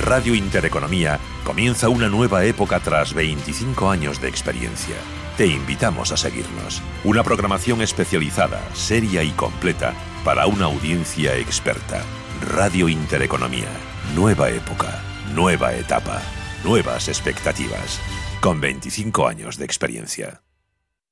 Radio 0.00 0.34
Intereconomía 0.34 1.20
comienza 1.44 1.90
una 1.90 2.08
nueva 2.08 2.44
época 2.44 2.80
tras 2.80 3.12
25 3.12 3.90
años 3.90 4.20
de 4.20 4.28
experiencia. 4.28 4.96
Te 5.36 5.46
invitamos 5.46 6.10
a 6.10 6.16
seguirnos. 6.16 6.82
Una 7.04 7.22
programación 7.22 7.82
especializada, 7.82 8.60
seria 8.72 9.22
y 9.22 9.30
completa 9.32 9.94
para 10.24 10.46
una 10.46 10.66
audiencia 10.66 11.36
experta. 11.36 12.02
Radio 12.40 12.88
Intereconomía. 12.88 13.68
Nueva 14.14 14.48
época, 14.50 15.02
nueva 15.34 15.74
etapa, 15.74 16.22
nuevas 16.64 17.08
expectativas. 17.08 18.00
Con 18.40 18.60
25 18.60 19.28
años 19.28 19.58
de 19.58 19.66
experiencia. 19.66 20.42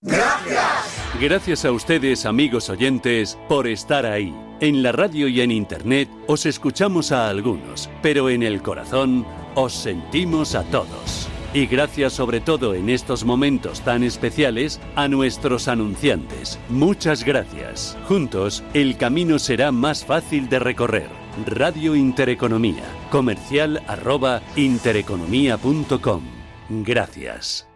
Gracias. 0.00 1.14
Gracias 1.20 1.64
a 1.64 1.72
ustedes, 1.72 2.24
amigos 2.24 2.70
oyentes, 2.70 3.38
por 3.48 3.66
estar 3.66 4.06
ahí. 4.06 4.47
En 4.60 4.82
la 4.82 4.90
radio 4.90 5.28
y 5.28 5.40
en 5.40 5.52
Internet 5.52 6.08
os 6.26 6.44
escuchamos 6.44 7.12
a 7.12 7.28
algunos, 7.28 7.88
pero 8.02 8.28
en 8.28 8.42
el 8.42 8.60
corazón 8.60 9.24
os 9.54 9.72
sentimos 9.72 10.56
a 10.56 10.64
todos. 10.64 11.28
Y 11.54 11.66
gracias 11.66 12.12
sobre 12.12 12.40
todo 12.40 12.74
en 12.74 12.90
estos 12.90 13.24
momentos 13.24 13.80
tan 13.82 14.02
especiales 14.02 14.80
a 14.96 15.06
nuestros 15.06 15.68
anunciantes. 15.68 16.58
Muchas 16.68 17.24
gracias. 17.24 17.96
Juntos, 18.08 18.64
el 18.74 18.96
camino 18.96 19.38
será 19.38 19.70
más 19.70 20.04
fácil 20.04 20.48
de 20.48 20.58
recorrer. 20.58 21.08
Radio 21.46 21.94
Intereconomía. 21.94 22.84
Comercial 23.10 23.80
arroba 23.86 24.42
intereconomía.com. 24.56 26.22
Gracias. 26.68 27.67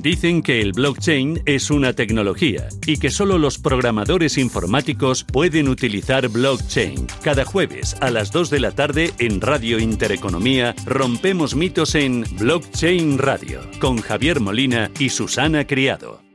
Dicen 0.00 0.42
que 0.42 0.60
el 0.60 0.72
blockchain 0.72 1.42
es 1.44 1.70
una 1.70 1.92
tecnología 1.92 2.68
y 2.86 2.96
que 2.96 3.10
solo 3.10 3.38
los 3.38 3.58
programadores 3.58 4.38
informáticos 4.38 5.24
pueden 5.24 5.68
utilizar 5.68 6.28
blockchain. 6.28 7.06
Cada 7.22 7.44
jueves 7.44 7.96
a 8.00 8.10
las 8.10 8.32
2 8.32 8.50
de 8.50 8.60
la 8.60 8.72
tarde 8.72 9.12
en 9.18 9.40
Radio 9.40 9.78
Intereconomía 9.78 10.74
rompemos 10.86 11.54
mitos 11.54 11.94
en 11.94 12.24
Blockchain 12.38 13.18
Radio 13.18 13.60
con 13.80 13.98
Javier 13.98 14.40
Molina 14.40 14.90
y 14.98 15.10
Susana 15.10 15.66
Criado. 15.66 16.31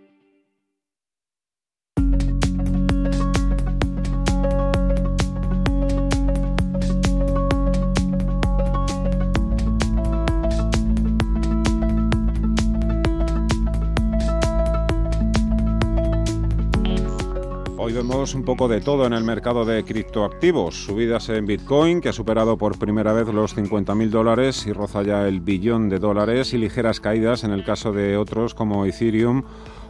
Vemos 17.94 18.36
un 18.36 18.44
poco 18.44 18.68
de 18.68 18.82
todo 18.82 19.06
en 19.06 19.14
el 19.14 19.24
mercado 19.24 19.66
de 19.66 19.84
criptoactivos. 19.84 20.86
Subidas 20.86 21.30
en 21.30 21.46
Bitcoin, 21.46 22.02
que 22.02 22.10
ha 22.10 22.14
superado 22.14 22.58
por 22.58 22.78
primera 22.78 23.14
vez 23.14 23.28
los 23.28 23.56
50.000 23.56 24.10
dólares 24.10 24.66
y 24.68 24.74
roza 24.74 25.04
ya 25.04 25.28
el 25.28 25.40
billón 25.40 25.88
de 25.90 26.00
dólares, 26.00 26.54
y 26.54 26.58
ligeras 26.58 27.00
caídas 27.00 27.44
en 27.44 27.52
el 27.52 27.64
caso 27.64 27.92
de 27.92 28.18
otros 28.18 28.54
como 28.54 28.86
Ethereum 28.86 29.44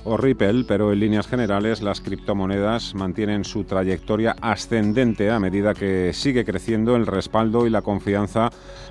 o 0.04 0.16
Ripple, 0.16 0.64
pero 0.68 0.94
en 0.94 1.00
líneas 1.00 1.28
generales 1.28 1.82
las 1.82 2.02
criptomonedas 2.02 2.96
mantienen 2.96 3.44
su 3.44 3.64
trayectoria 3.64 4.36
ascendente 4.42 5.30
a 5.32 5.40
medida 5.40 5.74
que 5.74 6.12
sigue 6.14 6.46
creciendo 6.46 6.96
el 6.96 7.08
respaldo 7.08 7.68
y 7.68 7.70
la 7.70 7.82
confianza 7.82 8.50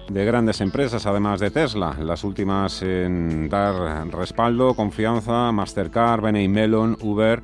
de 0.08 0.24
grandes 0.24 0.60
empresas, 0.60 1.06
además 1.06 1.40
de 1.40 1.50
Tesla. 1.50 1.96
Las 2.00 2.24
últimas 2.24 2.82
en 2.82 3.48
dar 3.48 4.06
respaldo, 4.08 4.74
confianza, 4.74 5.52
Mastercard, 5.52 6.22
Benay 6.22 6.48
Melon, 6.48 6.98
Uber 7.00 7.42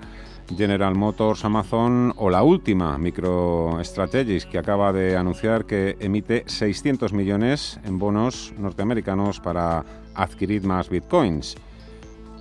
General 0.56 0.94
Motors, 0.94 1.44
Amazon 1.44 2.12
o 2.16 2.30
la 2.30 2.42
última, 2.42 2.98
MicroStrategies, 2.98 4.46
que 4.46 4.58
acaba 4.58 4.92
de 4.92 5.16
anunciar 5.16 5.64
que 5.64 5.96
emite 6.00 6.44
600 6.46 7.12
millones 7.12 7.80
en 7.84 7.98
bonos 7.98 8.52
norteamericanos 8.58 9.40
para 9.40 9.84
adquirir 10.14 10.64
más 10.64 10.88
bitcoins. 10.88 11.56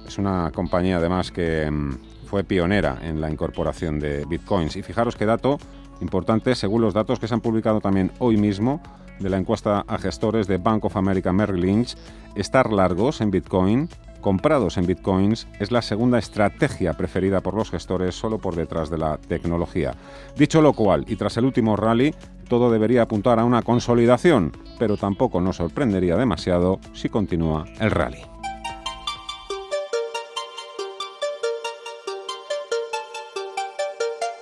Es 0.06 0.18
una 0.18 0.52
compañía 0.54 0.98
además 0.98 1.32
que 1.32 1.70
mm, 1.70 2.26
fue 2.26 2.44
pionera 2.44 2.98
en 3.02 3.22
la 3.22 3.30
incorporación 3.30 4.00
de 4.00 4.26
bitcoins. 4.26 4.76
Y 4.76 4.84
fijaros 4.84 5.16
qué 5.16 5.26
dato 5.26 5.58
importante, 6.02 6.56
según 6.56 6.82
los 6.82 6.94
datos 6.94 7.20
que 7.20 7.28
se 7.28 7.34
han 7.34 7.42
publicado 7.42 7.80
también 7.82 8.12
hoy 8.20 8.38
mismo 8.38 8.82
de 9.20 9.30
la 9.30 9.38
encuesta 9.38 9.86
a 9.88 9.98
gestores 9.98 10.48
de 10.48 10.58
Bank 10.58 10.86
of 10.86 10.98
America 10.98 11.32
Merrill 11.32 11.62
Lynch, 11.62 11.96
estar 12.36 12.72
largos 12.72 13.22
en 13.22 13.32
bitcoin 13.32 13.88
comprados 14.22 14.78
en 14.78 14.86
bitcoins 14.86 15.48
es 15.60 15.72
la 15.72 15.82
segunda 15.82 16.20
estrategia 16.20 16.94
preferida 16.94 17.42
por 17.42 17.56
los 17.56 17.72
gestores 17.72 18.16
solo 18.16 18.38
por 18.38 18.56
detrás 18.56 18.90
de 18.90 18.98
la 18.98 19.18
tecnología. 19.18 19.94
Dicho 20.38 20.62
lo 20.62 20.74
cual, 20.74 21.06
y 21.08 21.16
tras 21.16 21.38
el 21.38 21.46
último 21.46 21.76
rally, 21.76 22.14
todo 22.48 22.72
debería 22.72 23.02
apuntar 23.04 23.40
a 23.40 23.46
una 23.46 23.62
consolidación, 23.62 24.52
pero 24.78 24.98
tampoco 24.98 25.42
nos 25.42 25.58
sorprendería 25.58 26.16
demasiado 26.16 26.80
si 26.94 27.10
continúa 27.10 27.66
el 27.80 27.92
rally. 27.92 28.22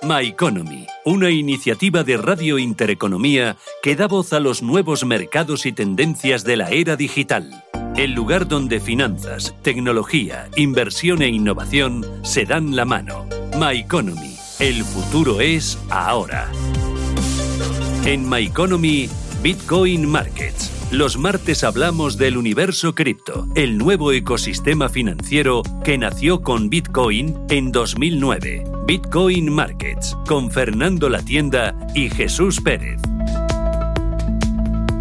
My 0.02 0.26
Economy, 0.26 0.86
una 1.04 1.30
iniciativa 1.30 2.02
de 2.02 2.16
Radio 2.16 2.58
Intereconomía 2.58 3.56
que 3.82 3.94
da 3.96 4.08
voz 4.08 4.32
a 4.32 4.40
los 4.40 4.62
nuevos 4.62 5.04
mercados 5.04 5.66
y 5.66 5.72
tendencias 5.72 6.42
de 6.42 6.56
la 6.56 6.70
era 6.70 6.96
digital 6.96 7.69
el 8.00 8.14
lugar 8.14 8.48
donde 8.48 8.80
finanzas, 8.80 9.54
tecnología, 9.60 10.48
inversión 10.56 11.20
e 11.20 11.28
innovación 11.28 12.06
se 12.22 12.46
dan 12.46 12.74
la 12.74 12.86
mano. 12.86 13.26
My 13.58 13.78
Economy. 13.78 14.36
El 14.58 14.84
futuro 14.84 15.42
es 15.42 15.78
ahora. 15.90 16.50
En 18.06 18.26
My 18.26 18.46
Economy, 18.46 19.10
Bitcoin 19.42 20.08
Markets. 20.08 20.72
Los 20.90 21.18
martes 21.18 21.62
hablamos 21.62 22.16
del 22.16 22.38
universo 22.38 22.94
cripto, 22.94 23.46
el 23.54 23.76
nuevo 23.76 24.12
ecosistema 24.12 24.88
financiero 24.88 25.62
que 25.84 25.98
nació 25.98 26.40
con 26.40 26.70
Bitcoin 26.70 27.38
en 27.50 27.70
2009. 27.70 28.64
Bitcoin 28.86 29.52
Markets, 29.52 30.16
con 30.26 30.50
Fernando 30.50 31.10
La 31.10 31.22
Tienda 31.22 31.76
y 31.94 32.08
Jesús 32.08 32.62
Pérez. 32.62 32.98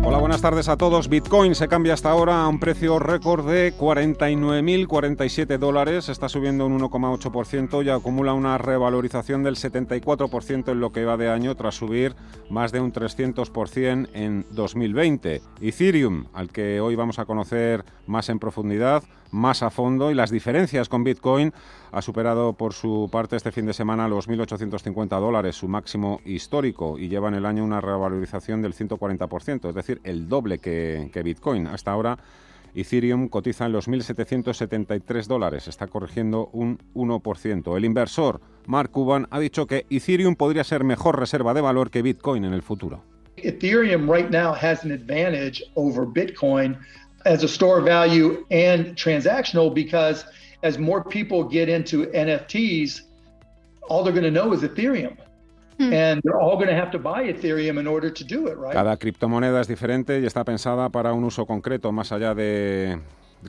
Hola, 0.10 0.18
buenas 0.18 0.42
tardes 0.42 0.70
a 0.70 0.76
todos. 0.76 1.08
Bitcoin 1.08 1.54
se 1.54 1.68
cambia 1.68 1.94
hasta 1.94 2.10
ahora 2.10 2.42
a 2.42 2.48
un 2.48 2.60
precio 2.60 2.98
récord 2.98 3.48
de 3.48 3.76
49.047 3.78 5.60
dólares. 5.60 6.10
Está 6.10 6.28
subiendo 6.28 6.66
un 6.66 6.80
1,8% 6.80 7.86
y 7.86 7.90
acumula 7.92 8.34
una 8.34 8.58
revalorización 8.58 9.44
del 9.44 9.56
74% 9.56 10.72
en 10.72 10.80
lo 10.80 10.92
que 10.92 11.06
va 11.06 11.16
de 11.16 11.30
año 11.30 11.54
tras 11.54 11.76
subir 11.76 12.16
más 12.50 12.72
de 12.72 12.80
un 12.80 12.92
300% 12.92 14.10
en 14.14 14.48
2020. 14.50 15.44
Ethereum, 15.62 16.26
al 16.34 16.50
que 16.50 16.82
hoy 16.82 16.96
vamos 16.96 17.20
a 17.20 17.26
conocer 17.26 17.86
más 18.08 18.30
en 18.30 18.40
profundidad, 18.40 19.04
más 19.32 19.64
a 19.64 19.70
fondo 19.70 20.12
y 20.12 20.16
las 20.16 20.32
diferencias 20.32 20.90
con 20.90 21.04
Bitcoin 21.04 21.54
ha 21.92 22.02
superado 22.02 22.54
por 22.54 22.74
su 22.74 23.10
parte 23.12 23.36
este 23.36 23.52
fin 23.52 23.66
de 23.66 23.74
semana 23.74 24.08
los 24.08 24.30
1.850 24.30 25.20
dólares, 25.20 25.56
su 25.56 25.68
máximo 25.68 26.22
histórico, 26.26 26.98
y 26.98 27.10
lleva 27.10 27.30
en 27.30 27.36
el 27.36 27.46
año 27.46 27.64
una 27.64 27.82
revalorización 27.82 28.62
del 28.62 28.74
140%, 28.74 29.70
es 29.70 29.76
decir, 29.76 30.02
el 30.04 30.28
doble 30.30 30.60
que, 30.60 31.10
que 31.14 31.24
Bitcoin. 31.24 31.68
Hasta 31.68 31.92
ahora, 31.92 32.18
Ethereum 32.76 33.28
cotiza 33.30 33.66
en 33.66 33.72
los 33.72 33.88
1.773 33.88 35.26
dólares, 35.26 35.68
está 35.68 35.88
corrigiendo 35.88 36.50
un 36.54 36.80
1%. 36.94 37.78
El 37.78 37.86
inversor, 37.86 38.42
Mark 38.68 38.92
Cuban, 38.92 39.28
ha 39.32 39.40
dicho 39.40 39.68
que 39.68 39.86
Ethereum 39.90 40.36
podría 40.36 40.64
ser 40.64 40.84
mejor 40.84 41.20
reserva 41.20 41.54
de 41.54 41.62
valor 41.62 41.90
que 41.90 42.02
Bitcoin 42.02 42.46
en 42.46 42.54
el 42.54 42.62
futuro. 42.62 43.04
Ethereum 43.38 44.10
right 44.10 44.30
now 44.30 44.54
has 44.54 44.84
an 44.84 44.92
advantage 44.92 45.64
over 45.76 46.06
Bitcoin 46.06 46.78
as 47.30 47.44
a 47.44 47.48
store 47.48 47.80
value 47.80 48.44
and 48.50 48.96
transactional 48.96 49.72
because 49.74 50.26
as 50.64 50.78
more 50.80 51.04
people 51.04 51.44
get 51.44 51.70
into 51.70 52.08
NFTs, 52.08 53.02
all 53.88 54.04
they're 54.04 54.20
going 54.20 54.34
to 54.34 54.38
know 54.40 54.52
is 54.52 54.62
Ethereum. 54.64 55.16
Hmm. 55.78 55.94
And 55.94 56.22
they're 56.24 56.42
all 56.42 56.56
going 56.56 56.68
to 56.68 56.76
have 56.76 56.92
to 56.92 57.00
buy 57.00 57.24
Ethereum 57.24 57.80
in 57.80 57.88
order 57.88 58.10
to 58.10 58.24
do 58.24 58.48
it, 58.48 58.58
right? 58.58 58.74
Cada 58.74 58.98
criptomoneda 58.98 59.62
es 59.62 59.68
diferente 59.68 60.20
y 60.20 60.26
está 60.26 60.44
pensada 60.44 60.90
para 60.90 61.14
un 61.14 61.24
uso 61.24 61.46
concreto, 61.46 61.92
más 61.92 62.12
allá 62.12 62.34
de 62.34 63.00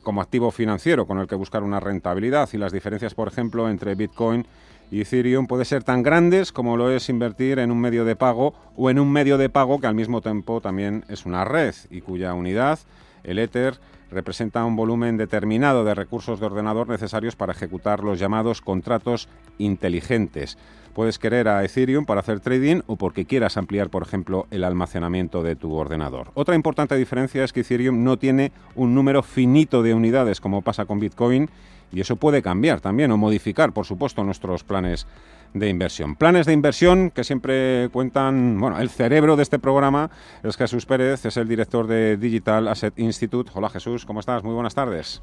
como 0.03 0.21
activo 0.21 0.51
financiero 0.51 1.05
con 1.05 1.17
el 1.17 1.27
que 1.27 1.35
buscar 1.35 1.63
una 1.63 1.81
rentabilidad. 1.81 2.47
Y 2.53 2.57
las 2.57 2.71
diferencias, 2.71 3.13
por 3.15 3.27
ejemplo, 3.27 3.67
entre 3.67 3.95
Bitcoin 3.95 4.45
y 4.91 5.01
Ethereum 5.01 5.47
puede 5.47 5.65
ser 5.65 5.83
tan 5.83 6.03
grandes 6.03 6.53
como 6.53 6.77
lo 6.77 6.89
es 6.91 7.09
invertir 7.09 7.59
en 7.59 7.71
un 7.71 7.81
medio 7.81 8.05
de 8.05 8.15
pago 8.15 8.53
o 8.77 8.89
en 8.89 8.99
un 8.99 9.11
medio 9.11 9.37
de 9.37 9.49
pago 9.49 9.81
que 9.81 9.87
al 9.87 9.95
mismo 9.95 10.21
tiempo 10.21 10.61
también 10.61 11.03
es 11.09 11.25
una 11.25 11.43
red 11.43 11.73
y 11.89 11.99
cuya 12.01 12.33
unidad 12.33 12.79
el 13.23 13.39
Ether 13.39 13.79
representa 14.11 14.65
un 14.65 14.75
volumen 14.75 15.17
determinado 15.17 15.83
de 15.83 15.95
recursos 15.95 16.39
de 16.39 16.45
ordenador 16.45 16.89
necesarios 16.89 17.35
para 17.35 17.53
ejecutar 17.53 18.03
los 18.03 18.19
llamados 18.19 18.61
contratos 18.61 19.29
inteligentes. 19.57 20.57
Puedes 20.93 21.17
querer 21.17 21.47
a 21.47 21.63
Ethereum 21.63 22.05
para 22.05 22.19
hacer 22.19 22.41
trading 22.41 22.81
o 22.87 22.97
porque 22.97 23.25
quieras 23.25 23.55
ampliar, 23.55 23.89
por 23.89 24.03
ejemplo, 24.03 24.47
el 24.51 24.65
almacenamiento 24.65 25.41
de 25.41 25.55
tu 25.55 25.73
ordenador. 25.73 26.31
Otra 26.33 26.55
importante 26.55 26.95
diferencia 26.95 27.45
es 27.45 27.53
que 27.53 27.61
Ethereum 27.61 28.03
no 28.03 28.17
tiene 28.17 28.51
un 28.75 28.93
número 28.93 29.23
finito 29.23 29.83
de 29.83 29.93
unidades 29.93 30.41
como 30.41 30.61
pasa 30.61 30.85
con 30.85 30.99
Bitcoin 30.99 31.49
y 31.93 32.01
eso 32.01 32.17
puede 32.17 32.41
cambiar 32.41 32.81
también 32.81 33.11
o 33.11 33.17
modificar, 33.17 33.71
por 33.71 33.85
supuesto, 33.85 34.23
nuestros 34.23 34.63
planes 34.63 35.07
de 35.53 35.69
inversión. 35.69 36.15
Planes 36.15 36.45
de 36.45 36.53
inversión 36.53 37.11
que 37.11 37.23
siempre 37.23 37.89
cuentan, 37.91 38.59
bueno, 38.59 38.79
el 38.79 38.89
cerebro 38.89 39.35
de 39.35 39.43
este 39.43 39.59
programa 39.59 40.09
es 40.43 40.57
Jesús 40.57 40.85
Pérez, 40.85 41.25
es 41.25 41.37
el 41.37 41.47
director 41.47 41.87
de 41.87 42.17
Digital 42.17 42.67
Asset 42.67 42.97
Institute. 42.97 43.51
Hola 43.53 43.69
Jesús, 43.69 44.05
¿cómo 44.05 44.19
estás? 44.19 44.43
Muy 44.43 44.53
buenas 44.53 44.75
tardes. 44.75 45.21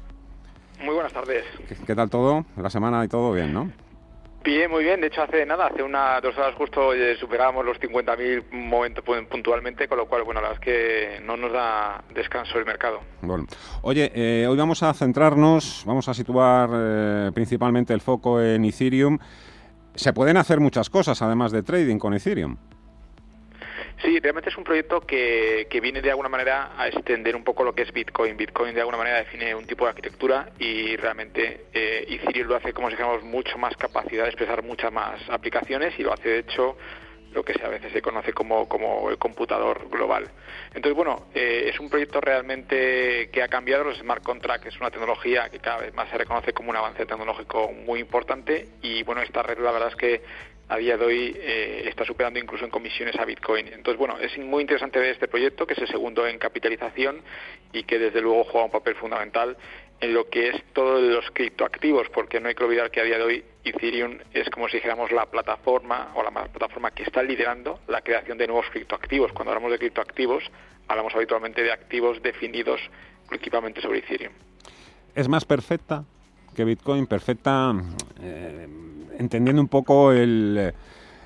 Muy 0.83 0.93
buenas 0.93 1.13
tardes. 1.13 1.43
¿Qué, 1.85 1.95
tal 1.95 2.09
todo? 2.09 2.45
La 2.55 2.69
semana 2.69 3.03
y 3.03 3.07
todo 3.07 3.33
bien, 3.33 3.53
¿no? 3.53 3.69
Bien, 4.43 4.71
muy 4.71 4.85
bien. 4.85 5.01
De 5.01 5.07
hecho, 5.07 5.21
hace 5.21 5.45
nada, 5.45 5.67
hace 5.67 5.83
unas 5.83 6.21
dos 6.21 6.37
horas 6.37 6.55
justo 6.55 6.93
eh, 6.93 7.17
superábamos 7.19 7.65
los 7.65 7.77
50.000 7.77 8.49
momentos 8.51 9.03
puntualmente, 9.29 9.89
con 9.89 9.97
lo 9.97 10.07
cual, 10.07 10.23
bueno, 10.23 10.39
la 10.39 10.49
verdad 10.49 10.63
es 10.63 10.65
que 10.65 11.25
no 11.25 11.35
nos 11.35 11.51
da 11.51 12.01
descanso 12.13 12.57
el 12.57 12.65
mercado. 12.65 13.01
Bueno, 13.21 13.45
oye, 13.81 14.09
eh, 14.15 14.47
hoy 14.47 14.57
vamos 14.57 14.81
a 14.81 14.93
centrarnos, 14.93 15.83
vamos 15.85 16.07
a 16.07 16.13
situar 16.13 16.69
eh, 16.73 17.31
principalmente 17.33 17.93
el 17.93 17.99
foco 17.99 18.41
en 18.41 18.63
Ethereum. 18.63 19.19
Se 19.99 20.13
pueden 20.13 20.37
hacer 20.37 20.61
muchas 20.61 20.89
cosas 20.89 21.21
además 21.21 21.51
de 21.51 21.61
trading 21.61 21.97
con 21.97 22.13
Ethereum. 22.13 22.55
Sí, 24.01 24.17
realmente 24.21 24.49
es 24.49 24.55
un 24.55 24.63
proyecto 24.63 25.01
que, 25.01 25.67
que, 25.69 25.81
viene 25.81 26.01
de 26.01 26.09
alguna 26.09 26.29
manera 26.29 26.71
a 26.77 26.87
extender 26.87 27.35
un 27.35 27.43
poco 27.43 27.65
lo 27.65 27.75
que 27.75 27.81
es 27.81 27.91
Bitcoin. 27.91 28.37
Bitcoin 28.37 28.73
de 28.73 28.79
alguna 28.79 28.97
manera 28.97 29.17
define 29.17 29.53
un 29.53 29.67
tipo 29.67 29.83
de 29.83 29.89
arquitectura 29.89 30.51
y 30.57 30.95
realmente 30.95 31.65
eh, 31.73 32.05
Ethereum 32.07 32.47
lo 32.47 32.55
hace 32.55 32.71
como 32.71 32.87
si 32.87 32.93
dijéramos 32.93 33.25
mucho 33.25 33.57
más 33.57 33.75
capacidad 33.75 34.23
de 34.23 34.29
expresar 34.29 34.63
muchas 34.63 34.89
más 34.93 35.19
aplicaciones 35.29 35.93
y 35.99 36.03
lo 36.03 36.13
hace 36.13 36.29
de 36.29 36.39
hecho 36.39 36.77
lo 37.33 37.43
que 37.43 37.53
a 37.63 37.69
veces 37.69 37.91
se 37.91 38.01
conoce 38.01 38.33
como, 38.33 38.67
como 38.67 39.09
el 39.09 39.17
computador 39.17 39.89
global. 39.89 40.29
Entonces, 40.73 40.95
bueno, 40.95 41.27
eh, 41.33 41.69
es 41.71 41.79
un 41.79 41.89
proyecto 41.89 42.21
realmente 42.21 43.29
que 43.31 43.43
ha 43.43 43.47
cambiado 43.47 43.83
los 43.83 43.97
smart 43.97 44.23
contracts, 44.23 44.67
es 44.67 44.79
una 44.79 44.91
tecnología 44.91 45.49
que 45.49 45.59
cada 45.59 45.77
vez 45.77 45.93
más 45.93 46.09
se 46.09 46.17
reconoce 46.17 46.53
como 46.53 46.69
un 46.69 46.75
avance 46.75 47.05
tecnológico 47.05 47.71
muy 47.71 47.99
importante 47.99 48.67
y 48.81 49.03
bueno, 49.03 49.21
esta 49.21 49.43
red 49.43 49.59
la 49.59 49.71
verdad 49.71 49.89
es 49.89 49.95
que 49.95 50.21
a 50.69 50.77
día 50.77 50.97
de 50.97 51.05
hoy 51.05 51.35
eh, 51.35 51.83
está 51.87 52.05
superando 52.05 52.39
incluso 52.39 52.63
en 52.63 52.69
comisiones 52.69 53.19
a 53.19 53.25
Bitcoin. 53.25 53.67
Entonces, 53.67 53.97
bueno, 53.97 54.17
es 54.19 54.37
muy 54.37 54.61
interesante 54.61 54.99
ver 54.99 55.09
este 55.09 55.27
proyecto, 55.27 55.65
que 55.65 55.73
es 55.73 55.79
el 55.79 55.87
segundo 55.87 56.27
en 56.27 56.37
capitalización 56.37 57.21
y 57.73 57.83
que 57.83 57.97
desde 57.97 58.21
luego 58.21 58.43
juega 58.43 58.65
un 58.65 58.71
papel 58.71 58.93
fundamental 58.95 59.57
en 60.01 60.13
lo 60.13 60.29
que 60.29 60.49
es 60.49 60.63
todos 60.73 61.01
los 61.01 61.25
criptoactivos, 61.31 62.07
porque 62.09 62.39
no 62.39 62.47
hay 62.47 62.55
que 62.55 62.63
olvidar 62.63 62.89
que 62.91 63.01
a 63.01 63.03
día 63.03 63.17
de 63.17 63.23
hoy 63.23 63.43
Ethereum 63.63 64.17
es 64.33 64.49
como 64.49 64.67
si 64.69 64.77
dijéramos 64.77 65.11
la 65.11 65.25
plataforma 65.25 66.11
o 66.15 66.23
la 66.23 66.31
plataforma 66.31 66.91
que 66.91 67.03
está 67.03 67.21
liderando 67.21 67.79
la 67.87 68.01
creación 68.01 68.37
de 68.37 68.47
nuevos 68.47 68.67
criptoactivos. 68.71 69.31
Cuando 69.33 69.51
hablamos 69.51 69.71
de 69.71 69.79
criptoactivos, 69.79 70.43
hablamos 70.87 71.13
habitualmente 71.15 71.61
de 71.61 71.71
activos 71.71 72.21
definidos 72.21 72.79
exclusivamente 73.21 73.81
sobre 73.81 73.99
Ethereum. 73.99 74.33
¿Es 75.15 75.27
más 75.27 75.45
perfecta 75.45 76.03
que 76.55 76.63
Bitcoin? 76.63 77.05
Perfecta, 77.05 77.73
eh, 78.21 78.67
entendiendo 79.17 79.61
un 79.61 79.67
poco 79.67 80.11
el 80.11 80.73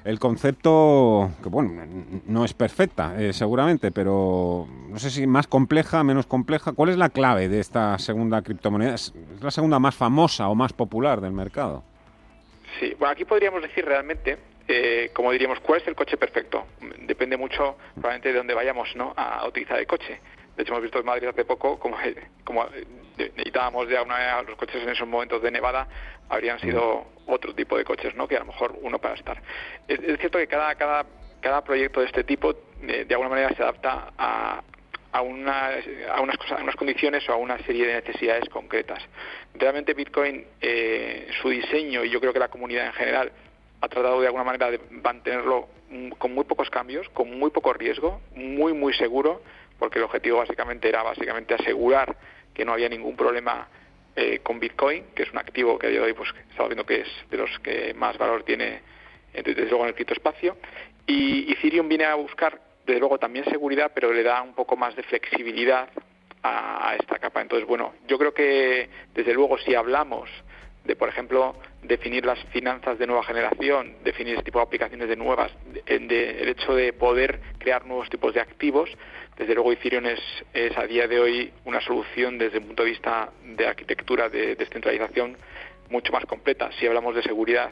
el 0.05 0.19
concepto, 0.19 1.31
que 1.41 1.50
bueno, 1.50 1.85
no 2.25 2.44
es 2.44 2.53
perfecta, 2.53 3.15
eh, 3.21 3.31
seguramente, 3.31 3.91
pero 3.91 4.67
no 4.89 5.00
sé 5.00 5.09
si 5.09 5.25
más 5.27 5.47
compleja, 5.47 6.03
menos 6.03 6.25
compleja. 6.25 6.73
¿Cuál 6.73 6.89
es 6.89 6.97
la 6.97 7.09
clave 7.09 7.47
de 7.47 7.59
esta 7.59 7.97
segunda 8.00 8.41
criptomoneda? 8.41 8.95
¿Es, 8.95 9.13
la 9.41 9.51
segunda 9.51 9.79
más 9.79 9.95
famosa 9.95 10.50
o 10.50 10.55
más 10.55 10.73
popular 10.73 11.21
del 11.21 11.31
mercado? 11.31 11.83
Sí, 12.79 12.94
bueno, 13.00 13.13
aquí 13.13 13.23
podríamos 13.23 13.61
decir 13.61 13.85
realmente, 13.85 14.38
eh, 14.67 15.11
como 15.13 15.31
diríamos, 15.31 15.59
¿cuál 15.61 15.81
es 15.81 15.88
el 15.88 15.95
coche 15.95 16.17
perfecto? 16.17 16.65
Depende 17.05 17.38
mucho, 17.38 17.77
probablemente, 17.94 18.29
de 18.29 18.38
dónde 18.38 18.53
vayamos 18.53 18.89
¿no? 18.95 19.13
a 19.15 19.47
utilizar 19.47 19.79
el 19.79 19.88
coche. 19.88 20.19
De 20.55 20.63
hecho, 20.63 20.73
hemos 20.73 20.83
visto 20.83 21.00
en 21.00 21.05
Madrid 21.05 21.27
hace 21.27 21.45
poco 21.45 21.79
como, 21.79 21.97
como 22.44 22.65
necesitábamos 23.17 23.89
ya 23.89 24.01
una 24.03 24.41
los 24.44 24.55
coches 24.55 24.81
en 24.81 24.89
esos 24.89 25.07
momentos 25.07 25.41
de 25.41 25.51
nevada 25.51 25.88
habrían 26.29 26.59
sido 26.59 27.05
otro 27.27 27.53
tipo 27.53 27.77
de 27.77 27.83
coches, 27.83 28.15
¿no? 28.15 28.27
Que 28.27 28.38
a 28.38 28.39
lo 28.39 28.45
mejor 28.45 28.77
uno 28.81 29.00
para 29.00 29.15
estar. 29.15 29.41
Es, 29.88 30.00
cierto 30.19 30.38
que 30.38 30.47
cada, 30.47 30.75
cada, 30.75 31.05
cada 31.41 31.63
proyecto 31.63 32.01
de 32.01 32.07
este 32.07 32.23
tipo 32.23 32.53
de, 32.81 33.07
alguna 33.11 33.29
manera 33.29 33.50
se 33.55 33.63
adapta 33.63 34.13
a, 34.17 34.61
a, 35.11 35.21
una, 35.21 35.69
a, 36.13 36.21
unas 36.21 36.38
cosas, 36.38 36.59
a 36.59 36.63
unas 36.63 36.75
condiciones 36.75 37.27
o 37.29 37.33
a 37.33 37.38
una 37.38 37.57
serie 37.59 37.88
de 37.88 37.94
necesidades 37.95 38.50
concretas. 38.50 39.01
Realmente 39.55 39.94
Bitcoin, 39.94 40.45
eh, 40.61 41.27
su 41.41 41.50
diseño 41.50 42.03
y 42.03 42.09
yo 42.09 42.19
creo 42.19 42.33
que 42.33 42.39
la 42.39 42.50
comunidad 42.50 42.88
en 42.88 42.94
general 42.94 43.31
ha 43.81 43.88
tratado 43.89 44.21
de 44.21 44.27
alguna 44.27 44.45
manera 44.45 44.71
de 44.71 44.79
mantenerlo 44.89 45.67
con 46.17 46.33
muy 46.33 46.45
pocos 46.45 46.69
cambios, 46.69 47.07
con 47.09 47.38
muy 47.38 47.51
poco 47.51 47.73
riesgo, 47.73 48.21
muy 48.33 48.73
muy 48.73 48.94
seguro, 48.94 49.41
porque 49.80 50.00
el 50.00 50.06
objetivo 50.06 50.40
básicamente 50.40 50.88
era 50.90 51.04
básicamente 51.04 51.54
asegurar 51.54 52.16
que 52.54 52.66
no 52.66 52.74
había 52.74 52.90
ningún 52.90 53.16
problema 53.16 53.68
eh, 54.16 54.40
con 54.44 54.60
Bitcoin, 54.60 55.06
que 55.16 55.24
es 55.24 55.31
un 55.31 55.40
activo 55.40 55.80
que 55.80 55.88
a 55.88 55.90
día 55.90 56.00
de 56.00 56.06
hoy 56.06 56.14
pues, 56.14 56.30
estamos 56.50 56.70
viendo 56.70 56.86
que 56.86 57.02
es 57.02 57.08
de 57.30 57.38
los 57.38 57.60
que 57.60 57.94
más 57.96 58.18
valor 58.18 58.44
tiene 58.44 58.81
desde 59.34 59.66
luego 59.66 59.84
en 59.84 59.90
el 59.90 59.96
criptoespacio. 59.96 60.58
Y 61.08 61.52
Ethereum 61.52 61.90
viene 61.90 62.06
a 62.06 62.16
buscar, 62.16 62.60
desde 62.86 63.00
luego, 63.00 63.18
también 63.18 63.46
seguridad, 63.46 63.92
pero 63.94 64.14
le 64.14 64.24
da 64.24 64.42
un 64.42 64.54
poco 64.54 64.78
más 64.78 64.96
de 64.96 65.04
flexibilidad 65.04 65.90
a, 66.44 66.96
esta 67.00 67.18
capa. 67.20 67.42
Entonces, 67.42 67.68
bueno, 67.68 67.94
yo 68.08 68.18
creo 68.18 68.34
que, 68.34 68.90
desde 69.14 69.34
luego, 69.34 69.58
si 69.58 69.75
hablamos 69.75 70.30
de, 70.84 70.96
por 70.96 71.10
ejemplo, 71.10 71.56
definir 71.81 72.25
las 72.25 72.40
finanzas 72.46 73.00
de 73.00 73.08
nueva 73.08 73.24
generación, 73.24 73.96
definir 74.04 74.34
este 74.34 74.46
tipo 74.46 74.60
de 74.60 74.64
aplicaciones 74.64 75.10
de 75.10 75.16
nuevas, 75.16 75.52
el 75.86 76.48
hecho 76.50 76.75
de 76.75 76.94
poder 76.94 77.40
crear 77.58 77.86
nuevos 77.86 78.10
tipos 78.10 78.34
de 78.34 78.42
activos, 78.42 78.90
desde 79.38 79.56
luego 79.56 79.71
Ethereum 79.71 80.06
es, 80.06 80.19
es, 80.53 80.77
a 80.77 80.85
día 80.85 81.07
de 81.07 81.19
hoy 81.19 81.51
una 81.65 81.81
solución 81.81 82.38
desde 82.38 82.57
el 82.57 82.65
punto 82.65 82.83
de 82.83 82.89
vista 82.89 83.30
de 83.44 83.68
arquitectura 83.68 84.30
de 84.30 84.56
descentralización 84.56 85.38
mucho 85.89 86.12
más 86.12 86.25
completa. 86.25 86.69
Si 86.80 86.85
hablamos 86.85 87.15
de 87.15 87.24
seguridad, 87.24 87.71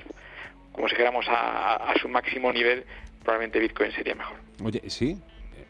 como 0.72 0.88
si 0.88 0.94
dijéramos 0.94 1.26
a, 1.30 1.94
su 2.02 2.08
máximo 2.08 2.52
nivel, 2.52 2.86
probablemente 3.24 3.60
Bitcoin 3.60 3.92
sería 3.92 4.16
mejor. 4.16 4.38
Oye, 4.64 4.82
sí, 4.88 5.18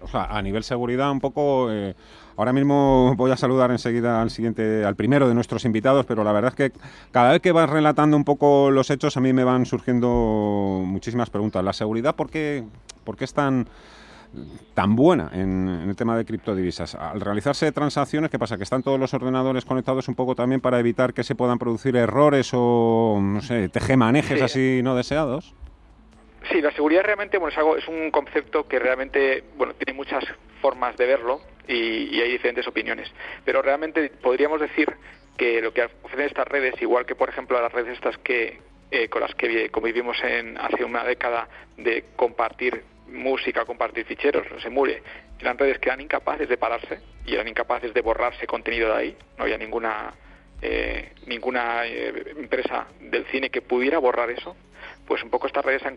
o 0.02 0.08
sea, 0.08 0.26
a 0.26 0.42
nivel 0.42 0.64
seguridad 0.64 1.12
un 1.12 1.20
poco... 1.20 1.72
Eh, 1.72 1.94
ahora 2.38 2.54
mismo 2.54 3.14
voy 3.16 3.32
a 3.32 3.38
saludar 3.38 3.72
enseguida 3.72 4.22
al 4.22 4.32
siguiente, 4.32 4.84
al 4.86 4.96
primero 4.96 5.28
de 5.28 5.36
nuestros 5.36 5.66
invitados, 5.66 6.06
pero 6.06 6.24
la 6.24 6.32
verdad 6.32 6.54
es 6.58 6.72
que 6.72 6.80
cada 7.12 7.32
vez 7.32 7.42
que 7.42 7.52
vas 7.52 7.70
relatando 7.70 8.18
un 8.18 8.24
poco 8.24 8.72
los 8.72 8.90
hechos, 8.90 9.18
a 9.18 9.22
mí 9.22 9.34
me 9.34 9.44
van 9.44 9.66
surgiendo 9.66 10.82
muchísimas 10.86 11.30
preguntas. 11.30 11.64
¿La 11.64 11.74
seguridad 11.74 12.16
por 12.16 12.30
qué, 12.30 12.64
por 13.04 13.18
qué 13.18 13.26
es 13.26 13.34
tan 13.34 13.68
tan 14.74 14.96
buena 14.96 15.30
en, 15.34 15.68
el 15.68 15.96
tema 15.96 16.18
de 16.18 16.26
criptodivisas. 16.26 16.96
Al 16.96 17.22
realizarse 17.22 17.72
transacciones, 17.72 18.32
¿qué 18.32 18.40
pasa? 18.40 18.58
Que 18.58 18.64
están 18.64 18.84
todos 18.84 19.00
los 19.00 19.14
ordenadores 19.14 19.66
conectados 19.66 20.08
un 20.08 20.16
poco 20.16 20.36
también 20.36 20.62
para 20.62 20.80
evitar 20.80 21.14
que 21.14 21.24
se 21.24 21.36
puedan 21.36 21.60
producir 21.60 21.96
errores 21.96 22.52
o, 22.54 23.20
no 23.22 23.42
sé, 23.42 23.70
tejemanejes 23.70 24.42
así 24.42 24.82
no 24.84 24.96
deseados. 24.96 25.54
Sí, 26.50 26.62
la 26.62 26.72
seguridad 26.72 27.04
realmente 27.04 27.38
bueno, 27.38 27.52
es, 27.52 27.58
algo, 27.58 27.78
es 27.78 27.88
un 27.88 28.10
concepto 28.10 28.68
que 28.68 28.80
realmente 28.80 29.44
bueno, 29.58 29.74
tiene 29.74 29.94
muchas 29.94 30.24
formas 30.62 30.98
de 30.98 31.06
verlo 31.06 31.42
y, 31.68 32.20
hay 32.20 32.32
diferentes 32.32 32.68
opiniones. 32.68 33.12
Pero 33.46 33.62
realmente 33.62 34.10
podríamos 34.22 34.60
decir 34.60 34.92
que 35.38 35.62
lo 35.62 35.74
que 35.74 35.84
ofrecen 36.04 36.28
estas 36.28 36.48
redes, 36.48 36.82
igual 36.82 37.06
que 37.06 37.16
por 37.16 37.30
ejemplo 37.30 37.62
las 37.62 37.72
redes 37.72 37.94
estas 37.94 38.18
que, 38.18 38.60
eh, 38.90 39.10
con 39.10 39.22
las 39.22 39.36
que 39.36 39.70
convivimos 39.70 40.18
en, 40.24 40.58
hace 40.58 40.84
una 40.84 41.04
década 41.04 41.48
de 41.78 42.06
compartir 42.16 42.84
música, 43.12 43.66
compartir 43.66 44.06
ficheros, 44.06 44.48
se 44.62 44.70
mure, 44.70 45.02
eran 45.40 45.58
redes 45.58 45.80
que 45.80 45.90
eran 45.90 46.02
incapaces 46.02 46.48
de 46.48 46.58
pararse 46.58 47.00
y 47.26 47.34
eran 47.34 47.48
incapaces 47.48 47.94
de 47.94 48.02
borrarse 48.02 48.48
contenido 48.48 48.90
de 48.90 48.96
ahí. 48.96 49.18
No 49.38 49.44
había 49.44 49.58
ninguna 49.58 50.14
eh, 50.62 51.14
ninguna 51.26 51.88
eh, 51.88 52.36
empresa 52.38 52.86
del 53.00 53.26
cine 53.26 53.50
que 53.50 53.62
pudiera 53.62 53.98
borrar 53.98 54.30
eso. 54.30 54.56
Pues 55.08 55.24
un 55.24 55.32
poco 55.32 55.48
estas 55.48 55.66
redes 55.66 55.82
se 55.82 55.88
han, 55.88 55.96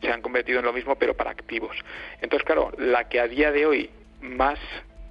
se 0.00 0.12
han 0.12 0.22
convertido 0.22 0.60
en 0.60 0.64
lo 0.64 0.72
mismo, 0.72 0.94
pero 0.94 1.14
para 1.14 1.32
activos. 1.32 1.76
Entonces, 2.20 2.46
claro, 2.46 2.70
la 2.78 3.08
que 3.08 3.18
a 3.18 3.26
día 3.26 3.50
de 3.50 3.66
hoy 3.66 3.90
más, 4.20 4.58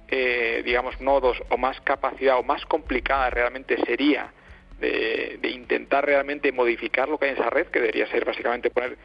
eh, 0.08 0.62
digamos, 0.64 1.00
nodos 1.00 1.42
o 1.50 1.58
más 1.58 1.78
capacidad 1.82 2.38
o 2.38 2.42
más 2.42 2.64
complicada 2.64 3.28
realmente 3.28 3.76
sería 3.84 4.32
de, 4.80 5.38
de, 5.40 5.48
intentar 5.50 6.04
realmente 6.04 6.50
modificar 6.50 7.08
lo 7.08 7.18
que 7.18 7.26
hay 7.26 7.32
en 7.32 7.38
esa 7.38 7.50
red, 7.50 7.66
que 7.66 7.80
debería 7.80 8.06
ser 8.08 8.24
básicamente 8.24 8.70
poner 8.70 8.96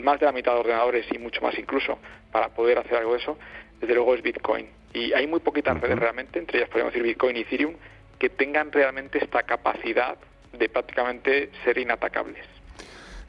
más 0.00 0.20
de 0.20 0.26
la 0.26 0.32
mitad 0.32 0.52
de 0.52 0.60
ordenadores 0.60 1.06
y 1.12 1.18
mucho 1.18 1.40
más 1.40 1.58
incluso 1.58 1.98
para 2.32 2.48
poder 2.48 2.78
hacer 2.78 2.96
algo 2.96 3.12
de 3.12 3.18
eso, 3.18 3.38
desde 3.80 3.94
luego 3.94 4.14
es 4.14 4.22
Bitcoin. 4.22 4.68
Y 4.92 5.12
hay 5.12 5.26
muy 5.26 5.40
poquitas 5.40 5.80
redes 5.80 5.98
realmente, 5.98 6.38
entre 6.38 6.58
ellas 6.58 6.68
podríamos 6.68 6.92
decir 6.92 7.06
Bitcoin 7.06 7.36
y 7.36 7.40
Ethereum, 7.40 7.74
que 8.18 8.30
tengan 8.30 8.70
realmente 8.72 9.18
esta 9.18 9.42
capacidad 9.42 10.16
de 10.52 10.68
prácticamente 10.68 11.50
ser 11.64 11.78
inatacables. 11.78 12.44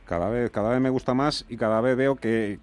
Cada 0.06 0.30
vez, 0.30 0.52
cada 0.52 0.70
vez 0.70 0.80
me 0.80 0.90
gusta 0.90 1.14
más 1.14 1.46
y 1.50 1.58
cada 1.58 1.82
vez 1.82 1.98
veo 1.98 2.16
que, 2.16 2.60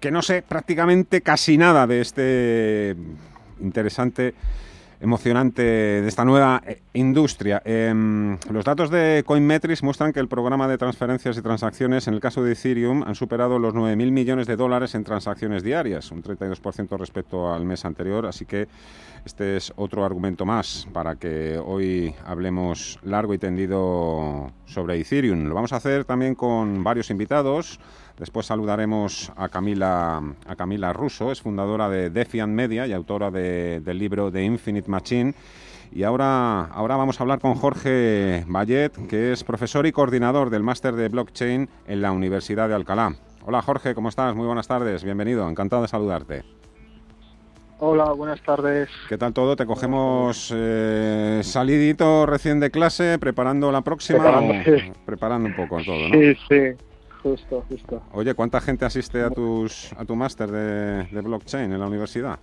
que 0.00 0.10
no 0.10 0.20
sé 0.20 0.42
prácticamente 0.42 1.22
casi 1.22 1.56
nada 1.56 1.86
de 1.86 2.00
este 2.02 2.96
interesante 3.60 4.34
emocionante 5.02 5.62
de 5.62 6.08
esta 6.08 6.24
nueva 6.24 6.62
eh, 6.64 6.80
industria. 6.94 7.60
Em, 7.64 8.38
los 8.50 8.64
datos 8.64 8.88
de 8.88 9.24
Coinmetrics 9.26 9.82
muestran 9.82 10.12
que 10.12 10.20
el 10.20 10.28
programa 10.28 10.68
de 10.68 10.78
transferencias 10.78 11.36
y 11.36 11.42
transacciones 11.42 12.06
en 12.06 12.14
el 12.14 12.20
caso 12.20 12.42
de 12.44 12.52
Ethereum 12.52 13.02
han 13.02 13.16
superado 13.16 13.58
los 13.58 13.74
9.000 13.74 14.12
millones 14.12 14.46
de 14.46 14.56
dólares 14.56 14.94
en 14.94 15.02
transacciones 15.02 15.64
diarias, 15.64 16.12
un 16.12 16.22
32% 16.22 16.96
respecto 16.96 17.52
al 17.52 17.64
mes 17.64 17.84
anterior, 17.84 18.26
así 18.26 18.46
que 18.46 18.68
este 19.24 19.56
es 19.56 19.72
otro 19.76 20.04
argumento 20.04 20.46
más 20.46 20.86
para 20.92 21.16
que 21.16 21.58
hoy 21.58 22.14
hablemos 22.24 23.00
largo 23.02 23.34
y 23.34 23.38
tendido 23.38 24.52
sobre 24.66 25.00
Ethereum. 25.00 25.46
Lo 25.46 25.54
vamos 25.54 25.72
a 25.72 25.76
hacer 25.76 26.04
también 26.04 26.36
con 26.36 26.84
varios 26.84 27.10
invitados 27.10 27.80
Después 28.18 28.46
saludaremos 28.46 29.32
a 29.36 29.48
Camila, 29.48 30.22
a 30.46 30.56
Camila 30.56 30.92
Russo, 30.92 31.32
es 31.32 31.40
fundadora 31.40 31.88
de 31.88 32.10
Defiant 32.10 32.52
Media 32.52 32.86
y 32.86 32.92
autora 32.92 33.30
del 33.30 33.98
libro 33.98 34.30
The 34.30 34.42
Infinite 34.42 34.90
Machine. 34.90 35.34
Y 35.90 36.04
ahora, 36.04 36.64
ahora 36.66 36.96
vamos 36.96 37.20
a 37.20 37.22
hablar 37.22 37.38
con 37.38 37.54
Jorge 37.54 38.44
Vallet, 38.48 38.92
que 39.08 39.32
es 39.32 39.44
profesor 39.44 39.86
y 39.86 39.92
coordinador 39.92 40.50
del 40.50 40.62
máster 40.62 40.94
de 40.94 41.08
blockchain 41.08 41.68
en 41.86 42.02
la 42.02 42.12
Universidad 42.12 42.68
de 42.68 42.74
Alcalá. 42.74 43.14
Hola 43.44 43.60
Jorge, 43.60 43.94
¿cómo 43.94 44.08
estás? 44.08 44.34
Muy 44.34 44.46
buenas 44.46 44.68
tardes, 44.68 45.04
bienvenido, 45.04 45.48
encantado 45.48 45.82
de 45.82 45.88
saludarte. 45.88 46.44
Hola, 47.80 48.12
buenas 48.12 48.40
tardes. 48.42 48.88
¿Qué 49.08 49.18
tal 49.18 49.32
todo? 49.32 49.56
¿Te 49.56 49.66
cogemos 49.66 50.54
eh, 50.54 51.40
salidito 51.42 52.26
recién 52.26 52.60
de 52.60 52.70
clase, 52.70 53.18
preparando 53.18 53.72
la 53.72 53.80
próxima? 53.80 54.22
Preparando, 55.04 55.48
un 55.48 55.56
poco 55.56 55.82
todo, 55.84 56.08
¿no? 56.08 56.14
Sí, 56.14 56.34
sí, 56.48 56.76
justo, 57.22 57.64
justo. 57.68 58.02
Oye, 58.12 58.34
¿cuánta 58.34 58.60
gente 58.60 58.84
asiste 58.84 59.22
a, 59.22 59.30
tus, 59.30 59.92
a 59.94 60.04
tu 60.04 60.16
máster 60.16 60.50
de, 60.50 61.20
blockchain 61.20 61.72
en 61.72 61.80
la 61.80 61.86
universidad? 61.86 62.38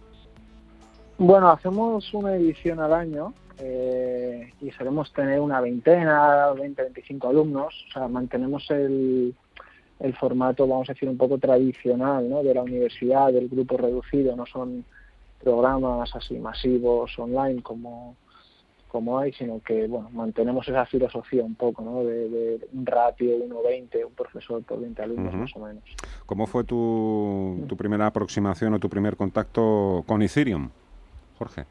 Bueno, 1.17 1.49
hacemos 1.49 2.13
una 2.13 2.35
edición 2.35 2.79
al 2.79 2.93
año 2.93 3.33
eh, 3.57 4.53
y 4.61 4.71
solemos 4.71 5.11
tener 5.11 5.39
una 5.39 5.59
veintena, 5.59 6.51
20, 6.53 6.81
25 6.81 7.27
alumnos. 7.27 7.85
O 7.89 7.91
sea, 7.93 8.07
mantenemos 8.07 8.69
el, 8.71 9.35
el 9.99 10.15
formato, 10.15 10.65
vamos 10.65 10.89
a 10.89 10.93
decir, 10.93 11.09
un 11.09 11.17
poco 11.17 11.37
tradicional 11.37 12.29
¿no? 12.29 12.41
de 12.41 12.53
la 12.53 12.63
universidad, 12.63 13.33
del 13.33 13.49
grupo 13.49 13.77
reducido, 13.77 14.35
no 14.35 14.45
son 14.45 14.85
programas 15.43 16.13
así 16.15 16.37
masivos 16.37 17.17
online 17.17 17.61
como, 17.61 18.15
como 18.89 19.19
hay, 19.19 19.31
sino 19.33 19.61
que 19.61 19.87
bueno, 19.87 20.09
mantenemos 20.11 20.67
esa 20.67 20.85
filosofía 20.85 21.43
un 21.43 21.55
poco, 21.55 21.81
¿no? 21.83 22.03
De, 22.03 22.59
un 22.73 22.85
ratio 22.85 23.37
1.20, 23.37 24.05
un 24.05 24.13
profesor 24.13 24.61
por 24.63 24.81
20 24.81 25.01
alumnos 25.01 25.33
más 25.33 25.55
o 25.55 25.59
menos. 25.59 25.83
¿Cómo 26.25 26.47
fue 26.47 26.63
tu, 26.63 27.63
tu 27.67 27.77
primera 27.77 28.07
aproximación 28.07 28.73
o 28.73 28.79
tu 28.79 28.89
primer 28.89 29.15
contacto 29.15 30.03
con 30.05 30.21
Ethereum, 30.21 30.69
Jorge? 31.37 31.65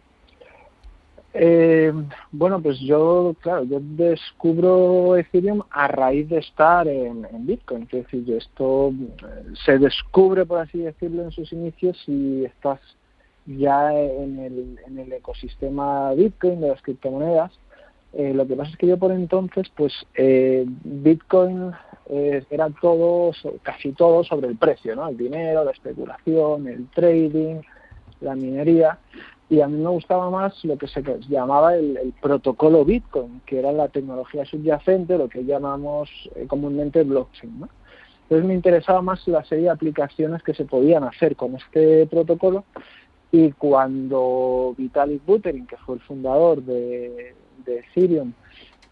Eh, 1.34 1.92
bueno, 2.32 2.60
pues 2.60 2.80
yo, 2.80 3.36
claro, 3.40 3.64
yo 3.64 3.78
descubro 3.80 5.16
Ethereum 5.16 5.62
a 5.70 5.86
raíz 5.86 6.28
de 6.28 6.38
estar 6.38 6.88
en, 6.88 7.26
Bitcoin. 7.46 7.82
Es 7.82 7.90
decir, 7.90 8.32
esto 8.32 8.90
eh, 8.90 9.52
se 9.64 9.78
descubre, 9.78 10.46
por 10.46 10.60
así 10.60 10.78
decirlo, 10.78 11.22
en 11.22 11.30
sus 11.30 11.52
inicios 11.52 12.02
y 12.06 12.44
estás 12.44 12.80
ya 13.56 13.94
en 13.94 14.38
el, 14.38 14.78
en 14.86 14.98
el 14.98 15.12
ecosistema 15.12 16.12
Bitcoin 16.12 16.60
de 16.60 16.68
las 16.68 16.82
criptomonedas. 16.82 17.58
Eh, 18.12 18.32
lo 18.34 18.46
que 18.46 18.56
pasa 18.56 18.70
es 18.70 18.76
que 18.76 18.86
yo 18.86 18.98
por 18.98 19.12
entonces, 19.12 19.70
pues 19.74 19.92
eh, 20.14 20.64
Bitcoin 20.66 21.72
eh, 22.10 22.44
era 22.50 22.68
todo, 22.80 23.32
casi 23.62 23.92
todo 23.92 24.24
sobre 24.24 24.48
el 24.48 24.56
precio, 24.56 24.94
¿no? 24.96 25.08
El 25.08 25.16
dinero, 25.16 25.64
la 25.64 25.70
especulación, 25.70 26.68
el 26.68 26.86
trading, 26.88 27.60
la 28.20 28.34
minería. 28.34 28.98
Y 29.50 29.62
a 29.62 29.68
mí 29.68 29.78
me 29.78 29.88
gustaba 29.88 30.28
más 30.28 30.62
lo 30.64 30.76
que 30.76 30.88
se 30.88 31.02
llamaba 31.28 31.74
el, 31.74 32.12
protocolo 32.20 32.84
Bitcoin, 32.84 33.40
que 33.46 33.58
era 33.58 33.72
la 33.72 33.88
tecnología 33.88 34.44
subyacente, 34.44 35.16
lo 35.16 35.28
que 35.28 35.44
llamamos 35.44 36.10
comúnmente 36.48 37.02
blockchain, 37.02 37.60
¿no? 37.60 37.68
Entonces 38.24 38.46
me 38.46 38.52
interesaba 38.52 39.00
más 39.00 39.26
la 39.26 39.42
serie 39.44 39.64
de 39.64 39.70
aplicaciones 39.70 40.42
que 40.42 40.52
se 40.52 40.66
podían 40.66 41.02
hacer 41.02 41.34
con 41.34 41.56
este 41.56 42.06
protocolo 42.08 42.64
y 43.30 43.52
cuando 43.52 44.74
Vitalik 44.76 45.24
Buterin, 45.24 45.66
que 45.66 45.76
fue 45.78 45.96
el 45.96 46.00
fundador 46.00 46.62
de, 46.62 47.34
Ethereum, 47.66 48.32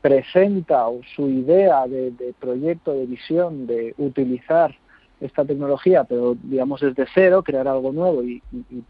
presenta 0.02 0.85
su 1.14 1.28
idea 1.28 1.87
de, 1.87 2.35
proyecto, 2.38 2.93
de 2.93 3.07
visión, 3.07 3.66
de 3.66 3.95
utilizar 3.97 4.75
esta 5.21 5.45
tecnología, 5.47 6.05
pero 6.05 6.37
digamos 6.43 6.83
desde 6.83 7.07
cero, 7.14 7.43
crear 7.43 7.66
algo 7.66 7.93
nuevo 7.93 8.23
y, 8.23 8.43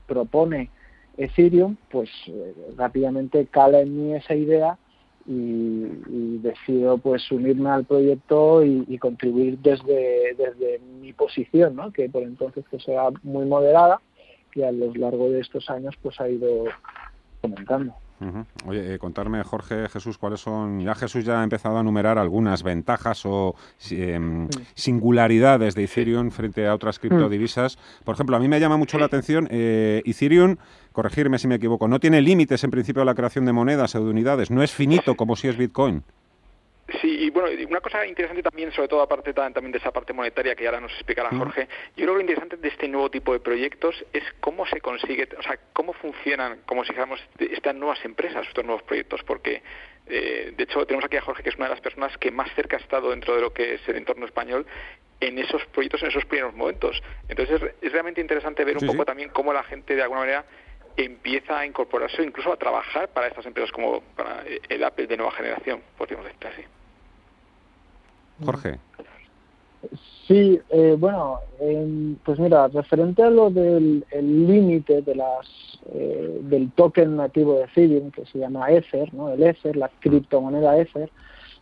propone 0.06 0.70
Ethereum, 1.16 1.76
pues 1.90 2.10
eh, 2.26 2.54
rápidamente 2.76 3.46
cala 3.46 3.80
en 3.80 3.96
mí 3.96 4.14
esa 4.14 4.34
idea 4.34 4.76
y, 5.26 6.38
decido 6.38 6.98
pues 6.98 7.30
unirme 7.30 7.70
al 7.70 7.84
proyecto 7.84 8.64
y, 8.64 8.98
contribuir 8.98 9.58
desde, 9.58 10.34
desde 10.36 10.80
mi 11.00 11.12
posición, 11.12 11.76
¿no? 11.76 11.92
que 11.92 12.08
por 12.08 12.24
entonces 12.24 12.64
pues 12.70 12.86
era 12.88 13.08
muy 13.22 13.46
moderada, 13.46 14.00
y 14.56 14.62
a 14.62 14.72
lo 14.72 14.92
largo 14.94 15.30
de 15.30 15.40
estos 15.40 15.68
años 15.70 15.94
pues 16.02 16.18
ha 16.20 16.28
ido 16.28 16.64
comentando. 17.40 17.94
Oye, 18.64 18.94
eh, 18.94 18.98
contarme, 18.98 19.42
Jorge, 19.42 19.90
Jesús, 19.90 20.16
cuáles 20.16 20.40
son. 20.40 20.80
Ya 20.80 20.94
Jesús 20.94 21.22
ya 21.22 21.40
ha 21.40 21.44
empezado 21.44 21.76
a 21.76 21.80
enumerar 21.80 22.18
algunas 22.18 22.62
ventajas 22.62 23.26
o 23.26 23.54
em, 23.90 24.48
singularidades 24.74 25.74
de 25.74 25.84
Ethereum 25.84 26.30
frente 26.30 26.66
a 26.66 26.74
otras 26.74 26.98
criptodivisas. 26.98 27.76
Por 28.04 28.14
ejemplo, 28.14 28.36
a 28.36 28.40
mí 28.40 28.48
me 28.48 28.58
llama 28.58 28.78
mucho 28.78 28.98
la 28.98 29.04
atención, 29.04 29.48
eh, 29.50 30.02
Ethereum, 30.06 30.56
corregirme 30.92 31.38
si 31.38 31.46
me 31.46 31.56
equivoco, 31.56 31.88
no 31.88 32.00
tiene 32.00 32.22
límites 32.22 32.64
en 32.64 32.70
principio 32.70 33.02
a 33.02 33.04
la 33.04 33.14
creación 33.14 33.44
de 33.44 33.52
monedas 33.52 33.94
o 33.94 34.02
de 34.02 34.10
unidades, 34.10 34.50
no 34.50 34.62
es 34.62 34.72
finito 34.72 35.14
como 35.14 35.36
si 35.36 35.48
es 35.48 35.58
Bitcoin. 35.58 36.02
Sí, 37.00 37.24
y 37.24 37.30
bueno, 37.30 37.48
una 37.68 37.80
cosa 37.80 38.06
interesante 38.06 38.44
también, 38.44 38.70
sobre 38.70 38.86
todo 38.86 39.02
aparte 39.02 39.34
también 39.34 39.72
de 39.72 39.78
esa 39.78 39.90
parte 39.90 40.12
monetaria 40.12 40.54
que 40.54 40.66
ahora 40.66 40.80
nos 40.80 40.92
explicará 40.92 41.30
Jorge, 41.30 41.66
yo 41.96 42.04
creo 42.04 42.06
que 42.06 42.14
lo 42.14 42.20
interesante 42.20 42.56
de 42.56 42.68
este 42.68 42.86
nuevo 42.86 43.10
tipo 43.10 43.32
de 43.32 43.40
proyectos 43.40 44.04
es 44.12 44.22
cómo 44.38 44.64
se 44.66 44.80
consigue, 44.80 45.28
o 45.36 45.42
sea, 45.42 45.58
cómo 45.72 45.92
funcionan, 45.94 46.60
como 46.64 46.84
si 46.84 46.90
dijéramos, 46.90 47.20
estas 47.38 47.74
nuevas 47.74 48.04
empresas, 48.04 48.46
estos 48.46 48.64
nuevos 48.64 48.84
proyectos, 48.84 49.20
porque 49.24 49.62
eh, 50.06 50.52
de 50.56 50.62
hecho 50.62 50.86
tenemos 50.86 51.04
aquí 51.04 51.16
a 51.16 51.22
Jorge, 51.22 51.42
que 51.42 51.48
es 51.48 51.56
una 51.56 51.64
de 51.64 51.72
las 51.72 51.80
personas 51.80 52.16
que 52.18 52.30
más 52.30 52.54
cerca 52.54 52.76
ha 52.76 52.80
estado 52.80 53.10
dentro 53.10 53.34
de 53.34 53.40
lo 53.40 53.52
que 53.52 53.74
es 53.74 53.88
el 53.88 53.96
entorno 53.96 54.24
español 54.24 54.64
en 55.18 55.38
esos 55.38 55.64
proyectos, 55.66 56.02
en 56.02 56.08
esos 56.08 56.24
primeros 56.26 56.54
momentos. 56.54 57.02
Entonces 57.28 57.60
es, 57.80 57.92
realmente 57.92 58.20
interesante 58.20 58.64
ver 58.64 58.76
un 58.78 58.86
poco 58.86 59.04
también 59.04 59.30
cómo 59.30 59.52
la 59.52 59.64
gente 59.64 59.96
de 59.96 60.02
alguna 60.02 60.20
manera 60.20 60.44
empieza 60.96 61.58
a 61.58 61.66
incorporarse, 61.66 62.22
incluso 62.22 62.52
a 62.52 62.56
trabajar 62.56 63.08
para 63.08 63.28
estas 63.28 63.46
empresas 63.46 63.72
como 63.72 64.00
para 64.16 64.44
el 64.68 64.84
Apple 64.84 65.06
de 65.06 65.16
nueva 65.16 65.32
generación, 65.32 65.80
podríamos 65.96 66.26
decir 66.26 66.46
así. 66.46 66.62
Jorge. 68.44 68.78
Sí, 70.26 70.60
eh, 70.70 70.96
bueno, 70.98 71.40
pues 72.24 72.38
mira, 72.38 72.66
referente 72.68 73.22
a 73.22 73.30
lo 73.30 73.50
del 73.50 74.04
límite 74.10 75.02
de 75.02 75.14
las 75.14 75.46
eh, 75.94 76.40
del 76.42 76.72
token 76.72 77.16
nativo 77.16 77.58
de 77.58 77.64
Ethereum 77.64 78.10
que 78.10 78.26
se 78.26 78.38
llama 78.38 78.70
Ether, 78.72 79.14
¿no? 79.14 79.30
El 79.30 79.42
Ether, 79.42 79.76
la 79.76 79.88
criptomoneda 80.00 80.76
Ether, 80.78 81.10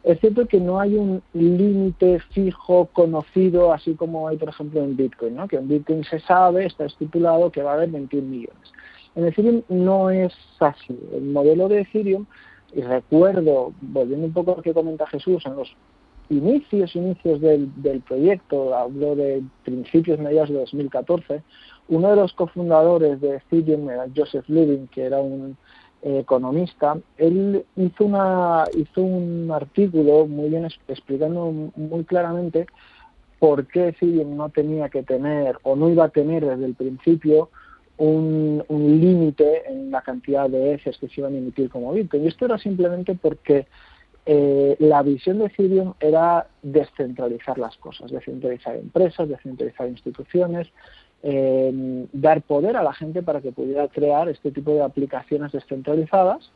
es 0.04 0.20
cierto 0.20 0.46
que 0.46 0.60
no 0.60 0.80
hay 0.80 0.94
un 0.96 1.22
límite 1.32 2.20
fijo 2.32 2.88
conocido, 2.92 3.72
así 3.72 3.94
como 3.94 4.28
hay, 4.28 4.36
por 4.36 4.50
ejemplo, 4.50 4.82
en 4.82 4.96
Bitcoin, 4.96 5.34
¿no? 5.34 5.48
Que 5.48 5.56
en 5.56 5.66
Bitcoin 5.66 6.04
se 6.04 6.20
sabe, 6.20 6.66
está 6.66 6.84
estipulado 6.84 7.50
que 7.50 7.62
va 7.62 7.72
a 7.72 7.74
haber 7.74 7.88
21 7.88 8.28
millones. 8.28 8.72
En 9.16 9.26
Ethereum 9.26 9.62
no 9.68 10.10
es 10.10 10.34
así. 10.60 10.98
El 11.12 11.24
modelo 11.24 11.68
de 11.68 11.82
Ethereum, 11.82 12.26
y 12.72 12.80
recuerdo, 12.80 13.72
volviendo 13.80 14.26
un 14.26 14.32
poco 14.32 14.52
a 14.52 14.56
lo 14.56 14.62
que 14.62 14.74
comenta 14.74 15.06
Jesús, 15.06 15.44
en 15.46 15.56
los 15.56 15.74
inicios, 16.30 16.96
inicios 16.96 17.40
del, 17.40 17.70
del 17.82 18.00
proyecto, 18.00 18.74
hablo 18.74 19.14
de 19.14 19.42
principios, 19.64 20.18
mediados 20.18 20.50
de 20.50 20.56
2014, 20.56 21.42
uno 21.88 22.10
de 22.10 22.16
los 22.16 22.32
cofundadores 22.32 23.20
de 23.20 23.36
Ethereum 23.36 23.90
era 23.90 24.06
Joseph 24.14 24.48
Lubin, 24.48 24.88
que 24.88 25.04
era 25.04 25.20
un 25.20 25.56
eh, 26.02 26.18
economista, 26.18 26.98
él 27.16 27.64
hizo, 27.76 28.04
una, 28.04 28.64
hizo 28.76 29.02
un 29.02 29.50
artículo 29.50 30.26
muy 30.26 30.50
bien 30.50 30.66
explicando 30.88 31.50
muy 31.76 32.04
claramente 32.04 32.66
por 33.38 33.66
qué 33.66 33.88
Ethereum 33.88 34.36
no 34.36 34.48
tenía 34.48 34.88
que 34.88 35.02
tener 35.02 35.58
o 35.62 35.76
no 35.76 35.88
iba 35.88 36.04
a 36.04 36.08
tener 36.10 36.44
desde 36.44 36.66
el 36.66 36.74
principio 36.74 37.48
un, 37.98 38.64
límite 38.68 39.70
en 39.70 39.90
la 39.90 40.02
cantidad 40.02 40.48
de 40.48 40.74
heces 40.74 40.98
que 40.98 41.08
se 41.08 41.20
iban 41.20 41.34
a 41.34 41.38
emitir 41.38 41.68
como 41.68 41.92
Bitcoin. 41.92 42.24
Y 42.24 42.28
esto 42.28 42.44
era 42.44 42.58
simplemente 42.58 43.14
porque 43.14 43.66
eh, 44.26 44.76
la 44.78 45.02
visión 45.02 45.38
de 45.38 45.46
Ethereum 45.46 45.94
era 46.00 46.46
descentralizar 46.62 47.58
las 47.58 47.76
cosas, 47.76 48.10
descentralizar 48.10 48.76
empresas, 48.76 49.28
descentralizar 49.28 49.88
instituciones, 49.88 50.68
em, 51.22 52.06
dar 52.12 52.42
poder 52.42 52.76
a 52.76 52.82
la 52.82 52.94
gente 52.94 53.22
para 53.22 53.40
que 53.40 53.52
pudiera 53.52 53.88
crear 53.88 54.28
este 54.28 54.50
tipo 54.50 54.72
de 54.72 54.82
aplicaciones 54.82 55.52
descentralizadas 55.52 56.50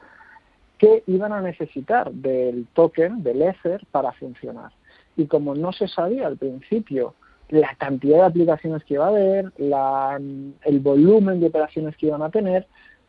que 0.79 1.03
iban 1.07 1.33
a 1.33 1.41
necesitar 1.41 2.11
del 2.13 2.67
token, 2.73 3.23
del 3.23 3.43
Ether, 3.43 3.85
para 3.91 4.13
funcionar. 4.13 4.71
Y 5.17 5.27
como 5.27 5.55
no 5.55 5.73
se 5.73 5.89
sabía 5.89 6.27
al 6.27 6.37
principio 6.37 7.15
la 7.49 7.75
cantidad 7.77 8.19
de 8.19 8.25
aplicaciones 8.25 8.85
que 8.85 8.95
iba 8.95 9.07
a 9.07 9.09
haber, 9.09 9.53
el 9.59 10.81
volumen 10.81 11.41
de 11.41 11.47
operaciones 11.47 11.97
que 11.97 12.07
iban 12.07 12.23
a 12.23 12.31
tener, 12.31 12.67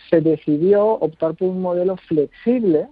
se 0.09 0.21
decidió 0.21 0.85
optar 0.85 1.35
por 1.35 1.49
un 1.49 1.61
modelo 1.61 1.97
flexible 1.97 2.87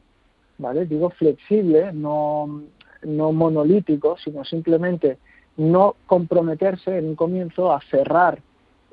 ¿vale? 0.57 0.85
Digo 0.85 1.09
flexible, 1.11 1.91
no, 1.93 2.63
no 3.03 3.31
monolítico, 3.31 4.17
sino 4.17 4.43
simplemente 4.43 5.17
no 5.57 5.95
comprometerse 6.05 6.97
en 6.97 7.09
un 7.09 7.15
comienzo 7.15 7.71
a 7.71 7.81
cerrar 7.89 8.39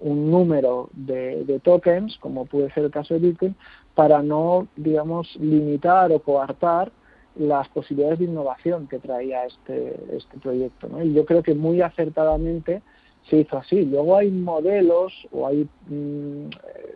un 0.00 0.30
número 0.30 0.90
de, 0.92 1.60
tokens, 1.62 2.18
como 2.18 2.46
puede 2.46 2.70
ser 2.72 2.84
el 2.84 2.90
caso 2.90 3.14
de 3.14 3.20
Bitcoin, 3.20 3.54
para 3.94 4.22
no, 4.22 4.66
digamos, 4.76 5.34
limitar 5.36 6.10
o 6.12 6.18
coartar 6.18 6.90
las 7.36 7.68
posibilidades 7.68 8.20
de 8.20 8.26
innovación 8.26 8.86
que 8.86 8.98
traía 8.98 9.44
este, 9.44 9.96
este 10.12 10.38
proyecto. 10.38 10.88
Y 11.02 11.12
yo 11.12 11.24
creo 11.24 11.42
que 11.42 11.54
muy 11.54 11.80
acertadamente 11.80 12.82
se 13.28 13.38
hizo 13.38 13.56
así. 13.56 13.84
Luego 13.84 14.16
hay 14.16 14.30
modelos 14.30 15.12
o 15.32 15.46
hay, 15.46 15.68
mm, 15.88 16.48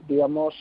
digamos, 0.06 0.54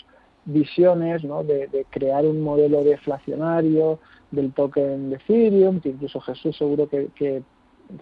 visiones 0.46 1.24
¿no? 1.24 1.44
de, 1.44 1.86
crear 1.90 2.26
un 2.26 2.42
modelo 2.42 2.84
deflacionario 2.84 4.00
del 4.32 4.54
token 4.54 5.10
de 5.10 5.18
Ethereum, 5.18 5.80
que 5.82 5.90
incluso 5.90 6.22
Jesús 6.22 6.58
seguro 6.58 6.88
que, 6.88 7.44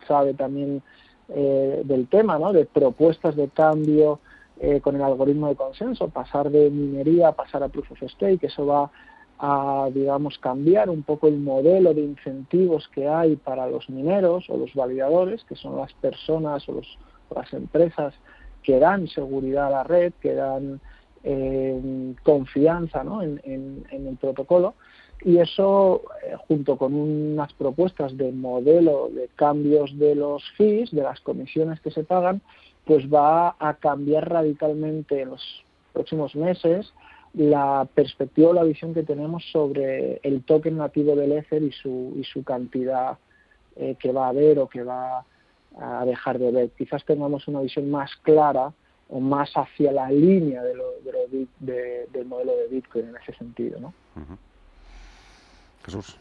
sabe 0.07 0.33
también 0.33 0.81
eh, 1.29 1.81
del 1.85 2.07
tema, 2.07 2.39
¿no? 2.39 2.53
de 2.53 2.65
propuestas 2.65 3.35
de 3.35 3.49
cambio 3.49 4.19
eh, 4.59 4.79
con 4.81 4.95
el 4.95 5.01
algoritmo 5.01 5.47
de 5.47 5.55
consenso, 5.55 6.07
pasar 6.09 6.49
de 6.49 6.69
minería 6.69 7.29
a 7.29 7.31
pasar 7.33 7.61
a 7.61 7.69
proof 7.69 7.91
of 7.91 7.99
stake, 8.09 8.43
eso 8.43 8.65
va 8.65 8.89
a, 9.39 9.89
digamos, 9.93 10.37
cambiar 10.39 10.89
un 10.89 11.03
poco 11.03 11.27
el 11.27 11.37
modelo 11.39 11.93
de 11.93 12.01
incentivos 12.01 12.87
que 12.89 13.07
hay 13.07 13.35
para 13.35 13.67
los 13.67 13.89
mineros 13.89 14.49
o 14.49 14.57
los 14.57 14.73
validadores, 14.73 15.43
que 15.43 15.55
son 15.55 15.77
las 15.77 15.93
personas 15.93 16.67
o, 16.69 16.73
los, 16.73 16.97
las 17.35 17.51
empresas 17.53 18.13
que 18.63 18.79
dan 18.79 19.07
seguridad 19.07 19.67
a 19.67 19.69
la 19.69 19.83
red, 19.83 20.13
que 20.21 20.33
dan 20.33 20.79
eh, 21.23 22.13
confianza 22.23 23.03
¿no? 23.03 23.21
en, 23.21 23.39
el 23.91 24.17
protocolo. 24.17 24.75
Y 25.21 25.37
eso, 25.37 26.03
eh, 26.23 26.35
junto 26.47 26.77
con 26.77 26.93
unas 26.93 27.53
propuestas 27.53 28.15
de 28.17 28.31
modelo 28.31 29.09
de 29.09 29.29
cambios 29.35 29.97
de 29.97 30.15
los 30.15 30.43
fees, 30.57 30.91
de 30.91 31.03
las 31.03 31.19
comisiones 31.21 31.79
que 31.81 31.91
se 31.91 32.03
pagan, 32.03 32.41
pues 32.85 33.11
va 33.11 33.55
a 33.59 33.75
cambiar 33.75 34.29
radicalmente 34.29 35.21
en 35.21 35.29
los 35.29 35.65
próximos 35.93 36.35
meses 36.35 36.93
la 37.35 37.87
perspectiva 37.93 38.49
o 38.49 38.53
la 38.53 38.63
visión 38.63 38.93
que 38.93 39.03
tenemos 39.03 39.43
sobre 39.51 40.19
el 40.23 40.43
token 40.43 40.77
nativo 40.77 41.15
del 41.15 41.33
Ether 41.33 41.61
y 41.63 41.71
su, 41.71 42.13
y 42.17 42.23
su 42.23 42.43
cantidad 42.43 43.17
eh, 43.75 43.95
que 43.99 44.11
va 44.11 44.27
a 44.27 44.29
haber 44.29 44.59
o 44.59 44.69
que 44.69 44.83
va 44.83 45.25
a 45.77 46.05
dejar 46.05 46.39
de 46.39 46.51
ver. 46.51 46.69
Quizás 46.71 47.03
tengamos 47.03 47.47
una 47.47 47.61
visión 47.61 47.91
más 47.91 48.15
clara 48.21 48.71
o 49.09 49.19
más 49.19 49.51
hacia 49.55 49.91
la 49.91 50.09
línea 50.09 50.63
de 50.63 50.75
lo, 50.75 50.85
de 51.59 52.07
del 52.11 52.25
modelo 52.25 52.55
de 52.55 52.67
Bitcoin 52.69 53.09
en 53.09 53.17
ese 53.17 53.33
sentido. 53.33 53.79
¿no? 53.79 53.93
Jesús. 55.83 56.17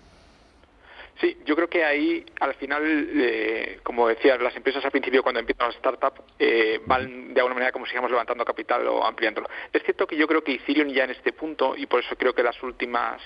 Sí, 1.21 1.39
yo 1.45 1.55
creo 1.55 1.69
que 1.69 1.85
ahí 1.85 2.25
al 2.41 2.55
final, 2.55 2.83
eh, 2.85 3.79
como 3.83 4.09
decía, 4.09 4.37
las 4.37 4.57
empresas 4.57 4.85
al 4.85 4.91
principio 4.91 5.23
cuando 5.23 5.41
empiezan 5.41 5.69
las 5.69 5.77
startups 5.77 6.21
eh, 6.39 6.81
van 6.87 7.33
de 7.33 7.41
alguna 7.41 7.55
manera 7.55 7.73
como 7.73 7.87
sigamos 7.87 8.11
levantando 8.11 8.45
capital 8.45 8.87
o 8.89 9.05
ampliándolo. 9.05 9.49
Es 9.73 9.83
cierto 9.85 10.07
que 10.07 10.17
yo 10.17 10.27
creo 10.27 10.43
que 10.43 10.55
Ethereum 10.55 10.89
ya 10.89 11.05
en 11.05 11.11
este 11.11 11.33
punto, 11.33 11.77
y 11.77 11.87
por 11.87 12.01
eso 12.01 12.17
creo 12.17 12.35
que 12.35 12.43
las 12.43 12.61
últimas 12.63 13.23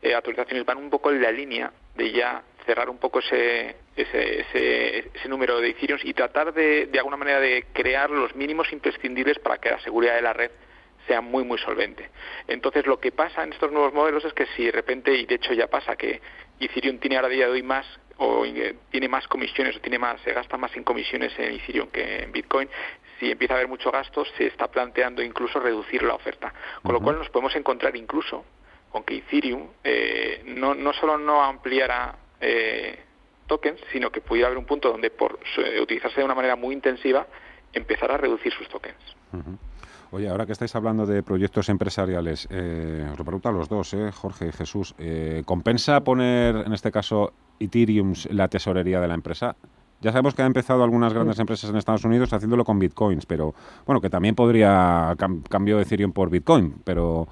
eh, 0.00 0.14
actualizaciones 0.14 0.64
van 0.64 0.78
un 0.78 0.88
poco 0.88 1.10
en 1.10 1.20
la 1.20 1.30
línea 1.30 1.70
de 1.94 2.10
ya 2.10 2.42
cerrar 2.64 2.88
un 2.88 2.98
poco 2.98 3.18
ese, 3.18 3.76
ese, 3.94 4.40
ese, 5.14 5.28
número 5.28 5.60
de 5.60 5.70
Ethereum 5.70 6.00
y 6.02 6.14
tratar 6.14 6.52
de, 6.54 6.86
de 6.86 6.98
alguna 6.98 7.16
manera 7.16 7.38
de 7.38 7.66
crear 7.72 8.10
los 8.10 8.34
mínimos 8.34 8.72
imprescindibles 8.72 9.38
para 9.38 9.58
que 9.58 9.70
la 9.70 9.80
seguridad 9.80 10.14
de 10.14 10.22
la 10.22 10.32
red 10.32 10.50
sea 11.06 11.20
muy 11.20 11.44
muy 11.44 11.58
solvente. 11.58 12.10
Entonces 12.48 12.86
lo 12.86 12.98
que 13.00 13.12
pasa 13.12 13.42
en 13.42 13.52
estos 13.52 13.72
nuevos 13.72 13.92
modelos 13.92 14.24
es 14.24 14.32
que 14.32 14.46
si 14.56 14.64
de 14.66 14.72
repente, 14.72 15.14
y 15.14 15.26
de 15.26 15.36
hecho 15.36 15.52
ya 15.52 15.68
pasa 15.68 15.96
que 15.96 16.20
Ethereum 16.60 16.98
tiene 16.98 17.16
ahora 17.16 17.28
día 17.28 17.46
de 17.46 17.52
hoy 17.52 17.62
más 17.62 17.86
o 18.18 18.44
eh, 18.46 18.76
tiene 18.90 19.08
más 19.08 19.28
comisiones 19.28 19.76
o 19.76 19.80
tiene 19.80 19.98
más, 19.98 20.20
se 20.22 20.32
gasta 20.32 20.56
más 20.56 20.74
en 20.76 20.84
comisiones 20.84 21.32
en 21.38 21.54
Ethereum 21.54 21.88
que 21.88 22.22
en 22.22 22.32
Bitcoin, 22.32 22.68
si 23.20 23.30
empieza 23.30 23.54
a 23.54 23.56
haber 23.58 23.68
mucho 23.68 23.90
gasto, 23.90 24.24
se 24.36 24.46
está 24.46 24.68
planteando 24.68 25.22
incluso 25.22 25.60
reducir 25.60 26.02
la 26.02 26.14
oferta. 26.14 26.52
Con 26.82 26.92
lo 26.92 27.00
cual 27.00 27.18
nos 27.18 27.28
podemos 27.30 27.54
encontrar 27.56 27.96
incluso 27.96 28.44
con 28.90 29.04
que 29.04 29.16
Ethereum 29.16 29.68
eh, 29.84 30.42
no, 30.46 30.74
no 30.74 30.92
solo 30.92 31.18
no 31.18 31.42
ampliará 31.42 32.16
eh, 32.40 32.98
tokens, 33.46 33.80
sino 33.92 34.10
que 34.10 34.20
pudiera 34.20 34.48
haber 34.48 34.58
un 34.58 34.66
punto 34.66 34.90
donde 34.90 35.10
por 35.10 35.38
utilizarse 35.80 36.20
de 36.20 36.24
una 36.24 36.34
manera 36.34 36.56
muy 36.56 36.74
intensiva 36.74 37.26
empezará 37.72 38.14
a 38.14 38.18
reducir 38.18 38.52
sus 38.52 38.68
tokens. 38.68 38.96
Oye, 40.16 40.30
ahora 40.30 40.46
que 40.46 40.52
estáis 40.52 40.74
hablando 40.74 41.04
de 41.04 41.22
proyectos 41.22 41.68
empresariales, 41.68 42.48
eh, 42.50 43.06
os 43.12 43.18
lo 43.18 43.24
pregunto 43.26 43.50
a 43.50 43.52
los 43.52 43.68
dos, 43.68 43.92
eh, 43.92 44.10
Jorge 44.10 44.48
y 44.48 44.52
Jesús, 44.52 44.94
eh, 44.96 45.42
¿compensa 45.44 46.00
poner, 46.00 46.56
en 46.64 46.72
este 46.72 46.90
caso, 46.90 47.34
Ethereum 47.60 48.14
la 48.30 48.48
tesorería 48.48 48.98
de 48.98 49.08
la 49.08 49.12
empresa? 49.12 49.56
Ya 50.00 50.12
sabemos 50.12 50.34
que 50.34 50.40
han 50.40 50.46
empezado 50.46 50.82
algunas 50.82 51.12
grandes 51.12 51.38
empresas 51.38 51.68
en 51.68 51.76
Estados 51.76 52.06
Unidos 52.06 52.32
haciéndolo 52.32 52.64
con 52.64 52.78
bitcoins, 52.78 53.26
pero 53.26 53.54
bueno, 53.84 54.00
que 54.00 54.08
también 54.08 54.34
podría 54.34 55.14
cambio 55.50 55.78
Ethereum 55.80 56.12
por 56.12 56.30
bitcoin, 56.30 56.76
pero 56.82 57.28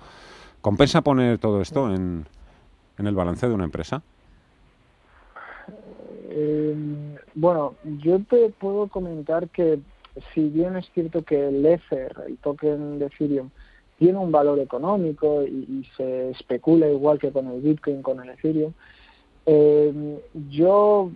¿compensa 0.61 1.01
poner 1.01 1.39
todo 1.39 1.63
esto 1.63 1.91
en, 1.91 2.27
en 2.99 3.07
el 3.07 3.15
balance 3.15 3.49
de 3.49 3.55
una 3.55 3.65
empresa? 3.65 4.03
bueno, 7.35 7.75
yo 7.85 8.19
te 8.25 8.51
puedo 8.51 8.89
comentar 8.89 9.49
que 9.49 9.79
si 10.33 10.49
bien 10.49 10.77
es 10.77 10.89
cierto 10.93 11.23
que 11.23 11.49
el 11.49 11.65
Ether, 11.65 12.15
el 12.27 12.37
token 12.39 12.99
de 12.99 13.07
Ethereum, 13.07 13.51
tiene 13.99 14.19
un 14.19 14.33
valor 14.33 14.59
económico 14.59 15.43
y, 15.43 15.87
se 15.97 16.31
especula 16.31 16.89
igual 16.89 17.19
que 17.19 17.31
con 17.31 17.49
el 17.49 17.61
Bitcoin, 17.61 18.03
con 18.03 18.21
el 18.23 18.31
Ethereum, 18.31 18.73
eh, 19.47 20.19
yo, 20.51 21.11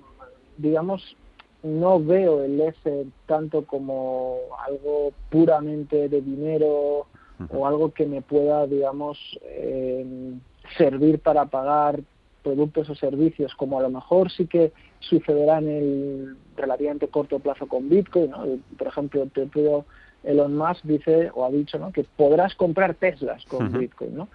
digamos, 0.56 1.16
no 1.62 2.00
veo 2.00 2.44
el 2.44 2.60
Ether 2.60 3.06
tanto 3.26 3.64
como 3.64 4.38
algo 4.66 5.12
puramente 5.30 6.08
de 6.08 6.20
dinero 6.20 7.06
o 7.50 7.66
algo 7.66 7.92
que 7.92 8.06
me 8.06 8.20
pueda, 8.20 8.66
digamos, 8.66 9.18
eh, 9.42 10.34
servir 10.76 11.20
para 11.20 11.46
pagar 11.46 12.00
productos 12.42 12.90
o 12.90 12.94
servicios, 12.94 13.54
como 13.54 13.78
a 13.78 13.82
lo 13.82 13.90
mejor 13.90 14.30
sí 14.30 14.46
que 14.46 14.72
sucederá 15.00 15.58
en 15.58 15.68
el 15.68 16.36
relativamente 16.56 17.08
corto 17.08 17.38
plazo 17.38 17.66
con 17.66 17.88
Bitcoin. 17.88 18.32
Por 18.76 18.86
ejemplo, 18.86 19.26
te 19.26 19.46
puedo, 19.46 19.84
Elon 20.24 20.56
Musk 20.56 20.84
dice 20.84 21.30
o 21.34 21.44
ha 21.44 21.50
dicho 21.50 21.78
¿no? 21.78 21.92
que 21.92 22.04
podrás 22.16 22.54
comprar 22.54 22.94
Teslas 22.94 23.44
con 23.46 23.72
Bitcoin. 23.72 24.16
¿no? 24.16 24.28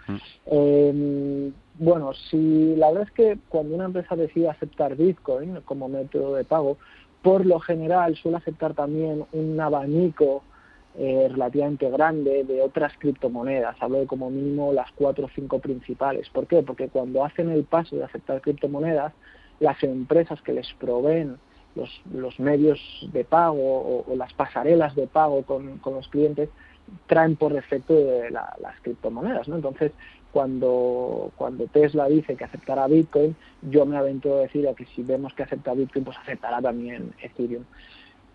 Em, 0.45 1.51
bueno, 1.79 2.13
si 2.13 2.75
la 2.75 2.91
verdad 2.91 3.07
es 3.07 3.11
que 3.11 3.37
cuando 3.49 3.75
una 3.75 3.85
empresa 3.85 4.15
decide 4.15 4.49
aceptar 4.49 4.95
Bitcoin 4.95 5.61
como 5.65 5.89
método 5.89 6.35
de 6.35 6.43
pago, 6.43 6.77
por 7.21 7.45
lo 7.45 7.59
general 7.59 8.15
suele 8.15 8.37
aceptar 8.37 8.73
también 8.73 9.25
un 9.31 9.59
abanico 9.59 10.43
eh, 10.95 11.27
relativamente 11.31 11.89
grande 11.89 12.43
de 12.43 12.61
otras 12.61 12.93
criptomonedas. 12.99 13.75
Hablo 13.79 13.99
de 13.99 14.05
como 14.05 14.29
mínimo 14.29 14.73
las 14.73 14.91
cuatro 14.91 15.25
o 15.25 15.29
cinco 15.33 15.57
principales. 15.57 16.29
¿Por 16.29 16.45
qué? 16.45 16.61
Porque 16.61 16.87
cuando 16.89 17.25
hacen 17.25 17.49
el 17.49 17.63
paso 17.63 17.95
de 17.95 18.03
aceptar 18.03 18.41
criptomonedas, 18.41 19.11
las 19.63 19.81
empresas 19.81 20.41
que 20.41 20.51
les 20.51 20.71
proveen 20.73 21.37
los, 21.75 21.89
los 22.13 22.37
medios 22.39 22.79
de 23.13 23.23
pago 23.23 24.03
o, 24.07 24.15
las 24.15 24.33
pasarelas 24.33 24.93
de 24.93 25.07
pago 25.07 25.43
con, 25.43 25.77
con, 25.79 25.95
los 25.95 26.07
clientes 26.09 26.49
traen 27.07 27.37
por 27.37 27.53
defecto 27.53 27.93
de 27.93 28.29
las 28.29 28.79
criptomonedas. 28.81 29.47
¿no? 29.47 29.55
Entonces, 29.55 29.93
cuando, 30.33 31.31
cuando 31.37 31.65
Tesla 31.67 32.09
dice 32.09 32.35
que 32.35 32.43
aceptará 32.43 32.87
Bitcoin, 32.87 33.35
yo 33.61 33.85
me 33.85 33.95
aventuro 33.95 34.39
a 34.39 34.41
decir 34.41 34.67
que 34.75 34.85
si 34.87 35.01
vemos 35.01 35.33
que 35.33 35.43
acepta 35.43 35.73
Bitcoin, 35.73 36.03
pues 36.03 36.17
aceptará 36.17 36.61
también 36.61 37.13
Ethereum. 37.21 37.63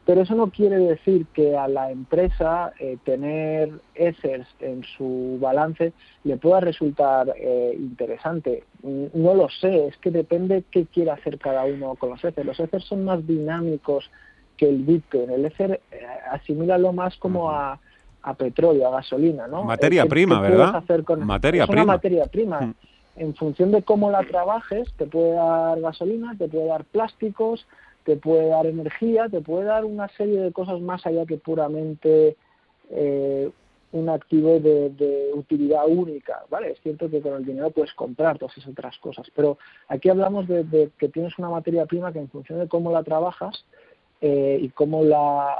Pero 0.09 0.23
eso 0.23 0.35
no 0.35 0.47
quiere 0.47 0.79
decir 0.79 1.27
que 1.35 1.55
a 1.55 1.68
la 1.68 1.90
empresa 1.90 2.73
eh, 2.81 2.97
tener 3.05 3.71
Ethers 3.94 4.49
en 4.59 4.83
su 4.97 5.37
balance 5.38 5.92
le 6.25 6.38
pueda 6.38 6.61
resultar 6.61 7.35
eh, 7.37 7.77
interesante. 7.79 8.64
No 8.83 9.35
lo 9.35 9.51
sé, 9.51 9.88
es 9.88 9.99
que 9.99 10.11
depende 10.11 10.64
qué 10.71 10.87
quiera 10.87 11.12
hacer 11.12 11.38
cada 11.38 11.66
uno 11.66 11.94
con 11.97 12.09
los 12.09 12.25
Ethers. 12.25 12.47
Los 12.47 12.59
Ethers 12.59 12.87
son 12.87 13.05
más 13.05 13.27
dinámicos 13.27 14.11
que 14.57 14.71
el 14.71 14.79
Bitcoin. 14.79 15.29
El 15.29 15.44
Ether 15.44 15.79
eh, 15.92 16.01
asimílalo 16.31 16.94
más 16.94 17.14
como 17.18 17.51
a, 17.51 17.79
petróleo, 18.38 18.88
a 18.88 18.92
gasolina, 18.92 19.47
¿no? 19.47 19.64
Materia 19.64 20.07
prima, 20.07 20.40
¿verdad? 20.40 20.75
Hacer 20.75 21.05
con 21.05 21.23
materia 21.27 21.64
es 21.64 21.68
prima. 21.68 21.83
Una 21.83 21.92
materia 21.92 22.25
prima. 22.25 22.75
En 23.14 23.35
función 23.35 23.73
de 23.73 23.83
cómo 23.83 24.11
la 24.11 24.25
trabajes, 24.25 24.90
te 24.97 25.05
puede 25.05 25.33
dar 25.33 25.79
gasolina, 25.83 26.35
te 26.38 26.49
puede 26.49 26.68
dar 26.68 26.85
plásticos, 26.85 27.66
te 28.09 28.16
puede 28.16 28.49
dar 28.49 28.64
energía, 28.64 29.29
te 29.29 29.42
puede 29.42 29.66
dar 29.66 29.85
una 29.85 30.09
serie 30.09 30.40
de 30.40 30.51
cosas 30.51 30.81
más 30.81 31.05
allá 31.05 31.27
que 31.27 31.37
puramente 31.37 32.38
eh, 32.88 33.51
un 33.92 34.09
activo 34.09 34.59
de, 34.59 35.31
utilidad 35.35 35.87
única, 35.87 36.42
¿vale? 36.49 36.71
Es 36.71 36.81
cierto 36.81 37.11
que 37.11 37.21
con 37.21 37.35
el 37.35 37.44
dinero 37.44 37.71
puedes 37.71 37.92
comprar 37.92 38.38
todas 38.38 38.57
esas 38.57 38.71
otras 38.71 38.97
cosas, 38.97 39.31
pero 39.37 39.59
aquí 39.88 40.09
hablamos 40.09 40.49
de, 40.49 40.88
que 40.97 41.11
tienes 41.11 41.38
una 41.38 41.51
materia 41.51 41.85
prima 41.85 42.11
que 42.11 42.18
en 42.18 42.31
función 42.31 42.61
de 42.61 42.68
cómo 42.68 42.90
la 42.90 43.03
trabajas 43.03 43.66
eh, 44.23 44.59
y 44.59 44.71
cómo 44.71 45.05
la, 45.05 45.55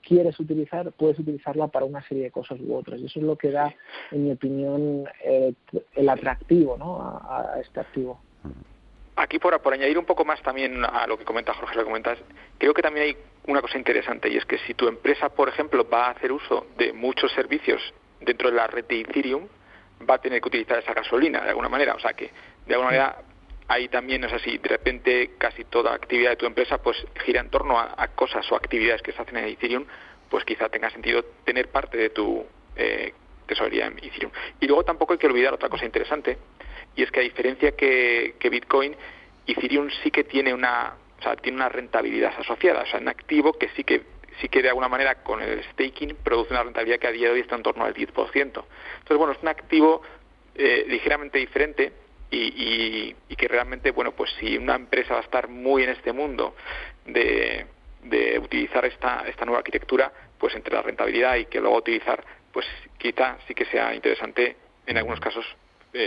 quieres 0.00 0.40
utilizar, 0.40 0.90
puedes 0.92 1.18
utilizarla 1.18 1.68
para 1.68 1.84
una 1.84 2.02
serie 2.08 2.24
de 2.24 2.30
cosas 2.30 2.58
u 2.66 2.74
otras. 2.74 2.98
Y 2.98 3.04
eso 3.04 3.20
es 3.20 3.26
lo 3.26 3.36
que 3.36 3.50
da, 3.50 3.74
en 4.10 4.24
mi 4.24 4.32
opinión, 4.32 5.04
eh, 5.22 5.52
el 5.96 6.08
atractivo 6.08 6.78
¿no? 6.78 6.96
a 7.02 7.60
este 7.60 7.80
activo. 7.80 8.20
Aquí 9.16 9.38
por, 9.38 9.60
por 9.60 9.72
añadir 9.72 9.98
un 9.98 10.04
poco 10.04 10.24
más 10.24 10.42
también 10.42 10.84
a 10.84 11.06
lo 11.06 11.16
que 11.16 11.24
comenta 11.24 11.54
Jorge, 11.54 11.76
lo 11.76 11.82
que 11.82 11.86
comentas, 11.86 12.18
creo 12.58 12.74
que 12.74 12.82
también 12.82 13.06
hay 13.06 13.16
una 13.46 13.60
cosa 13.60 13.78
interesante 13.78 14.28
y 14.28 14.36
es 14.36 14.44
que 14.44 14.58
si 14.58 14.74
tu 14.74 14.88
empresa, 14.88 15.28
por 15.28 15.48
ejemplo, 15.48 15.88
va 15.88 16.06
a 16.06 16.10
hacer 16.10 16.32
uso 16.32 16.66
de 16.76 16.92
muchos 16.92 17.30
servicios 17.32 17.80
dentro 18.20 18.50
de 18.50 18.56
la 18.56 18.66
red 18.66 18.84
de 18.86 19.00
Ethereum, 19.00 19.46
va 20.08 20.16
a 20.16 20.18
tener 20.18 20.40
que 20.40 20.48
utilizar 20.48 20.78
esa 20.78 20.94
gasolina 20.94 21.42
de 21.42 21.50
alguna 21.50 21.68
manera. 21.68 21.94
O 21.94 22.00
sea 22.00 22.12
que, 22.14 22.30
de 22.66 22.74
alguna 22.74 22.90
manera, 22.90 23.16
ahí 23.68 23.88
también 23.88 24.24
es 24.24 24.32
así. 24.32 24.58
De 24.58 24.68
repente, 24.68 25.32
casi 25.38 25.64
toda 25.64 25.94
actividad 25.94 26.30
de 26.30 26.36
tu 26.36 26.46
empresa 26.46 26.78
pues 26.78 26.96
gira 27.24 27.40
en 27.40 27.50
torno 27.50 27.78
a, 27.78 28.08
cosas 28.14 28.50
o 28.50 28.56
actividades 28.56 29.02
que 29.02 29.12
se 29.12 29.22
hacen 29.22 29.36
en 29.36 29.44
Ethereum, 29.44 29.84
pues 30.28 30.44
quizá 30.44 30.68
tenga 30.68 30.90
sentido 30.90 31.22
tener 31.44 31.68
parte 31.68 31.96
de 31.96 32.10
tu 32.10 32.44
eh, 32.76 33.12
tesorería 33.46 33.86
en 33.86 33.98
Ethereum. 33.98 34.32
Y 34.60 34.66
luego 34.66 34.84
tampoco 34.84 35.12
hay 35.12 35.18
que 35.18 35.26
olvidar 35.26 35.54
otra 35.54 35.68
cosa 35.68 35.84
interesante, 35.84 36.38
y 36.96 37.02
es 37.02 37.10
que 37.10 37.20
a 37.20 37.22
diferencia 37.22 37.72
que, 37.72 38.34
que 38.38 38.50
Bitcoin, 38.50 38.94
Ethereum 39.46 39.88
sí 40.02 40.10
que 40.10 40.24
tiene 40.24 40.54
una, 40.54 40.94
o 41.18 41.22
sea, 41.22 41.36
tiene 41.36 41.56
una 41.56 41.68
rentabilidad 41.68 42.32
asociada, 42.38 42.82
o 42.82 42.86
sea, 42.86 43.00
un 43.00 43.08
activo 43.08 43.52
que 43.54 43.68
sí 43.70 43.84
que 43.84 44.02
sí 44.40 44.48
que 44.48 44.62
de 44.62 44.68
alguna 44.68 44.88
manera 44.88 45.22
con 45.22 45.40
el 45.40 45.62
staking 45.72 46.16
produce 46.22 46.52
una 46.52 46.64
rentabilidad 46.64 46.98
que 46.98 47.06
a 47.06 47.12
día 47.12 47.28
de 47.28 47.34
hoy 47.34 47.40
está 47.40 47.54
en 47.54 47.62
torno 47.62 47.84
al 47.84 47.94
10%. 47.94 48.08
Entonces, 48.34 49.16
bueno, 49.16 49.32
es 49.32 49.38
un 49.42 49.48
activo 49.48 50.02
eh, 50.56 50.84
ligeramente 50.88 51.38
diferente 51.38 51.92
y, 52.30 53.14
y, 53.28 53.36
que 53.36 53.46
realmente, 53.46 53.92
bueno, 53.92 54.12
pues 54.12 54.30
si 54.40 54.56
una 54.56 54.74
empresa 54.74 55.14
va 55.14 55.20
a 55.20 55.22
estar 55.22 55.48
muy 55.48 55.84
en 55.84 55.90
este 55.90 56.12
mundo 56.12 56.56
de, 57.06 57.66
de 58.02 58.38
utilizar 58.38 58.84
esta, 58.84 59.24
esta 59.28 59.44
nueva 59.44 59.58
arquitectura, 59.58 60.12
pues 60.38 60.54
entre 60.54 60.74
la 60.74 60.82
rentabilidad 60.82 61.36
y 61.36 61.46
que 61.46 61.60
luego 61.60 61.76
utilizar, 61.76 62.24
pues 62.52 62.66
quizá 62.98 63.38
sí 63.46 63.54
que 63.54 63.66
sea 63.66 63.94
interesante 63.94 64.56
en 64.86 64.96
algunos 64.96 65.20
casos 65.20 65.44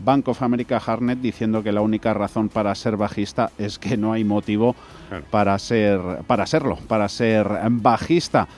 Bank 0.05 0.29
of 0.29 0.43
America 0.43 0.81
Harnett 0.85 1.21
diciendo 1.21 1.63
que 1.63 1.73
la 1.73 1.81
única 1.81 2.15
razón 2.15 2.49
para 2.49 2.75
ser 2.75 2.97
bajista 2.97 3.51
es 3.59 3.79
que 3.79 3.97
no 3.97 4.13
hay 4.13 4.25
motivo 4.25 4.75
para 5.31 5.59
ser 5.59 6.01
para 6.27 6.47
serlo, 6.47 6.77
para 6.89 7.09
ser 7.09 7.49
bajista. 7.71 8.49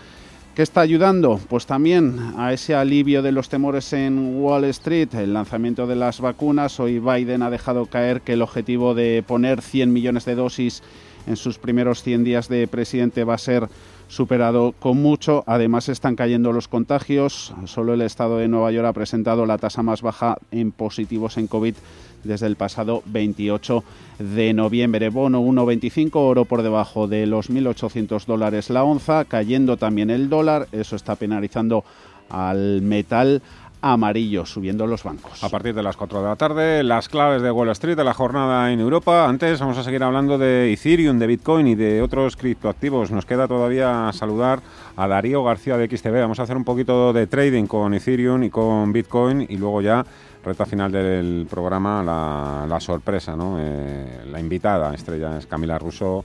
¿Qué 0.54 0.62
está 0.62 0.82
ayudando? 0.82 1.40
Pues 1.48 1.64
también 1.64 2.34
a 2.36 2.52
ese 2.52 2.74
alivio 2.74 3.22
de 3.22 3.32
los 3.32 3.48
temores 3.48 3.90
en 3.94 4.36
Wall 4.36 4.64
Street, 4.64 5.14
el 5.14 5.32
lanzamiento 5.32 5.86
de 5.86 5.96
las 5.96 6.20
vacunas. 6.20 6.78
Hoy 6.78 6.98
Biden 6.98 7.42
ha 7.42 7.48
dejado 7.48 7.86
caer 7.86 8.20
que 8.20 8.34
el 8.34 8.42
objetivo 8.42 8.94
de 8.94 9.24
poner 9.26 9.62
100 9.62 9.90
millones 9.90 10.26
de 10.26 10.34
dosis 10.34 10.82
en 11.26 11.36
sus 11.36 11.58
primeros 11.58 12.02
100 12.02 12.24
días 12.24 12.48
de 12.48 12.68
presidente 12.68 13.24
va 13.24 13.34
a 13.34 13.38
ser 13.38 13.68
superado 14.12 14.74
con 14.78 15.00
mucho. 15.00 15.42
Además 15.46 15.88
están 15.88 16.16
cayendo 16.16 16.52
los 16.52 16.68
contagios. 16.68 17.54
Solo 17.64 17.94
el 17.94 18.02
estado 18.02 18.36
de 18.36 18.46
Nueva 18.46 18.70
York 18.70 18.86
ha 18.86 18.92
presentado 18.92 19.46
la 19.46 19.56
tasa 19.56 19.82
más 19.82 20.02
baja 20.02 20.36
en 20.50 20.70
positivos 20.70 21.38
en 21.38 21.46
COVID 21.46 21.74
desde 22.22 22.46
el 22.46 22.56
pasado 22.56 23.02
28 23.06 23.82
de 24.18 24.52
noviembre. 24.52 25.08
Bono 25.08 25.40
1,25, 25.40 26.10
oro 26.16 26.44
por 26.44 26.62
debajo 26.62 27.08
de 27.08 27.26
los 27.26 27.50
1.800 27.50 28.26
dólares 28.26 28.68
la 28.68 28.84
onza, 28.84 29.24
cayendo 29.24 29.78
también 29.78 30.10
el 30.10 30.28
dólar. 30.28 30.68
Eso 30.72 30.94
está 30.94 31.16
penalizando 31.16 31.82
al 32.28 32.82
metal 32.82 33.40
amarillo 33.82 34.46
subiendo 34.46 34.86
los 34.86 35.02
bancos. 35.02 35.42
A 35.42 35.48
partir 35.48 35.74
de 35.74 35.82
las 35.82 35.96
4 35.96 36.22
de 36.22 36.28
la 36.28 36.36
tarde, 36.36 36.82
las 36.84 37.08
claves 37.08 37.42
de 37.42 37.50
Wall 37.50 37.68
Street 37.70 37.96
de 37.96 38.04
la 38.04 38.14
jornada 38.14 38.72
en 38.72 38.80
Europa. 38.80 39.28
Antes 39.28 39.60
vamos 39.60 39.76
a 39.76 39.82
seguir 39.82 40.02
hablando 40.02 40.38
de 40.38 40.72
Ethereum, 40.72 41.18
de 41.18 41.26
Bitcoin 41.26 41.66
y 41.66 41.74
de 41.74 42.00
otros 42.00 42.36
criptoactivos. 42.36 43.10
Nos 43.10 43.26
queda 43.26 43.48
todavía 43.48 44.10
saludar 44.12 44.60
a 44.96 45.08
Darío 45.08 45.42
García 45.42 45.76
de 45.76 45.94
XTV. 45.94 46.20
Vamos 46.20 46.38
a 46.38 46.44
hacer 46.44 46.56
un 46.56 46.64
poquito 46.64 47.12
de 47.12 47.26
trading 47.26 47.66
con 47.66 47.92
Ethereum 47.92 48.44
y 48.44 48.50
con 48.50 48.92
Bitcoin 48.92 49.46
y 49.48 49.56
luego 49.56 49.82
ya, 49.82 50.06
recta 50.44 50.64
final 50.64 50.92
del 50.92 51.46
programa, 51.50 52.02
la, 52.02 52.80
sorpresa, 52.80 53.36
¿no? 53.36 53.56
Eh, 53.58 54.22
la 54.30 54.40
invitada 54.40 54.94
estrella 54.94 55.38
es 55.38 55.46
Camila 55.46 55.78
Russo. 55.78 56.24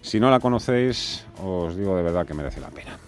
Si 0.00 0.18
no 0.18 0.30
la 0.30 0.40
conocéis, 0.40 1.24
os 1.42 1.76
digo 1.76 1.96
de 1.96 2.02
verdad 2.02 2.26
que 2.26 2.34
merece 2.34 2.60
la 2.60 2.70
pena. 2.70 2.98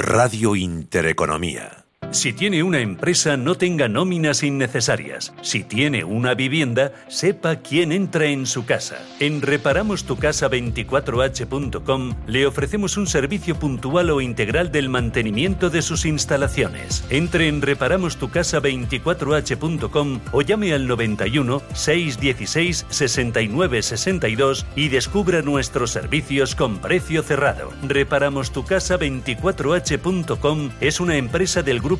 Radio 0.00 0.56
Intereconomía. 0.56 1.84
Si 2.12 2.32
tiene 2.32 2.64
una 2.64 2.80
empresa, 2.80 3.36
no 3.36 3.54
tenga 3.54 3.86
nóminas 3.86 4.42
innecesarias. 4.42 5.32
Si 5.42 5.62
tiene 5.62 6.02
una 6.02 6.34
vivienda, 6.34 6.90
sepa 7.06 7.54
quién 7.56 7.92
entra 7.92 8.26
en 8.26 8.46
su 8.46 8.66
casa. 8.66 8.98
En 9.20 9.40
reparamostucasa24h.com 9.40 12.14
le 12.26 12.48
ofrecemos 12.48 12.96
un 12.96 13.06
servicio 13.06 13.54
puntual 13.54 14.10
o 14.10 14.20
integral 14.20 14.72
del 14.72 14.88
mantenimiento 14.88 15.70
de 15.70 15.82
sus 15.82 16.04
instalaciones. 16.04 17.04
Entre 17.10 17.46
en 17.46 17.62
reparamostucasa24h.com 17.62 20.20
o 20.32 20.42
llame 20.42 20.74
al 20.74 20.88
91 20.88 21.62
616 21.74 22.86
69 22.88 23.82
62 23.82 24.66
y 24.74 24.88
descubra 24.88 25.42
nuestros 25.42 25.92
servicios 25.92 26.56
con 26.56 26.78
precio 26.78 27.22
cerrado. 27.22 27.70
Reparamostucasa24h.com 27.86 30.70
es 30.80 30.98
una 30.98 31.16
empresa 31.16 31.62
del 31.62 31.80
grupo 31.80 31.99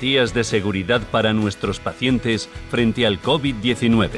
de 0.00 0.44
seguridad 0.44 1.02
para 1.10 1.34
nuestros 1.34 1.78
pacientes 1.78 2.48
frente 2.70 3.04
al 3.06 3.20
COVID-19. 3.20 4.08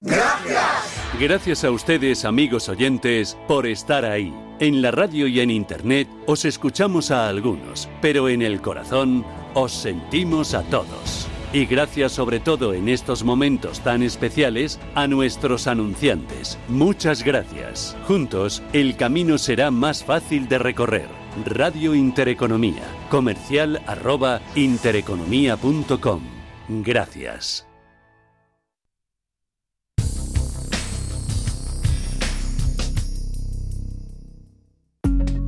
Gracias. 0.00 1.00
Gracias 1.18 1.64
a 1.64 1.72
ustedes, 1.72 2.24
amigos 2.24 2.68
oyentes, 2.68 3.36
por 3.48 3.66
estar 3.66 4.04
ahí. 4.04 4.32
En 4.60 4.82
la 4.82 4.92
radio 4.92 5.26
y 5.26 5.40
en 5.40 5.50
Internet 5.50 6.08
os 6.26 6.44
escuchamos 6.44 7.10
a 7.10 7.28
algunos, 7.28 7.88
pero 8.00 8.28
en 8.28 8.40
el 8.40 8.60
corazón 8.60 9.24
os 9.54 9.72
sentimos 9.72 10.54
a 10.54 10.62
todos. 10.62 11.26
Y 11.52 11.66
gracias 11.66 12.12
sobre 12.12 12.38
todo 12.38 12.72
en 12.72 12.88
estos 12.88 13.24
momentos 13.24 13.80
tan 13.80 14.04
especiales 14.04 14.78
a 14.94 15.08
nuestros 15.08 15.66
anunciantes. 15.66 16.56
Muchas 16.68 17.24
gracias. 17.24 17.96
Juntos, 18.06 18.62
el 18.72 18.94
camino 18.96 19.38
será 19.38 19.72
más 19.72 20.04
fácil 20.04 20.48
de 20.48 20.58
recorrer. 20.60 21.19
Radio 21.44 21.94
Intereconomía. 21.94 22.82
Comercial 23.10 23.80
arroba 23.86 24.40
intereconomía.com. 24.54 26.22
Gracias. 26.68 27.66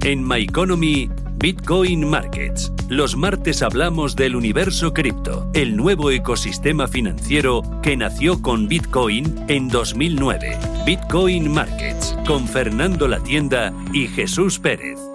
En 0.05 0.27
My 0.27 0.42
Economy, 0.42 1.09
Bitcoin 1.37 2.11
Markets. 2.11 2.73
Los 2.88 3.16
martes 3.16 3.62
hablamos 3.62 4.16
del 4.16 4.35
universo 4.35 4.92
cripto, 4.92 5.49
el 5.55 5.77
nuevo 5.77 6.11
ecosistema 6.11 6.88
financiero 6.88 7.62
que 7.83 7.97
nació 7.97 8.42
con 8.42 8.66
Bitcoin 8.66 9.45
en 9.47 9.68
2009. 9.68 10.59
Bitcoin 10.85 11.53
Markets, 11.53 12.16
con 12.27 12.49
Fernando 12.49 13.07
La 13.07 13.21
Tienda 13.21 13.73
y 13.92 14.09
Jesús 14.09 14.59
Pérez. 14.59 15.12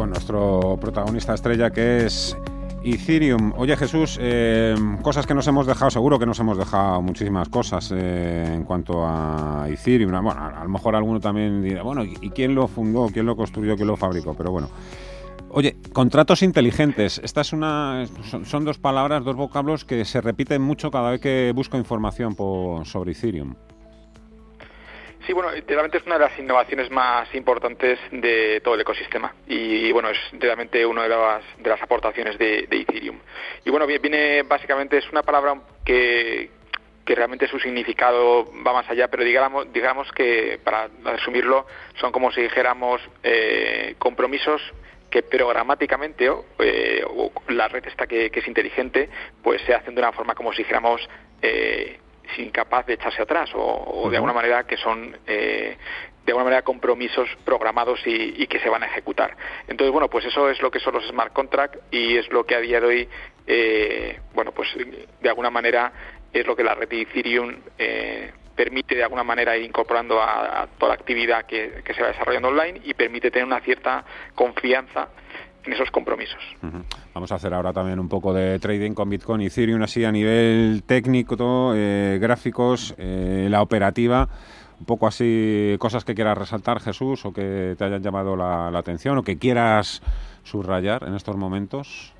Con 0.00 0.08
nuestro 0.08 0.78
protagonista 0.80 1.34
estrella 1.34 1.68
que 1.68 2.06
es 2.06 2.34
Ethereum. 2.82 3.52
Oye 3.58 3.76
Jesús, 3.76 4.16
eh, 4.18 4.74
cosas 5.02 5.26
que 5.26 5.34
nos 5.34 5.46
hemos 5.46 5.66
dejado, 5.66 5.90
seguro 5.90 6.18
que 6.18 6.24
nos 6.24 6.40
hemos 6.40 6.56
dejado 6.56 7.02
muchísimas 7.02 7.50
cosas 7.50 7.92
eh, 7.94 8.50
en 8.50 8.64
cuanto 8.64 9.06
a 9.06 9.66
Ethereum. 9.68 10.10
Bueno, 10.24 10.40
a, 10.40 10.64
lo 10.64 10.70
mejor 10.70 10.96
alguno 10.96 11.20
también 11.20 11.62
dirá, 11.62 11.82
bueno, 11.82 12.02
¿y 12.02 12.30
quién 12.30 12.54
lo 12.54 12.66
fundó? 12.66 13.08
¿Quién 13.12 13.26
lo 13.26 13.36
construyó? 13.36 13.76
¿Quién 13.76 13.88
lo 13.88 13.96
fabricó? 13.98 14.32
Pero 14.32 14.52
bueno. 14.52 14.70
Oye, 15.50 15.76
contratos 15.92 16.42
inteligentes. 16.42 17.20
Esta 17.22 17.42
es 17.42 17.52
una, 17.52 18.06
son, 18.46 18.64
dos 18.64 18.78
palabras, 18.78 19.22
dos 19.22 19.36
vocablos 19.36 19.84
que 19.84 20.06
se 20.06 20.22
repiten 20.22 20.62
mucho 20.62 20.90
cada 20.90 21.10
vez 21.10 21.20
que 21.20 21.52
busco 21.54 21.76
información 21.76 22.34
sobre 22.86 23.12
Ethereum. 23.12 23.54
Sí, 25.26 25.32
bueno, 25.34 25.50
realmente 25.66 25.98
es 25.98 26.06
una 26.06 26.18
de 26.18 26.24
las 26.24 26.38
innovaciones 26.38 26.90
más 26.90 27.32
importantes 27.34 27.98
de 28.10 28.60
todo 28.64 28.74
el 28.74 28.80
ecosistema 28.80 29.34
y, 29.46 29.92
bueno, 29.92 30.08
es 30.08 30.18
realmente 30.32 30.84
una 30.86 31.02
de 31.02 31.08
las, 31.10 31.44
de 31.58 31.68
las 31.68 31.82
aportaciones 31.82 32.38
de, 32.38 32.66
Ethereum. 32.70 33.18
Y 33.64 33.70
bueno, 33.70 33.86
viene 33.86 34.42
básicamente, 34.42 34.96
es 34.96 35.10
una 35.10 35.22
palabra 35.22 35.60
que, 35.84 36.50
que 37.04 37.14
realmente 37.14 37.48
su 37.48 37.58
significado 37.58 38.50
va 38.66 38.72
más 38.72 38.88
allá, 38.88 39.08
pero 39.08 39.24
digamos, 39.24 39.70
digamos 39.72 40.10
que, 40.12 40.58
para 40.62 40.88
resumirlo, 41.04 41.66
son 42.00 42.12
como 42.12 42.32
si 42.32 42.40
dijéramos 42.40 43.00
eh, 43.22 43.96
compromisos 43.98 44.62
que 45.10 45.22
programáticamente 45.22 46.30
eh, 46.60 47.04
o, 47.06 47.32
la 47.48 47.68
red 47.68 47.84
esta 47.86 48.06
que, 48.06 48.30
es 48.32 48.48
inteligente, 48.48 49.10
pues 49.42 49.60
se 49.62 49.74
hacen 49.74 49.94
de 49.94 50.00
una 50.00 50.12
forma 50.12 50.34
como 50.34 50.52
si 50.52 50.58
dijéramos 50.58 51.00
eh, 51.42 51.98
incapaz 52.38 52.86
de 52.86 52.94
echarse 52.94 53.22
atrás 53.22 53.50
o, 53.54 54.08
de 54.10 54.16
alguna 54.16 54.32
manera 54.32 54.64
que 54.64 54.76
son 54.76 55.16
eh, 55.26 55.76
de 56.24 56.32
alguna 56.32 56.44
manera 56.44 56.62
compromisos 56.62 57.28
programados 57.44 58.00
y, 58.04 58.46
que 58.46 58.60
se 58.60 58.68
van 58.68 58.82
a 58.82 58.86
ejecutar. 58.86 59.36
Entonces, 59.66 59.92
bueno, 59.92 60.08
pues 60.08 60.24
eso 60.26 60.50
es 60.50 60.60
lo 60.60 60.70
que 60.70 60.78
son 60.78 60.94
los 60.94 61.06
smart 61.08 61.32
contracts 61.32 61.78
y 61.90 62.16
es 62.16 62.30
lo 62.30 62.44
que 62.44 62.54
a 62.54 62.60
día 62.60 62.80
de 62.80 62.86
hoy, 62.86 63.08
eh, 63.46 64.20
bueno, 64.34 64.52
pues 64.52 64.68
de 65.20 65.28
alguna 65.28 65.50
manera 65.50 65.92
es 66.32 66.46
lo 66.46 66.54
que 66.54 66.62
la 66.62 66.74
red 66.74 66.92
Ethereum 66.92 67.56
eh, 67.78 68.32
permite 68.54 68.94
de 68.94 69.02
alguna 69.02 69.24
manera 69.24 69.56
ir 69.56 69.64
incorporando 69.64 70.20
a, 70.20 70.68
toda 70.78 70.90
la 70.90 70.94
actividad 70.94 71.46
que, 71.46 71.82
que, 71.84 71.94
se 71.94 72.02
va 72.02 72.08
desarrollando 72.08 72.48
online 72.48 72.80
y 72.84 72.94
permite 72.94 73.30
tener 73.30 73.46
una 73.46 73.60
cierta 73.60 74.04
confianza 74.34 75.08
en 75.64 75.72
esos 75.72 75.90
compromisos. 75.90 76.40
Vamos 77.14 77.32
a 77.32 77.34
hacer 77.34 77.52
ahora 77.54 77.72
también 77.72 77.98
un 78.00 78.08
poco 78.08 78.32
de 78.32 78.58
trading 78.58 78.92
con 78.92 79.10
Bitcoin 79.10 79.42
y 79.42 79.46
Ethereum, 79.46 79.82
así 79.82 80.04
a 80.04 80.12
nivel 80.12 80.82
técnico, 80.86 81.72
eh, 81.74 82.18
gráficos, 82.20 82.94
eh, 82.98 83.48
la 83.50 83.62
operativa. 83.62 84.28
Un 84.78 84.86
poco 84.86 85.06
así, 85.06 85.76
cosas 85.78 86.04
que 86.04 86.14
quieras 86.14 86.38
resaltar, 86.38 86.80
Jesús, 86.80 87.26
o 87.26 87.32
que 87.34 87.74
te 87.76 87.84
hayan 87.84 88.02
llamado 88.02 88.34
la, 88.34 88.68
atención, 88.68 89.18
o 89.18 89.22
que 89.22 89.36
quieras 89.36 90.02
subrayar 90.42 91.04
en 91.06 91.14
estos 91.14 91.36
momentos. 91.36 92.14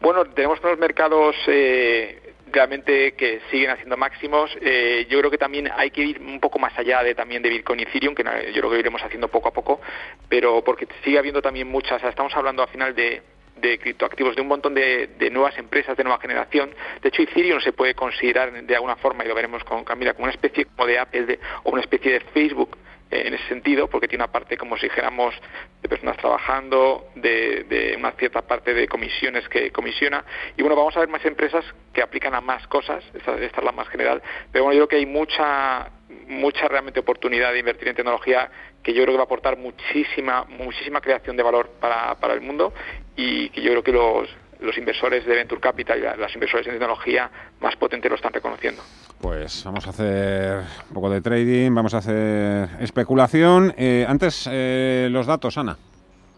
Bueno, 0.00 0.24
tenemos 0.26 0.60
unos 0.62 0.78
mercados 0.78 1.34
eh, 1.48 2.19
realmente 2.52 3.12
que 3.12 3.40
siguen 3.50 3.70
haciendo 3.70 3.96
máximos. 3.96 4.56
Eh, 4.60 5.06
yo 5.08 5.18
creo 5.18 5.30
que 5.30 5.38
también 5.38 5.70
hay 5.74 5.90
que 5.90 6.02
ir 6.02 6.20
un 6.20 6.40
poco 6.40 6.58
más 6.58 6.76
allá 6.78 7.02
de 7.02 7.14
también 7.14 7.42
de 7.42 7.48
Bitcoin 7.48 7.80
y 7.80 7.82
Ethereum, 7.84 8.14
que 8.14 8.24
yo 8.24 8.60
creo 8.60 8.70
que 8.70 8.78
iremos 8.78 9.02
haciendo 9.02 9.28
poco 9.28 9.48
a 9.48 9.52
poco, 9.52 9.80
pero 10.28 10.62
porque 10.64 10.86
sigue 11.04 11.18
habiendo 11.18 11.42
también 11.42 11.68
muchas, 11.68 12.02
estamos 12.02 12.34
hablando 12.34 12.62
al 12.62 12.68
final 12.68 12.94
de, 12.94 13.22
de 13.56 13.78
criptoactivos, 13.78 14.36
de 14.36 14.42
un 14.42 14.48
montón 14.48 14.74
de, 14.74 15.08
de, 15.18 15.30
nuevas 15.30 15.56
empresas 15.58 15.96
de 15.96 16.04
nueva 16.04 16.20
generación. 16.20 16.70
De 17.02 17.08
hecho, 17.08 17.22
Ethereum 17.22 17.60
se 17.60 17.72
puede 17.72 17.94
considerar 17.94 18.52
de 18.52 18.74
alguna 18.74 18.96
forma, 18.96 19.24
y 19.24 19.28
lo 19.28 19.34
veremos 19.34 19.64
con 19.64 19.84
Camila, 19.84 20.14
como 20.14 20.24
una 20.24 20.32
especie 20.32 20.64
como 20.64 20.86
de 20.86 20.98
Apple 20.98 21.38
o 21.64 21.70
una 21.70 21.82
especie 21.82 22.12
de 22.12 22.20
Facebook 22.20 22.76
en 23.10 23.34
ese 23.34 23.46
sentido, 23.48 23.88
porque 23.88 24.06
tiene 24.06 24.24
una 24.24 24.32
parte, 24.32 24.56
como 24.56 24.76
si 24.76 24.86
dijéramos, 24.86 25.34
de 25.82 25.88
personas 25.88 26.16
trabajando, 26.16 27.08
de, 27.16 27.94
una 27.98 28.12
cierta 28.12 28.42
parte 28.42 28.72
de 28.72 28.86
comisiones 28.86 29.48
que 29.48 29.70
comisiona. 29.72 30.24
Y 30.56 30.62
bueno, 30.62 30.76
vamos 30.76 30.96
a 30.96 31.00
ver 31.00 31.08
más 31.08 31.24
empresas 31.24 31.64
que 31.92 32.02
aplican 32.02 32.34
a 32.34 32.40
más 32.40 32.66
cosas, 32.68 33.02
esta, 33.14 33.36
es 33.36 33.52
la 33.62 33.72
más 33.72 33.88
general, 33.88 34.22
pero 34.52 34.64
bueno, 34.64 34.78
yo 34.78 34.86
creo 34.86 34.88
que 34.88 35.04
hay 35.04 35.06
mucha 35.06 35.90
mucha 36.26 36.68
realmente 36.68 37.00
oportunidad 37.00 37.52
de 37.52 37.58
invertir 37.58 37.88
en 37.88 37.96
tecnología 37.96 38.48
que 38.84 38.92
yo 38.92 39.02
creo 39.02 39.14
que 39.14 39.18
va 39.18 39.22
a 39.22 39.24
aportar 39.24 39.56
muchísima 39.56 40.44
muchísima 40.44 41.00
creación 41.00 41.36
de 41.36 41.42
valor 41.42 41.70
para, 41.80 42.14
para 42.16 42.34
el 42.34 42.40
mundo 42.40 42.72
y 43.16 43.48
que 43.50 43.60
yo 43.60 43.70
creo 43.70 43.82
que 43.82 43.92
los, 43.92 44.28
los 44.60 44.76
inversores 44.78 45.24
de 45.26 45.34
Venture 45.34 45.60
Capital 45.60 45.98
y 45.98 46.20
las 46.20 46.34
inversores 46.34 46.66
en 46.66 46.74
tecnología 46.74 47.30
más 47.60 47.76
potentes 47.76 48.10
lo 48.10 48.16
están 48.16 48.32
reconociendo. 48.32 48.82
Pues 49.20 49.64
vamos 49.64 49.86
a 49.86 49.90
hacer 49.90 50.62
un 50.88 50.94
poco 50.94 51.10
de 51.10 51.20
trading, 51.20 51.74
vamos 51.74 51.94
a 51.94 51.98
hacer 51.98 52.68
especulación. 52.80 53.74
Eh, 53.76 54.06
antes, 54.08 54.48
eh, 54.50 55.08
los 55.10 55.26
datos, 55.26 55.58
Ana. 55.58 55.76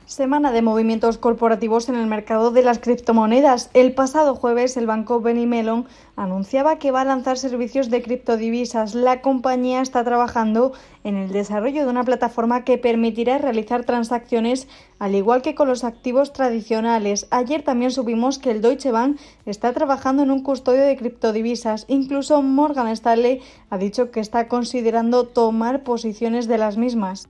Semana 0.07 0.53
de 0.53 0.63
movimientos 0.63 1.17
corporativos 1.17 1.89
en 1.89 1.95
el 1.95 2.07
mercado 2.07 2.51
de 2.51 2.63
las 2.63 2.81
criptomonedas. 2.81 3.71
El 3.73 3.95
pasado 3.95 4.35
jueves 4.35 4.77
el 4.77 4.87
banco 4.87 5.21
Benny 5.21 5.47
Mellon 5.47 5.87
anunciaba 6.17 6.79
que 6.79 6.91
va 6.91 7.03
a 7.03 7.05
lanzar 7.05 7.39
servicios 7.39 7.91
de 7.91 8.03
criptodivisas. 8.03 8.95
La 8.95 9.21
compañía 9.21 9.81
está 9.81 10.05
trabajando 10.05 10.73
en 11.05 11.17
el 11.17 11.33
desarrollo 11.33 11.85
de 11.85 11.91
una 11.91 12.05
plataforma 12.05 12.65
que 12.65 12.79
permitirá 12.79 13.39
realizar 13.39 13.85
transacciones 13.85 14.69
al 14.99 15.17
igual 15.17 15.43
que 15.43 15.57
con 15.57 15.67
los 15.67 15.83
activos 15.83 16.33
tradicionales. 16.33 17.27
Ayer 17.31 17.63
también 17.63 17.91
supimos 17.91 18.39
que 18.39 18.53
el 18.53 18.63
Deutsche 18.63 18.93
Bank 18.93 19.19
está 19.47 19.73
trabajando 19.73 20.23
en 20.23 20.31
un 20.31 20.45
custodio 20.45 20.83
de 20.83 20.97
criptodivisas. 20.97 21.87
Incluso 21.89 22.41
Morgan 22.41 22.87
Stanley 22.89 23.41
ha 23.71 23.79
dicho 23.79 24.13
que 24.13 24.21
está 24.21 24.47
considerando 24.47 25.27
tomar 25.27 25.83
posiciones 25.83 26.47
de 26.47 26.59
las 26.59 26.77
mismas. 26.77 27.29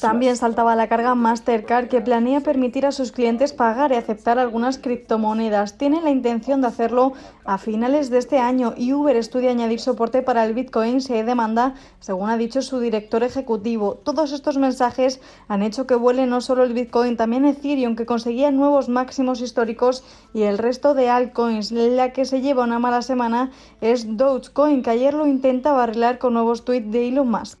También 0.00 0.36
saltaba 0.36 0.72
a 0.72 0.76
la 0.76 0.88
carga 0.88 1.14
Mastercard 1.14 1.86
que 1.86 2.00
planea 2.00 2.40
permitir 2.40 2.84
a 2.86 2.92
sus 2.92 3.12
clientes 3.12 3.52
pagar 3.52 3.92
y 3.92 3.94
aceptar 3.94 4.40
algunas 4.40 4.78
criptomonedas 4.78 5.78
tiene 5.82 6.00
la 6.00 6.10
intención 6.10 6.60
de 6.60 6.68
hacerlo 6.68 7.12
a 7.44 7.58
finales 7.58 8.08
de 8.08 8.18
este 8.18 8.38
año 8.38 8.72
y 8.76 8.92
Uber 8.92 9.16
estudia 9.16 9.50
añadir 9.50 9.80
soporte 9.80 10.22
para 10.22 10.44
el 10.44 10.54
Bitcoin 10.54 11.00
si 11.00 11.12
hay 11.12 11.24
demanda, 11.24 11.74
según 11.98 12.30
ha 12.30 12.36
dicho 12.36 12.62
su 12.62 12.78
director 12.78 13.24
ejecutivo. 13.24 13.96
Todos 13.96 14.30
estos 14.30 14.58
mensajes 14.58 15.20
han 15.48 15.64
hecho 15.64 15.88
que 15.88 15.96
vuele 15.96 16.28
no 16.28 16.40
solo 16.40 16.62
el 16.62 16.72
Bitcoin, 16.72 17.16
también 17.16 17.44
Ethereum, 17.44 17.96
que 17.96 18.06
conseguía 18.06 18.52
nuevos 18.52 18.88
máximos 18.88 19.40
históricos, 19.40 20.04
y 20.32 20.42
el 20.42 20.56
resto 20.56 20.94
de 20.94 21.08
altcoins. 21.08 21.72
La 21.72 22.12
que 22.12 22.26
se 22.26 22.42
lleva 22.42 22.62
una 22.62 22.78
mala 22.78 23.02
semana 23.02 23.50
es 23.80 24.16
Dogecoin, 24.16 24.84
que 24.84 24.90
ayer 24.90 25.14
lo 25.14 25.26
intentaba 25.26 25.82
arreglar 25.82 26.20
con 26.20 26.34
nuevos 26.34 26.64
tweets 26.64 26.92
de 26.92 27.08
Elon 27.08 27.28
Musk. 27.28 27.58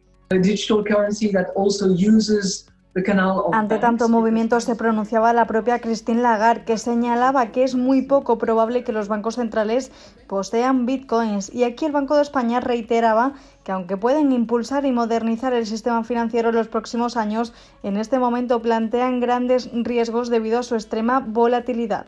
Ante 3.52 3.78
tanto 3.78 4.10
movimiento 4.10 4.60
se 4.60 4.76
pronunciaba 4.76 5.32
la 5.32 5.46
propia 5.46 5.80
Christine 5.80 6.20
Lagarde, 6.20 6.64
que 6.66 6.76
señalaba 6.76 7.46
que 7.46 7.64
es 7.64 7.74
muy 7.74 8.02
poco 8.02 8.36
probable 8.36 8.84
que 8.84 8.92
los 8.92 9.08
bancos 9.08 9.36
centrales 9.36 9.90
posean 10.26 10.84
bitcoins. 10.84 11.50
Y 11.54 11.64
aquí 11.64 11.86
el 11.86 11.92
Banco 11.92 12.16
de 12.16 12.22
España 12.22 12.60
reiteraba 12.60 13.32
que 13.64 13.72
aunque 13.72 13.96
pueden 13.96 14.30
impulsar 14.30 14.84
y 14.84 14.92
modernizar 14.92 15.54
el 15.54 15.64
sistema 15.64 16.04
financiero 16.04 16.50
en 16.50 16.56
los 16.56 16.68
próximos 16.68 17.16
años, 17.16 17.54
en 17.82 17.96
este 17.96 18.18
momento 18.18 18.60
plantean 18.60 19.20
grandes 19.20 19.70
riesgos 19.72 20.28
debido 20.28 20.58
a 20.58 20.62
su 20.62 20.74
extrema 20.74 21.20
volatilidad. 21.20 22.04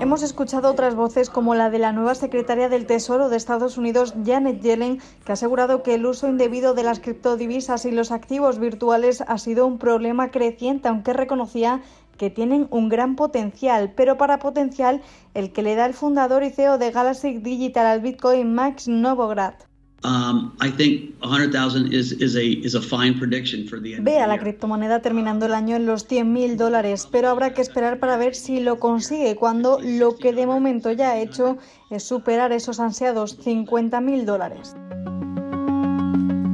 Hemos 0.00 0.22
escuchado 0.22 0.70
otras 0.70 0.94
voces 0.96 1.30
como 1.30 1.54
la 1.54 1.70
de 1.70 1.78
la 1.78 1.92
nueva 1.92 2.14
secretaria 2.16 2.68
del 2.68 2.86
Tesoro 2.86 3.28
de 3.28 3.36
Estados 3.36 3.78
Unidos, 3.78 4.14
Janet 4.24 4.60
Yellen, 4.60 5.00
que 5.24 5.32
ha 5.32 5.34
asegurado 5.34 5.84
que 5.84 5.94
el 5.94 6.04
uso 6.06 6.28
indebido 6.28 6.74
de 6.74 6.82
las 6.82 6.98
criptodivisas 6.98 7.84
y 7.84 7.92
los 7.92 8.10
activos 8.10 8.58
virtuales 8.58 9.22
ha 9.26 9.38
sido 9.38 9.64
un 9.66 9.78
problema 9.78 10.30
creciente, 10.32 10.88
aunque 10.88 11.12
reconocía 11.12 11.82
que 12.16 12.30
tienen 12.30 12.66
un 12.70 12.88
gran 12.88 13.14
potencial, 13.14 13.92
pero 13.94 14.16
para 14.16 14.40
potencial 14.40 15.02
el 15.34 15.52
que 15.52 15.62
le 15.62 15.76
da 15.76 15.86
el 15.86 15.94
fundador 15.94 16.42
y 16.42 16.50
CEO 16.50 16.78
de 16.78 16.90
Galaxy 16.90 17.38
Digital 17.38 17.86
al 17.86 18.00
Bitcoin, 18.00 18.54
Max 18.54 18.88
Novogratz. 18.88 19.73
Ve 24.02 24.18
a 24.18 24.26
la 24.26 24.38
criptomoneda 24.38 25.00
terminando 25.00 25.46
el 25.46 25.54
año 25.54 25.76
en 25.76 25.86
los 25.86 26.06
100.000 26.06 26.56
dólares, 26.56 27.08
pero 27.10 27.30
habrá 27.30 27.54
que 27.54 27.62
esperar 27.62 27.98
para 27.98 28.18
ver 28.18 28.34
si 28.34 28.60
lo 28.60 28.78
consigue 28.78 29.34
cuando 29.34 29.80
lo 29.80 30.16
que 30.16 30.34
de 30.34 30.46
momento 30.46 30.92
ya 30.92 31.12
ha 31.12 31.18
hecho 31.18 31.56
es 31.90 32.04
superar 32.04 32.52
esos 32.52 32.80
ansiados 32.80 33.38
50.000 33.40 34.24
dólares. 34.24 34.76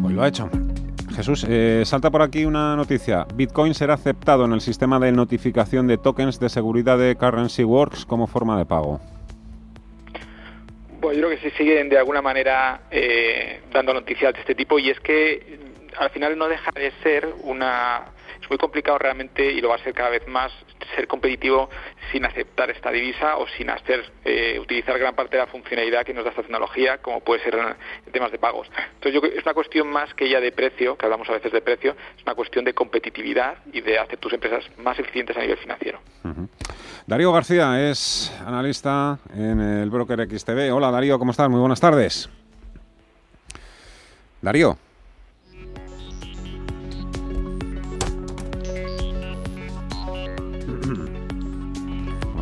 Hoy 0.04 0.14
lo 0.14 0.22
ha 0.22 0.28
hecho. 0.28 0.48
Jesús, 1.10 1.44
eh, 1.48 1.82
salta 1.84 2.10
por 2.10 2.22
aquí 2.22 2.44
una 2.44 2.76
noticia. 2.76 3.26
Bitcoin 3.34 3.74
será 3.74 3.94
aceptado 3.94 4.44
en 4.44 4.52
el 4.52 4.60
sistema 4.60 5.00
de 5.00 5.10
notificación 5.10 5.88
de 5.88 5.98
tokens 5.98 6.38
de 6.38 6.48
seguridad 6.48 6.98
de 6.98 7.16
Currency 7.16 7.64
Works 7.64 8.06
como 8.06 8.28
forma 8.28 8.56
de 8.56 8.64
pago. 8.64 9.00
Pues 11.00 11.16
yo 11.16 11.26
creo 11.26 11.38
que 11.38 11.50
sí 11.50 11.56
siguen 11.56 11.88
de 11.88 11.98
alguna 11.98 12.20
manera 12.20 12.82
eh, 12.90 13.62
dando 13.72 13.94
noticias 13.94 14.34
de 14.34 14.40
este 14.40 14.54
tipo 14.54 14.78
y 14.78 14.90
es 14.90 15.00
que 15.00 15.58
al 15.98 16.10
final 16.10 16.36
no 16.36 16.46
deja 16.48 16.70
de 16.72 16.92
ser 17.02 17.26
una 17.42 18.12
es 18.40 18.48
muy 18.48 18.58
complicado 18.58 18.98
realmente 18.98 19.44
y 19.44 19.60
lo 19.60 19.68
va 19.68 19.76
a 19.76 19.78
ser 19.78 19.92
cada 19.94 20.10
vez 20.10 20.26
más 20.26 20.52
ser 20.94 21.06
competitivo 21.06 21.68
sin 22.10 22.24
aceptar 22.24 22.70
esta 22.70 22.90
divisa 22.90 23.36
o 23.36 23.46
sin 23.48 23.70
hacer 23.70 24.04
eh, 24.24 24.58
utilizar 24.58 24.98
gran 24.98 25.14
parte 25.14 25.36
de 25.36 25.42
la 25.42 25.46
funcionalidad 25.46 26.04
que 26.04 26.14
nos 26.14 26.24
da 26.24 26.30
esta 26.30 26.42
tecnología, 26.42 26.98
como 26.98 27.20
puede 27.20 27.42
ser 27.42 27.54
en, 27.54 28.12
temas 28.12 28.32
de 28.32 28.38
pagos. 28.38 28.70
Entonces, 28.94 29.12
yo 29.12 29.20
es 29.28 29.44
una 29.44 29.54
cuestión 29.54 29.88
más 29.88 30.12
que 30.14 30.28
ya 30.28 30.40
de 30.40 30.52
precio, 30.52 30.96
que 30.96 31.06
hablamos 31.06 31.28
a 31.28 31.32
veces 31.32 31.52
de 31.52 31.60
precio, 31.60 31.94
es 32.16 32.22
una 32.22 32.34
cuestión 32.34 32.64
de 32.64 32.72
competitividad 32.72 33.58
y 33.72 33.80
de 33.80 33.98
hacer 33.98 34.18
tus 34.18 34.32
empresas 34.32 34.64
más 34.78 34.98
eficientes 34.98 35.36
a 35.36 35.40
nivel 35.40 35.58
financiero. 35.58 36.00
Darío 37.10 37.32
García 37.32 37.90
es 37.90 38.32
analista 38.46 39.18
en 39.34 39.58
el 39.58 39.90
broker 39.90 40.28
XTB. 40.30 40.72
Hola 40.72 40.92
Darío, 40.92 41.18
¿cómo 41.18 41.32
estás? 41.32 41.50
Muy 41.50 41.58
buenas 41.58 41.80
tardes. 41.80 42.30
Darío. 44.40 44.78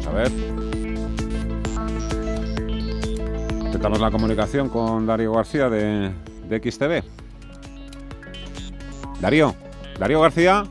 a 0.07 0.13
ver. 0.13 0.31
Intentamos 3.65 4.01
la 4.01 4.11
comunicación 4.11 4.69
con 4.69 5.07
Darío 5.07 5.33
García 5.33 5.71
de, 5.71 6.13
XTV. 6.51 7.03
Darío, 9.19 9.55
Darío 9.99 10.21
García. 10.21 10.65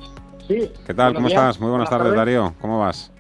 Sí. 0.48 0.72
¿Qué 0.86 0.94
tal? 0.94 1.16
¿Cómo 1.16 1.30
estás? 1.30 1.60
Muy 1.60 1.72
buenas, 1.72 1.90
tardes, 1.90 2.14
Darío. 2.14 2.54
¿Cómo 2.62 2.80
vas? 2.80 3.12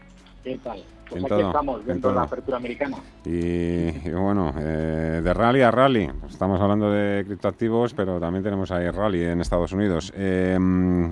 ¿Qué 0.48 0.58
tal? 0.60 0.82
Pues 1.10 1.26
aquí 1.26 1.42
estamos, 1.42 1.86
dentro 1.86 2.10
de 2.12 2.16
la 2.16 2.22
apertura 2.22 2.56
americana. 2.56 2.98
Y, 3.26 3.92
bueno, 4.12 4.54
eh, 4.58 5.22
de 5.22 5.34
rally 5.34 5.62
a 5.62 5.72
rally. 5.72 6.10
Estamos 6.30 6.62
hablando 6.62 6.90
de 6.90 7.26
criptoactivos, 7.26 7.94
pero 7.94 8.18
también 8.18 8.46
tenemos 8.46 8.72
ahí 8.72 8.90
rally 8.90 9.24
en 9.24 9.42
Estados 9.42 9.74
Unidos. 9.74 10.14
Eh, 10.16 10.58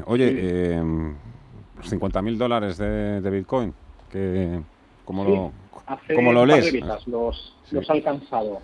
oye, 0.06 0.34
eh, 0.38 0.82
50.000 0.82 2.38
dólares 2.38 2.78
de, 2.78 3.20
de 3.20 3.30
Bitcoin, 3.30 3.74
que 4.10 4.62
¿Cómo 5.04 5.26
lo, 5.26 5.52
hace 5.86 6.16
¿cómo 6.16 6.32
lo 6.32 6.46
lees? 6.46 6.74
los, 7.06 7.54
los 7.72 7.90
ha 7.90 7.94
alcanzado. 7.94 8.62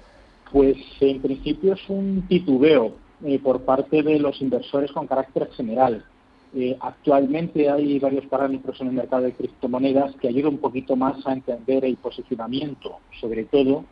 Pues 0.53 0.77
en 1.01 1.21
principio 1.21 1.73
es 1.73 1.89
un 1.89 2.25
titubeo 2.29 2.93
eh, 3.25 3.39
por 3.39 3.61
parte 3.63 4.03
de 4.03 4.19
los 4.19 4.41
inversores 4.41 4.91
con 4.93 5.05
carácter 5.05 5.49
general. 5.51 6.05
Eh, 6.53 6.77
actualmente 6.81 7.69
hay 7.69 7.97
varios 7.99 8.25
parámetros 8.25 8.79
en 8.81 8.87
el 8.87 8.93
mercado 8.93 9.23
de 9.23 9.33
criptomonedas 9.33 10.15
que 10.17 10.27
ayudan 10.27 10.53
un 10.53 10.59
poquito 10.59 10.97
más 10.97 11.25
a 11.25 11.33
entender 11.33 11.85
el 11.85 11.95
posicionamiento, 11.95 12.97
sobre 13.21 13.45
todo 13.45 13.85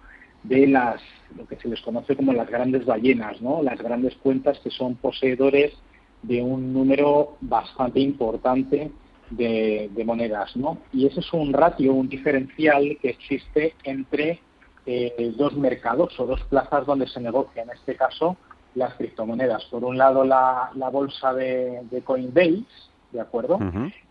de 0.43 0.67
las 0.67 1.01
lo 1.37 1.45
que 1.45 1.57
se 1.57 1.69
les 1.69 1.81
conoce 1.81 2.15
como 2.15 2.33
las 2.33 2.49
grandes 2.49 2.85
ballenas, 2.85 3.41
¿no? 3.41 3.61
Las 3.61 3.79
grandes 3.79 4.15
cuentas 4.15 4.59
que 4.59 4.71
son 4.71 4.95
poseedores 4.95 5.73
de 6.21 6.41
un 6.41 6.73
número 6.73 7.37
bastante 7.41 7.99
importante 7.99 8.91
de, 9.29 9.89
monedas, 10.05 10.55
¿no? 10.57 10.79
Y 10.91 11.05
ese 11.05 11.19
es 11.19 11.33
un 11.33 11.53
ratio, 11.53 11.93
un 11.93 12.09
diferencial 12.09 12.97
que 13.01 13.09
existe 13.09 13.75
entre 13.83 14.39
eh, 14.85 15.33
dos 15.37 15.55
mercados 15.55 16.19
o 16.19 16.25
dos 16.25 16.41
plazas 16.45 16.85
donde 16.85 17.07
se 17.07 17.21
negocia, 17.21 17.63
en 17.63 17.69
este 17.69 17.95
caso, 17.95 18.37
las 18.75 18.93
criptomonedas. 18.95 19.65
Por 19.65 19.84
un 19.84 19.97
lado, 19.97 20.23
la, 20.23 20.71
bolsa 20.91 21.34
de, 21.34 22.01
Coinbase, 22.03 22.63
¿de 23.12 23.21
acuerdo? 23.21 23.60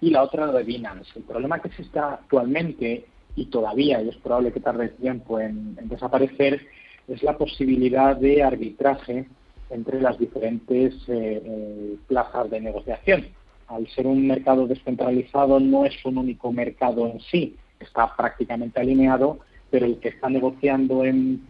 Y 0.00 0.10
la 0.10 0.22
otra, 0.22 0.46
la 0.46 0.52
de 0.52 0.64
Binance. 0.64 1.10
El 1.16 1.22
problema 1.22 1.60
que 1.60 1.68
existe 1.68 1.98
actualmente, 1.98 3.06
y 3.36 3.46
todavía, 3.46 4.02
y 4.02 4.08
es 4.08 4.16
probable 4.16 4.52
que 4.52 4.60
tarde 4.60 4.88
tiempo 4.88 5.38
en, 5.40 5.76
desaparecer, 5.88 6.66
es 7.06 7.22
la 7.22 7.38
posibilidad 7.38 8.16
de 8.16 8.42
arbitraje 8.42 9.26
entre 9.70 10.00
las 10.00 10.18
diferentes 10.18 10.94
eh, 11.08 11.42
eh, 11.44 11.96
plazas 12.06 12.50
de 12.50 12.60
negociación 12.60 13.26
al 13.68 13.86
ser 13.88 14.06
un 14.06 14.26
mercado 14.26 14.66
descentralizado 14.66 15.60
no 15.60 15.84
es 15.84 15.94
un 16.04 16.18
único 16.18 16.50
mercado 16.52 17.06
en 17.06 17.20
sí, 17.20 17.56
está 17.78 18.14
prácticamente 18.16 18.80
alineado, 18.80 19.38
pero 19.70 19.86
el 19.86 19.98
que 19.98 20.08
está 20.08 20.28
negociando 20.30 21.04
en, 21.04 21.46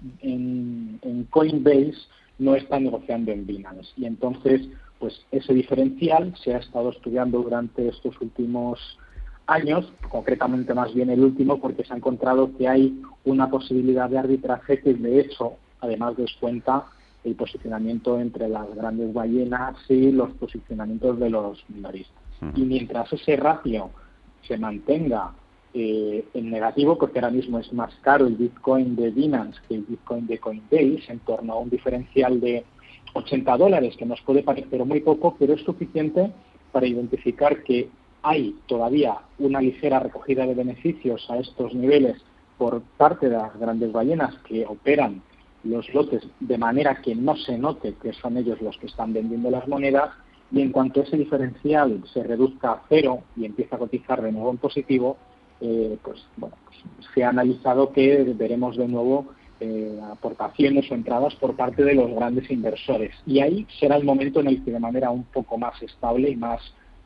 Coinbase 1.31 1.95
no 2.39 2.55
está 2.55 2.79
negociando 2.79 3.33
en 3.33 3.47
Binance. 3.47 3.91
Y 3.97 4.07
entonces, 4.07 4.69
pues 4.99 5.25
ese 5.31 5.55
diferencial 5.55 6.35
se 6.43 6.55
ha 6.55 6.59
estado 6.59 6.91
estudiando 6.91 7.43
durante 7.43 7.89
estos 7.89 8.21
últimos 8.21 8.99
años, 9.47 9.91
concretamente 10.11 10.75
más 10.75 10.95
bien 10.95 11.11
el 11.11 11.21
último, 11.21 11.59
porque 11.59 11.85
se 11.85 11.93
ha 11.93 11.97
encontrado 11.97 12.57
que 12.57 12.69
hay 12.69 13.01
una 13.25 13.51
posibilidad 13.51 14.09
de 14.09 14.19
arbitraje 14.19 14.81
que 14.81 14.95
de 14.95 15.21
hecho, 15.21 15.55
además 15.81 16.17
descuenta 16.17 16.85
el 17.25 17.35
posicionamiento 17.35 18.21
entre 18.21 18.49
las 18.49 18.73
grandes 18.75 19.13
ballenas 19.13 19.77
y 19.89 20.13
los 20.13 20.31
posicionamientos 20.35 21.19
de 21.19 21.31
los 21.31 21.65
minoristas. 21.69 22.23
Y 22.55 22.63
mientras 22.63 23.13
ese 23.13 23.37
ratio 23.37 23.91
se 24.47 24.57
mantenga 24.57 25.33
eh, 25.75 26.25
en 26.35 26.51
negativo, 26.51 26.99
porque 26.99 27.19
ahora 27.19 27.31
mismo 27.31 27.59
es 27.59 27.73
más 27.73 27.95
caro 28.03 28.27
el 28.27 28.37
Bitcoin 28.37 28.97
de 28.97 29.11
Binance 29.11 29.61
que 29.69 29.75
el 29.75 29.83
Bitcoin 29.83 30.27
de 30.27 30.39
Coinbase, 30.39 31.05
en 31.09 31.19
torno 31.21 31.53
a 31.53 31.59
un 31.59 31.71
diferencial 31.71 32.41
de 32.41 32.65
80 33.15 33.57
dólares, 33.57 33.97
que 33.97 34.07
nos 34.07 34.21
puede 34.23 34.43
parecer 34.43 34.85
muy 34.85 35.01
poco, 35.01 35.37
pero 35.39 35.55
es 35.55 35.63
suficiente 35.63 36.33
para 36.73 36.87
identificar 36.87 37.63
que 37.63 37.89
hay 38.23 38.57
todavía 38.67 39.19
una 39.39 39.61
ligera 39.61 40.01
recogida 40.01 40.47
de 40.47 40.55
beneficios 40.55 41.29
a 41.31 41.39
estos 41.39 41.75
niveles 41.75 42.17
por 42.57 42.83
parte 42.97 43.29
de 43.29 43.37
las 43.37 43.57
grandes 43.59 43.93
ballenas 43.93 44.35
que 44.47 44.67
operan 44.67 45.23
los 45.65 45.93
lotes 45.95 46.27
de 46.41 46.59
manera 46.59 47.01
que 47.03 47.15
no 47.15 47.37
se 47.37 47.59
note 47.59 47.95
que 48.01 48.13
son 48.13 48.37
ellos 48.37 48.61
los 48.61 48.77
que 48.79 48.87
están 48.87 49.13
vendiendo 49.13 49.51
las 49.51 49.67
monedas 49.69 50.11
y 50.51 50.63
en 50.63 50.73
cuanto 50.73 51.03
ese 51.03 51.17
diferencial 51.17 52.03
se 52.13 52.23
reduzca 52.23 52.73
a 52.73 52.83
cero 52.89 53.23
y 53.37 53.45
empieza 53.45 53.77
a 53.77 53.79
cotizar 53.79 54.23
de 54.23 54.33
nuevo 54.33 54.51
en 54.51 54.57
positivo, 54.57 55.17
eh, 55.61 55.99
pues 56.03 56.25
bueno, 56.37 56.57
pues 56.65 56.79
se 57.15 57.25
ha 57.25 57.31
analizado 57.31 57.93
que 57.93 58.35
veremos 58.37 58.77
de 58.77 58.89
nuevo 58.89 59.27
eh, 59.61 59.99
aportaciones 60.13 60.91
o 60.91 60.95
entradas 60.95 61.35
por 61.35 61.57
parte 61.57 61.83
de 61.83 61.95
los 61.95 62.11
grandes 62.11 62.51
inversores. 62.51 63.15
Y 63.27 63.41
ahí 63.41 63.67
será 63.81 63.97
el 63.97 64.05
momento 64.05 64.41
en 64.41 64.49
el 64.49 64.65
que 64.65 64.71
de 64.71 64.79
manera 64.79 65.11
un 65.11 65.25
poco 65.25 65.59
más 65.59 65.83
estable 65.83 66.31
y 66.31 66.37
más 66.37 66.61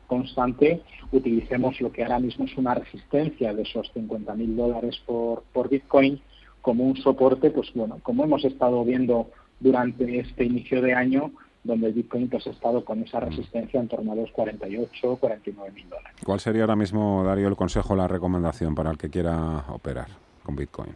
constante 0.07 0.81
utilicemos 1.11 1.81
lo 1.81 1.91
que 1.91 2.03
ahora 2.03 2.19
mismo 2.19 2.45
es 2.45 2.55
una 2.55 2.75
resistencia 2.75 3.53
de 3.53 3.63
esos 3.63 3.91
50.000 3.95 4.55
dólares 4.55 5.01
por, 5.05 5.43
por 5.51 5.69
Bitcoin 5.69 6.21
como 6.61 6.83
un 6.83 6.95
soporte, 6.97 7.49
pues 7.49 7.73
bueno, 7.73 7.99
como 8.03 8.23
hemos 8.23 8.45
estado 8.45 8.85
viendo 8.85 9.31
durante 9.59 10.19
este 10.19 10.45
inicio 10.45 10.81
de 10.81 10.93
año, 10.93 11.31
donde 11.63 11.87
el 11.87 11.93
Bitcoin 11.93 12.29
pues, 12.29 12.45
ha 12.47 12.51
estado 12.51 12.83
con 12.83 13.01
esa 13.03 13.19
resistencia 13.19 13.79
en 13.79 13.87
torno 13.87 14.11
a 14.11 14.15
los 14.15 14.31
48, 14.31 15.17
49 15.17 15.71
mil 15.71 15.89
dólares. 15.89 16.17
¿Cuál 16.23 16.39
sería 16.39 16.63
ahora 16.63 16.75
mismo, 16.75 17.23
Darío, 17.23 17.47
el 17.47 17.55
consejo, 17.55 17.95
la 17.95 18.07
recomendación 18.07 18.75
para 18.75 18.91
el 18.91 18.97
que 18.97 19.09
quiera 19.09 19.65
operar 19.69 20.07
con 20.43 20.55
Bitcoin? 20.55 20.91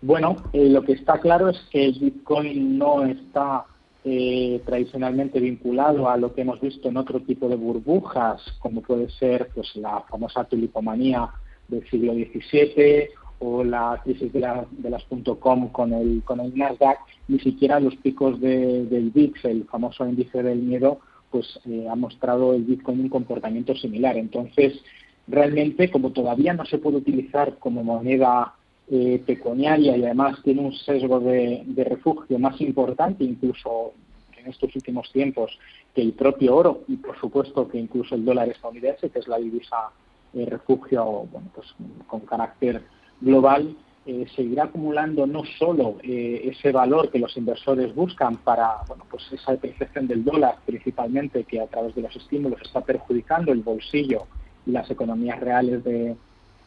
Bueno, 0.00 0.36
eh, 0.52 0.68
lo 0.68 0.82
que 0.82 0.92
está 0.92 1.20
claro 1.20 1.48
es 1.48 1.58
que 1.70 1.84
el 1.84 1.98
Bitcoin 1.98 2.76
no 2.76 3.04
está 3.04 3.64
eh, 4.04 4.60
tradicionalmente 4.66 5.38
vinculado 5.38 6.08
a 6.08 6.16
lo 6.16 6.34
que 6.34 6.40
hemos 6.40 6.60
visto 6.60 6.88
en 6.88 6.96
otro 6.96 7.20
tipo 7.20 7.48
de 7.48 7.54
burbujas, 7.54 8.42
como 8.58 8.82
puede 8.82 9.08
ser 9.10 9.50
pues 9.54 9.76
la 9.76 10.00
famosa 10.10 10.42
tulipomanía 10.42 11.28
del 11.68 11.88
siglo 11.88 12.12
XVII 12.14 13.10
o 13.44 13.64
la 13.64 14.00
crisis 14.04 14.32
de, 14.32 14.40
las 14.40 15.04
.com 15.40 15.68
con 15.70 15.92
el, 15.92 16.22
con 16.24 16.38
el 16.40 16.56
Nasdaq, 16.56 16.98
ni 17.26 17.40
siquiera 17.40 17.80
los 17.80 17.96
picos 17.96 18.40
del 18.40 19.10
VIX, 19.12 19.44
el 19.46 19.64
famoso 19.64 20.06
índice 20.06 20.42
del 20.42 20.60
miedo, 20.60 21.00
pues 21.30 21.58
eh, 21.68 21.86
ha 21.90 21.96
mostrado 21.96 22.54
el 22.54 22.62
Bitcoin 22.62 23.00
un 23.00 23.08
comportamiento 23.08 23.74
similar. 23.74 24.16
Entonces, 24.16 24.80
realmente, 25.26 25.90
como 25.90 26.10
todavía 26.10 26.54
no 26.54 26.64
se 26.66 26.78
puede 26.78 26.98
utilizar 26.98 27.58
como 27.58 27.82
moneda 27.82 28.54
eh, 28.88 29.20
pecuniaria 29.26 29.96
y 29.96 30.04
además 30.04 30.38
tiene 30.44 30.60
un 30.60 30.72
sesgo 30.72 31.18
de, 31.18 31.64
refugio 31.76 32.38
más 32.38 32.60
importante, 32.60 33.24
incluso 33.24 33.92
en 34.38 34.50
estos 34.50 34.74
últimos 34.76 35.10
tiempos, 35.10 35.58
que 35.94 36.02
el 36.02 36.12
propio 36.12 36.54
oro 36.54 36.82
y, 36.86 36.96
por 36.96 37.18
supuesto, 37.18 37.66
que 37.66 37.78
incluso 37.78 38.14
el 38.14 38.24
dólar 38.24 38.48
estadounidense, 38.48 39.10
que 39.10 39.18
es 39.18 39.26
la 39.26 39.38
divisa 39.38 39.90
eh, 40.34 40.46
refugio 40.48 41.26
bueno, 41.32 41.48
pues, 41.54 41.74
con 42.06 42.20
carácter 42.20 42.82
global, 43.22 43.76
eh, 44.04 44.26
seguirá 44.34 44.64
acumulando 44.64 45.28
no 45.28 45.44
solo 45.58 45.98
eh, 46.02 46.50
ese 46.52 46.72
valor 46.72 47.08
que 47.08 47.20
los 47.20 47.36
inversores 47.36 47.94
buscan 47.94 48.36
para 48.38 48.78
bueno, 48.88 49.04
pues 49.08 49.22
esa 49.30 49.52
depreciación 49.52 50.08
del 50.08 50.24
dólar 50.24 50.56
principalmente 50.66 51.44
que 51.44 51.60
a 51.60 51.68
través 51.68 51.94
de 51.94 52.02
los 52.02 52.16
estímulos 52.16 52.60
está 52.62 52.80
perjudicando 52.80 53.52
el 53.52 53.62
bolsillo 53.62 54.26
y 54.66 54.72
las 54.72 54.90
economías 54.90 55.38
reales 55.38 55.84
de, 55.84 56.16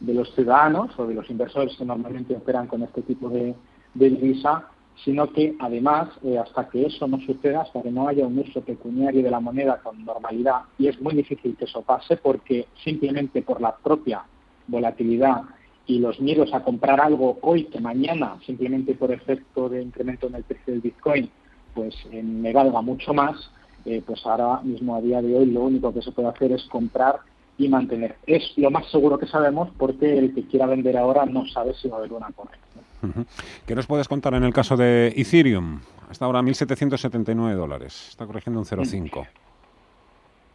los 0.00 0.34
ciudadanos 0.34 0.98
o 0.98 1.06
de 1.06 1.14
los 1.14 1.28
inversores 1.28 1.76
que 1.76 1.84
normalmente 1.84 2.34
operan 2.34 2.68
con 2.68 2.82
este 2.82 3.02
tipo 3.02 3.28
de, 3.28 3.54
divisa, 3.92 4.68
sino 5.04 5.30
que 5.30 5.54
además, 5.58 6.08
eh, 6.22 6.38
hasta 6.38 6.68
que 6.70 6.86
eso 6.86 7.06
no 7.06 7.18
suceda, 7.20 7.62
hasta 7.62 7.82
que 7.82 7.90
no 7.90 8.08
haya 8.08 8.26
un 8.26 8.38
uso 8.38 8.62
pecuniario 8.62 9.22
de 9.22 9.30
la 9.30 9.40
moneda 9.40 9.80
con 9.82 10.04
normalidad, 10.04 10.62
y 10.78 10.88
es 10.88 11.00
muy 11.00 11.14
difícil 11.14 11.54
que 11.56 11.64
eso 11.66 11.82
pase 11.82 12.16
porque 12.16 12.66
simplemente 12.82 13.42
por 13.42 13.60
la 13.60 13.76
propia 13.76 14.24
volatilidad 14.68 15.42
y 15.86 15.98
los 15.98 16.20
miedos 16.20 16.52
a 16.52 16.62
comprar 16.62 17.00
algo 17.00 17.38
hoy 17.42 17.64
que 17.64 17.80
mañana, 17.80 18.38
simplemente 18.44 18.94
por 18.94 19.12
efecto 19.12 19.68
de 19.68 19.82
incremento 19.82 20.26
en 20.26 20.34
el 20.34 20.44
precio 20.44 20.72
del 20.72 20.80
Bitcoin, 20.80 21.30
pues 21.74 21.94
eh, 22.10 22.22
me 22.22 22.52
valga 22.52 22.82
mucho 22.82 23.14
más, 23.14 23.50
eh, 23.84 24.02
pues 24.04 24.24
ahora 24.26 24.60
mismo 24.62 24.96
a 24.96 25.00
día 25.00 25.22
de 25.22 25.36
hoy 25.36 25.46
lo 25.46 25.62
único 25.62 25.92
que 25.92 26.02
se 26.02 26.10
puede 26.10 26.28
hacer 26.28 26.52
es 26.52 26.64
comprar 26.64 27.20
y 27.58 27.68
mantener. 27.68 28.16
Es 28.26 28.52
lo 28.56 28.70
más 28.70 28.90
seguro 28.90 29.18
que 29.18 29.26
sabemos 29.26 29.70
porque 29.78 30.18
el 30.18 30.34
que 30.34 30.46
quiera 30.46 30.66
vender 30.66 30.96
ahora 30.96 31.24
no 31.24 31.46
sabe 31.46 31.74
si 31.74 31.88
va 31.88 31.96
a 31.96 31.98
haber 32.00 32.12
una 32.12 32.30
corrección. 32.32 33.26
¿Qué 33.66 33.74
nos 33.74 33.86
puedes 33.86 34.08
contar 34.08 34.34
en 34.34 34.42
el 34.42 34.52
caso 34.52 34.76
de 34.76 35.12
Ethereum? 35.16 35.80
Hasta 36.10 36.24
ahora 36.24 36.40
1.779 36.40 37.54
dólares. 37.54 38.06
Está 38.10 38.26
corrigiendo 38.26 38.60
un 38.60 38.66
0,5. 38.66 39.26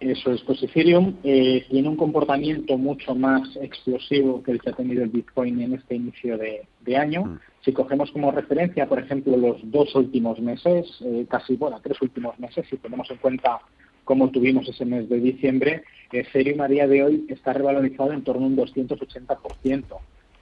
Eso 0.01 0.31
es, 0.31 0.41
pues 0.41 0.63
Ethereum 0.63 1.17
eh, 1.23 1.63
tiene 1.69 1.87
un 1.87 1.95
comportamiento 1.95 2.75
mucho 2.75 3.13
más 3.13 3.55
explosivo 3.57 4.41
que 4.41 4.53
el 4.53 4.59
que 4.59 4.71
ha 4.71 4.73
tenido 4.73 5.03
el 5.03 5.09
Bitcoin 5.09 5.61
en 5.61 5.73
este 5.75 5.93
inicio 5.93 6.39
de, 6.39 6.97
año. 6.97 7.25
Mm. 7.25 7.39
Si 7.63 7.71
cogemos 7.71 8.09
como 8.09 8.31
referencia, 8.31 8.89
por 8.89 8.97
ejemplo, 8.97 9.37
los 9.37 9.57
dos 9.69 9.93
últimos 9.93 10.39
meses, 10.39 10.87
eh, 11.05 11.27
casi, 11.29 11.55
bueno, 11.55 11.79
tres 11.83 12.01
últimos 12.01 12.37
meses, 12.39 12.65
si 12.67 12.77
tenemos 12.77 13.11
en 13.11 13.17
cuenta 13.17 13.59
cómo 14.03 14.31
tuvimos 14.31 14.67
ese 14.67 14.85
mes 14.85 15.07
de 15.07 15.19
diciembre, 15.19 15.83
Ethereum 16.11 16.61
a 16.61 16.67
día 16.67 16.87
de 16.87 17.03
hoy 17.03 17.25
está 17.29 17.53
revalorizado 17.53 18.11
en 18.11 18.23
torno 18.23 18.45
a 18.45 18.47
un 18.47 18.57
280%, 18.57 19.83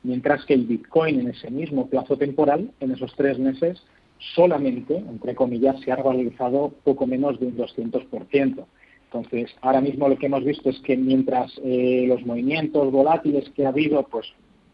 mientras 0.04 0.46
que 0.46 0.54
el 0.54 0.68
Bitcoin 0.68 1.20
en 1.20 1.28
ese 1.32 1.52
mismo 1.52 1.90
plazo 1.90 2.16
temporal, 2.16 2.72
en 2.80 2.92
esos 2.92 3.14
tres 3.14 3.38
meses, 3.38 3.84
solamente, 4.36 4.96
entre 4.96 5.36
comillas, 5.36 5.82
se 5.82 5.92
ha 5.92 5.98
revalorizado 5.98 6.74
poco 6.86 7.06
menos 7.06 7.38
de 7.42 7.48
un 7.48 7.58
200%. 7.58 8.66
Entonces, 9.12 9.50
ahora 9.62 9.82
mismo 9.82 10.08
lo 10.08 10.18
que 10.18 10.28
hemos 10.28 10.44
visto 10.44 10.70
es 10.70 10.80
que 10.82 10.96
mientras 10.96 11.52
eh, 11.64 12.06
los 12.08 12.24
movimientos 12.26 12.92
volátiles 12.92 13.50
que 13.56 13.66
ha 13.66 13.70
habido, 13.70 14.04
pues 14.04 14.28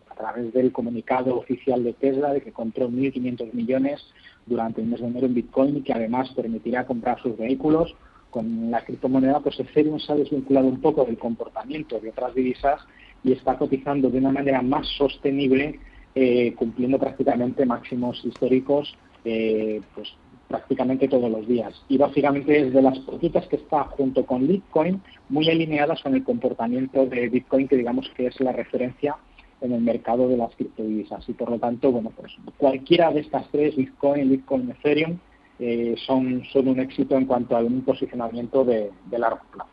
a 0.09 0.15
través 0.15 0.53
del 0.53 0.73
comunicado 0.73 1.37
oficial 1.37 1.83
de 1.85 1.93
Tesla 1.93 2.33
de 2.33 2.41
que 2.41 2.51
compró 2.51 2.89
1.500 2.89 3.53
millones 3.53 4.01
durante 4.45 4.81
el 4.81 4.87
mes 4.87 4.99
de 4.99 5.07
enero 5.07 5.27
en 5.27 5.35
Bitcoin 5.35 5.77
y 5.77 5.81
que 5.81 5.93
además 5.93 6.29
permitirá 6.35 6.85
comprar 6.85 7.21
sus 7.21 7.37
vehículos, 7.37 7.95
con 8.29 8.69
la 8.69 8.83
criptomoneda, 8.83 9.39
pues 9.39 9.57
Ethereum 9.57 9.97
se 9.99 10.11
ha 10.11 10.15
desvinculado 10.15 10.67
un 10.67 10.81
poco 10.81 11.05
del 11.05 11.17
comportamiento 11.17 12.01
de 12.01 12.09
otras 12.09 12.35
divisas 12.35 12.81
y 13.23 13.31
está 13.31 13.57
cotizando 13.57 14.09
de 14.09 14.17
una 14.17 14.33
manera 14.33 14.61
más 14.61 14.85
sostenible, 14.97 15.79
eh, 16.13 16.53
cumpliendo 16.57 16.99
prácticamente 16.99 17.65
máximos 17.65 18.21
históricos 18.25 18.93
eh, 19.25 19.81
pues 19.95 20.07
prácticamente 20.47 21.07
todos 21.07 21.29
los 21.29 21.47
días. 21.47 21.73
Y 21.89 21.97
básicamente 21.97 22.59
es 22.59 22.73
de 22.73 22.81
las 22.81 22.99
poquitas 22.99 23.47
que 23.47 23.57
está 23.57 23.85
junto 23.85 24.25
con 24.25 24.47
Bitcoin 24.47 25.01
muy 25.29 25.49
alineadas 25.49 26.01
con 26.01 26.15
el 26.15 26.23
comportamiento 26.23 27.05
de 27.05 27.29
Bitcoin, 27.29 27.67
que 27.67 27.77
digamos 27.77 28.09
que 28.15 28.27
es 28.27 28.39
la 28.39 28.51
referencia 28.51 29.15
en 29.61 29.71
el 29.71 29.81
mercado 29.81 30.27
de 30.27 30.37
las 30.37 30.53
criptodivisas. 30.55 31.27
Y 31.27 31.33
por 31.33 31.49
lo 31.49 31.59
tanto, 31.59 31.91
bueno, 31.91 32.11
pues 32.15 32.33
cualquiera 32.57 33.11
de 33.11 33.21
estas 33.21 33.47
tres, 33.51 33.75
Bitcoin, 33.75 34.29
Bitcoin, 34.29 34.69
Ethereum, 34.71 35.17
eh, 35.59 35.95
son, 36.05 36.43
son 36.51 36.67
un 36.67 36.79
éxito 36.79 37.15
en 37.15 37.25
cuanto 37.25 37.55
a 37.55 37.61
un 37.61 37.81
posicionamiento 37.81 38.65
de, 38.65 38.91
largo 39.11 39.39
plazo. 39.51 39.69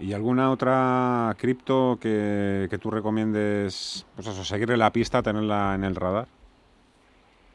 ¿Y 0.00 0.12
alguna 0.12 0.50
otra 0.50 1.34
cripto 1.38 1.98
que, 2.00 2.68
que 2.70 2.78
tú 2.78 2.90
recomiendes, 2.90 4.06
pues 4.14 4.28
eso, 4.28 4.44
seguirle 4.44 4.78
la 4.78 4.92
pista, 4.92 5.22
tenerla 5.22 5.74
en 5.74 5.84
el 5.84 5.94
radar? 5.94 6.28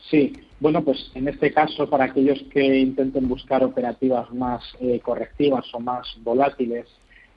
Sí, 0.09 0.33
bueno, 0.59 0.83
pues 0.83 1.11
en 1.15 1.27
este 1.27 1.51
caso, 1.51 1.89
para 1.89 2.05
aquellos 2.05 2.41
que 2.51 2.79
intenten 2.79 3.27
buscar 3.27 3.63
operativas 3.63 4.31
más 4.31 4.63
eh, 4.79 4.99
correctivas 4.99 5.65
o 5.73 5.79
más 5.79 6.07
volátiles, 6.23 6.87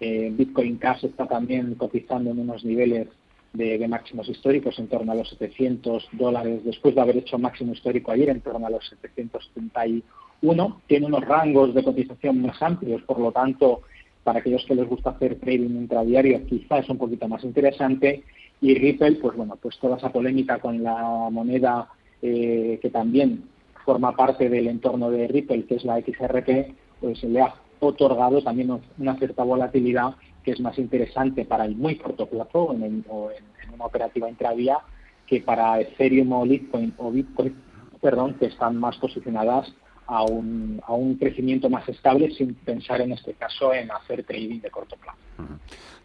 eh, 0.01 0.31
Bitcoin 0.33 0.77
Cash 0.77 1.05
está 1.05 1.27
también 1.27 1.75
cotizando 1.77 2.31
en 2.31 2.39
unos 2.39 2.65
niveles 2.65 3.09
de, 3.55 3.87
máximos 3.89 4.29
históricos 4.29 4.79
en 4.79 4.89
torno 4.89 5.13
a 5.13 5.15
los 5.15 5.29
700 5.31 6.09
dólares, 6.13 6.65
después 6.65 6.95
de 6.95 7.01
haber 7.01 7.19
hecho 7.19 7.39
máximo 7.39 7.73
histórico 7.73 8.11
ayer 8.11 8.29
en 8.29 8.41
torno 8.41 8.67
a 8.67 8.71
los 8.71 8.87
731. 8.89 10.81
Tiene 10.87 11.07
unos 11.07 11.25
rangos 11.25 11.73
de 11.75 11.85
cotización 11.85 12.43
más 12.43 12.61
amplios, 12.61 13.03
por 13.03 13.21
lo 13.21 13.31
tanto, 13.31 13.83
para 14.25 14.41
aquellos 14.41 14.65
que 14.67 14.75
les 14.75 14.89
gusta 14.89 15.11
hacer 15.11 15.39
trading 15.39 15.77
intradiario, 15.77 16.45
quizá 16.47 16.79
es 16.79 16.89
un 16.89 16.99
poquito 16.99 17.29
más 17.29 17.45
interesante. 17.45 18.25
Y 18.61 18.75
Ripple, 18.75 19.17
pues 19.17 19.37
bueno, 19.37 19.57
pues 19.61 19.79
toda 19.79 19.97
esa 19.97 20.11
polémica 20.11 20.59
con 20.59 20.83
la 20.83 21.29
moneda 21.31 21.89
eh, 22.27 22.79
que 22.81 22.89
también 22.89 23.45
forma 23.85 24.17
parte 24.17 24.49
del 24.49 24.67
entorno 24.67 25.11
de 25.11 25.29
Ripple, 25.29 25.67
que 25.67 25.75
es 25.75 25.85
la 25.85 26.01
XRP, 26.01 26.75
pues 26.99 27.23
le 27.23 27.43
ha 27.43 27.55
otorgado 27.81 28.43
también 28.43 28.81
una 28.99 29.15
cierta 29.19 29.45
volatilidad 29.45 30.15
que 30.43 30.53
es 30.53 30.61
más 30.61 30.79
interesante 30.79 31.45
para 31.45 31.67
el 31.67 31.77
muy 31.77 31.97
corto 31.97 32.25
plazo 32.25 32.73
en 32.73 33.05
o 33.11 33.31
en, 33.31 33.75
una 33.75 33.85
operativa 33.85 34.31
intravía 34.31 34.79
que 35.27 35.43
para 35.43 35.79
Ethereum 35.81 36.33
o 36.33 36.45
Bitcoin 36.45 36.95
o 36.97 37.11
Bitcoin, 37.11 37.55
perdón, 38.01 38.37
que 38.39 38.47
están 38.47 38.79
más 38.79 38.97
posicionadas 38.97 39.75
a 40.07 40.23
un, 40.23 40.81
a 40.87 40.95
un 40.95 41.17
crecimiento 41.17 41.69
más 41.69 41.87
estable 41.91 42.31
sin 42.31 42.55
pensar 42.55 43.03
en 43.03 43.13
este 43.13 43.35
caso 43.35 43.75
en 43.75 43.91
hacer 43.91 44.25
trading 44.25 44.61
de 44.61 44.71
corto 44.71 44.97
plazo. 44.97 45.19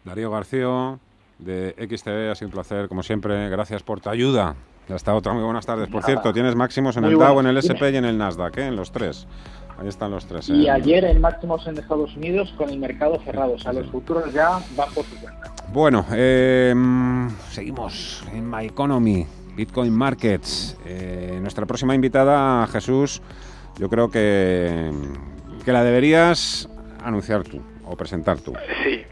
Darío 0.04 0.30
García 0.30 0.98
de 1.38 1.74
XTV, 1.78 2.30
ha 2.30 2.34
sido 2.34 2.48
un 2.48 2.52
placer 2.52 2.88
como 2.88 3.02
siempre. 3.02 3.48
Gracias 3.48 3.82
por 3.82 4.02
tu 4.02 4.10
ayuda 4.10 4.54
hasta 4.94 5.14
otra, 5.14 5.32
muy 5.32 5.42
buenas 5.42 5.66
tardes. 5.66 5.88
Por 5.88 6.02
cierto, 6.04 6.32
tienes 6.32 6.54
máximos 6.54 6.96
en 6.96 7.04
el 7.04 7.18
Dow, 7.18 7.40
en 7.40 7.46
el 7.46 7.56
SP 7.58 7.90
y 7.90 7.96
en 7.96 8.04
el 8.04 8.18
Nasdaq, 8.18 8.58
¿eh? 8.58 8.66
en 8.66 8.76
los 8.76 8.92
tres. 8.92 9.26
Ahí 9.78 9.88
están 9.88 10.10
los 10.10 10.26
tres. 10.26 10.48
Y 10.48 10.66
¿eh? 10.66 10.70
ayer 10.70 11.04
en 11.04 11.20
máximos 11.20 11.66
en 11.66 11.78
Estados 11.78 12.14
Unidos 12.16 12.52
con 12.56 12.68
el 12.68 12.78
mercado 12.78 13.18
cerrado. 13.24 13.52
O 13.52 13.58
sea, 13.58 13.72
los 13.72 13.86
futuros 13.90 14.32
ya 14.32 14.60
van 14.76 14.92
por 14.94 15.04
su 15.04 15.16
cuenta. 15.16 15.54
Bueno, 15.72 16.04
em, 16.12 17.30
seguimos 17.50 18.24
en 18.32 18.50
My 18.50 18.66
Economy, 18.66 19.26
Bitcoin 19.56 19.92
Markets. 19.92 20.76
Eh, 20.84 21.38
nuestra 21.40 21.64
próxima 21.64 21.94
invitada, 21.94 22.66
Jesús, 22.66 23.22
yo 23.78 23.88
creo 23.88 24.10
que, 24.10 24.90
que 25.64 25.72
la 25.72 25.82
deberías 25.82 26.68
anunciar 27.02 27.44
tú 27.44 27.62
o 27.86 27.96
presentar 27.96 28.38
tú. 28.38 28.52
Sí, 28.84 29.02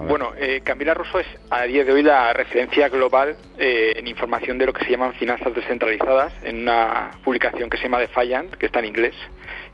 bueno, 0.00 0.32
eh, 0.36 0.60
Camila 0.64 0.94
Russo 0.94 1.20
es 1.20 1.26
a 1.50 1.62
día 1.62 1.84
de 1.84 1.92
hoy 1.92 2.02
la 2.02 2.32
referencia 2.32 2.88
global 2.88 3.36
eh, 3.58 3.94
en 3.96 4.06
información 4.06 4.58
de 4.58 4.66
lo 4.66 4.72
que 4.72 4.84
se 4.84 4.90
llaman 4.90 5.14
finanzas 5.14 5.54
descentralizadas 5.54 6.32
en 6.42 6.62
una 6.62 7.12
publicación 7.22 7.70
que 7.70 7.76
se 7.76 7.84
llama 7.84 8.00
Defiant, 8.00 8.54
que 8.54 8.66
está 8.66 8.80
en 8.80 8.86
inglés. 8.86 9.14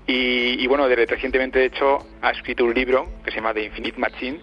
Y, 0.06 0.66
bueno, 0.66 0.88
de, 0.88 1.06
recientemente 1.06 1.60
de 1.60 1.66
hecho 1.66 1.98
ha 2.20 2.30
escrito 2.30 2.64
un 2.64 2.74
libro 2.74 3.08
que 3.24 3.30
se 3.30 3.36
llama 3.36 3.54
The 3.54 3.64
Infinite 3.64 3.98
Machine, 3.98 4.40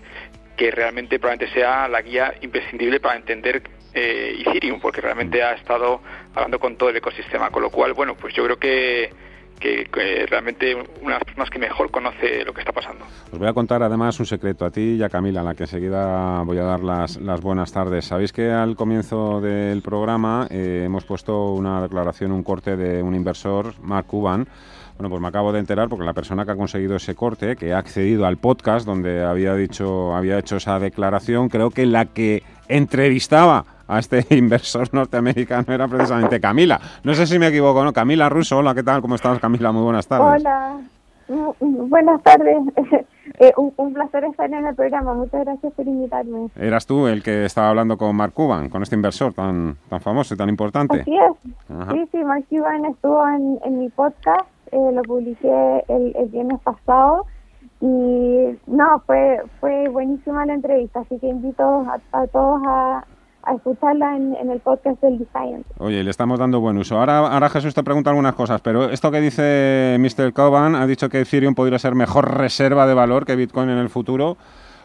que 0.55 0.71
realmente 0.71 1.19
probablemente 1.19 1.53
sea 1.53 1.87
la 1.89 2.01
guía 2.01 2.33
imprescindible 2.41 3.01
para 3.01 3.17
entender 3.17 3.61
eh, 3.93 4.43
Ethereum, 4.45 4.79
porque 4.79 5.01
realmente 5.01 5.43
ha 5.43 5.53
estado 5.53 6.01
hablando 6.33 6.59
con 6.59 6.77
todo 6.77 6.89
el 6.89 6.95
ecosistema. 6.95 7.49
Con 7.49 7.63
lo 7.63 7.69
cual, 7.69 7.93
bueno, 7.93 8.15
pues 8.15 8.33
yo 8.33 8.45
creo 8.45 8.57
que 8.57 9.11
que, 9.59 10.25
realmente 10.29 10.75
una 10.75 10.85
de 10.85 11.19
las 11.19 11.23
personas 11.23 11.49
que 11.49 11.59
mejor 11.59 11.91
conoce 11.91 12.43
lo 12.45 12.53
que 12.53 12.61
está 12.61 12.71
pasando. 12.71 13.05
Os 13.31 13.39
voy 13.39 13.47
a 13.47 13.53
contar 13.53 13.83
además 13.83 14.19
un 14.19 14.25
secreto 14.25 14.65
a 14.65 14.71
ti 14.71 14.95
y 14.97 15.03
a 15.03 15.09
Camila, 15.09 15.41
a 15.41 15.43
la 15.43 15.55
que 15.55 15.63
enseguida 15.63 16.41
voy 16.43 16.57
a 16.57 16.63
dar 16.63 16.81
las, 16.81 17.17
buenas 17.41 17.71
tardes. 17.71 18.05
Sabéis 18.05 18.31
que 18.31 18.51
al 18.51 18.75
comienzo 18.75 19.41
del 19.41 19.81
programa 19.81 20.47
eh, 20.49 20.83
hemos 20.85 21.05
puesto 21.05 21.53
una 21.53 21.81
declaración, 21.81 22.31
un 22.31 22.43
corte 22.43 22.75
de 22.75 23.01
un 23.01 23.15
inversor, 23.15 23.73
Mark 23.81 24.07
Cuban. 24.07 24.47
Bueno, 24.97 25.11
pues 25.11 25.21
me 25.21 25.27
acabo 25.27 25.53
de 25.53 25.59
enterar 25.59 25.89
porque 25.89 26.05
la 26.05 26.13
persona 26.13 26.43
que 26.43 26.51
ha 26.51 26.55
conseguido 26.55 26.95
ese 26.95 27.13
corte, 27.13 27.55
que 27.55 27.71
ha 27.71 27.77
accedido 27.77 28.25
al 28.25 28.37
podcast 28.37 28.83
donde 28.83 29.23
había 29.23 29.53
dicho, 29.53 30.15
había 30.15 30.39
hecho 30.39 30.55
esa 30.55 30.79
declaración, 30.79 31.49
creo 31.49 31.69
que 31.69 31.85
la 31.85 32.05
que 32.05 32.41
entrevistaba 32.67 33.65
a 33.87 33.99
este 33.99 34.25
inversor 34.35 34.93
norteamericano 34.93 35.73
era 35.73 35.87
precisamente 35.87 36.39
Camila. 36.39 36.79
No 37.03 37.13
sé 37.13 37.25
si 37.25 37.39
me 37.39 37.47
equivoco, 37.47 37.83
¿no? 37.83 37.93
Camila 37.93 38.29
Russo, 38.29 38.57
hola, 38.57 38.75
¿qué 38.75 38.83
tal? 38.83 39.01
¿Cómo 39.01 39.15
estás, 39.15 39.39
Camila? 39.39 39.71
Muy 39.71 39.83
buenas 39.83 40.07
tardes. 40.07 40.41
Hola, 40.41 40.77
buenas 41.59 42.21
tardes. 42.23 42.57
Eh, 43.39 43.53
un, 43.55 43.93
placer 43.93 44.23
estar 44.23 44.51
en 44.51 44.65
el 44.65 44.73
programa. 44.73 45.13
Muchas 45.13 45.45
gracias 45.45 45.71
por 45.73 45.85
invitarme. 45.85 46.47
Eras 46.55 46.87
tú 46.87 47.05
el 47.05 47.21
que 47.21 47.45
estaba 47.45 47.69
hablando 47.69 47.95
con 47.95 48.15
Mark 48.15 48.33
Cuban, 48.33 48.67
con 48.69 48.81
este 48.81 48.95
inversor 48.95 49.31
tan, 49.31 49.77
tan 49.89 50.01
famoso 50.01 50.33
y 50.33 50.37
tan 50.37 50.49
importante. 50.49 51.01
Así 51.01 51.15
es. 51.15 51.91
Sí, 51.91 52.09
sí, 52.11 52.23
Mark 52.23 52.45
Cuban 52.49 52.85
estuvo 52.85 53.23
en, 53.27 53.77
mi 53.77 53.89
podcast. 53.89 54.47
Eh, 54.71 54.91
lo 54.91 55.03
publiqué 55.03 55.83
el, 55.87 56.15
el 56.15 56.29
viernes 56.29 56.59
pasado. 56.61 57.27
Y 57.79 58.57
no, 58.65 59.03
fue 59.05 59.41
fue 59.59 59.87
buenísima 59.89 60.45
la 60.45 60.53
entrevista, 60.53 61.01
así 61.01 61.19
que 61.19 61.27
invito 61.27 61.85
a 62.11 62.27
todos 62.27 62.61
a, 62.67 63.03
escucharla 63.55 64.15
en, 64.17 64.49
el 64.49 64.59
podcast 64.59 65.01
del 65.01 65.19
Defiant. 65.19 65.65
Oye, 65.77 66.03
le 66.03 66.09
estamos 66.09 66.37
dando 66.37 66.59
buen 66.59 66.77
uso. 66.77 66.97
Ahora, 66.97 67.19
ahora 67.19 67.49
Jesús 67.49 67.73
te 67.73 67.83
pregunta 67.83 68.09
algunas 68.09 68.35
cosas, 68.35 68.59
pero 68.61 68.89
esto 68.89 69.09
que 69.09 69.21
dice 69.21 69.95
Mr. 69.99 70.33
Coban, 70.33 70.75
ha 70.75 70.85
dicho 70.85 71.07
que 71.07 71.21
Ethereum 71.21 71.55
podría 71.55 71.79
ser 71.79 71.95
mejor 71.95 72.37
reserva 72.37 72.85
de 72.87 72.93
valor 72.93 73.25
que 73.25 73.35
Bitcoin 73.35 73.69
en 73.69 73.77
el 73.77 73.89
futuro. 73.89 74.35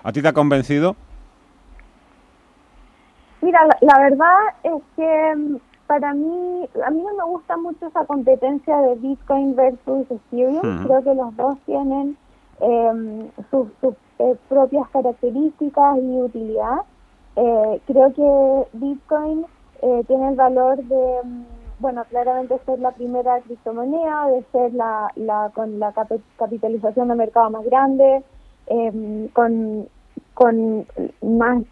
¿A 0.04 0.12
ti 0.12 0.22
te 0.22 0.28
ha 0.28 0.32
convencido? 0.32 0.94
Mira, 3.40 3.60
la, 3.80 3.98
verdad 3.98 4.38
es 4.62 4.82
que 4.94 5.34
mm, 5.36 5.56
para 5.88 6.14
mí, 6.14 6.68
a 6.86 6.90
mí 6.90 7.02
no 7.02 7.16
me 7.16 7.24
gusta 7.24 7.56
mucho 7.56 7.86
esa 7.86 8.04
competencia 8.04 8.76
de 8.76 8.94
Bitcoin 8.96 9.56
versus 9.56 10.06
Ethereum. 10.08 10.84
Creo 10.84 11.02
que 11.02 11.14
los 11.14 11.36
dos 11.36 11.58
tienen 11.66 12.16
em, 12.62 13.28
sus, 13.50 13.68
eh, 14.18 14.36
propias 14.48 14.88
características 14.90 15.98
y 15.98 16.22
utilidad. 16.22 16.78
Eh, 17.34 17.80
creo 17.86 18.12
que 18.12 18.78
Bitcoin 18.78 19.44
eh, 19.82 20.04
tiene 20.06 20.28
el 20.28 20.36
valor 20.36 20.76
de, 20.84 21.20
mm, 21.24 21.44
bueno, 21.80 22.04
claramente 22.08 22.60
ser 22.64 22.78
la 22.78 22.92
primera 22.92 23.40
criptomoneda, 23.40 24.28
de 24.28 24.44
ser 24.52 24.74
la, 24.74 25.10
con 25.54 25.80
la 25.80 25.92
capitalización 26.36 27.08
de 27.08 27.14
mercado 27.16 27.50
más 27.50 27.64
grande, 27.64 28.22
em, 28.68 29.26
con, 29.28 29.88
con 30.34 30.86
más 31.20 31.64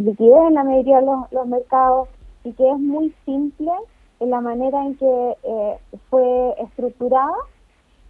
liquidez 0.00 0.48
en 0.48 0.54
la 0.54 0.64
mayoría 0.64 1.00
de 1.00 1.06
los, 1.06 1.46
mercados 1.46 2.08
y 2.44 2.52
que 2.52 2.70
es 2.70 2.78
muy 2.78 3.12
simple 3.24 3.72
en 4.20 4.30
la 4.30 4.40
manera 4.40 4.84
en 4.84 4.96
que 4.96 5.36
fue 6.08 6.54
estructurada 6.58 7.34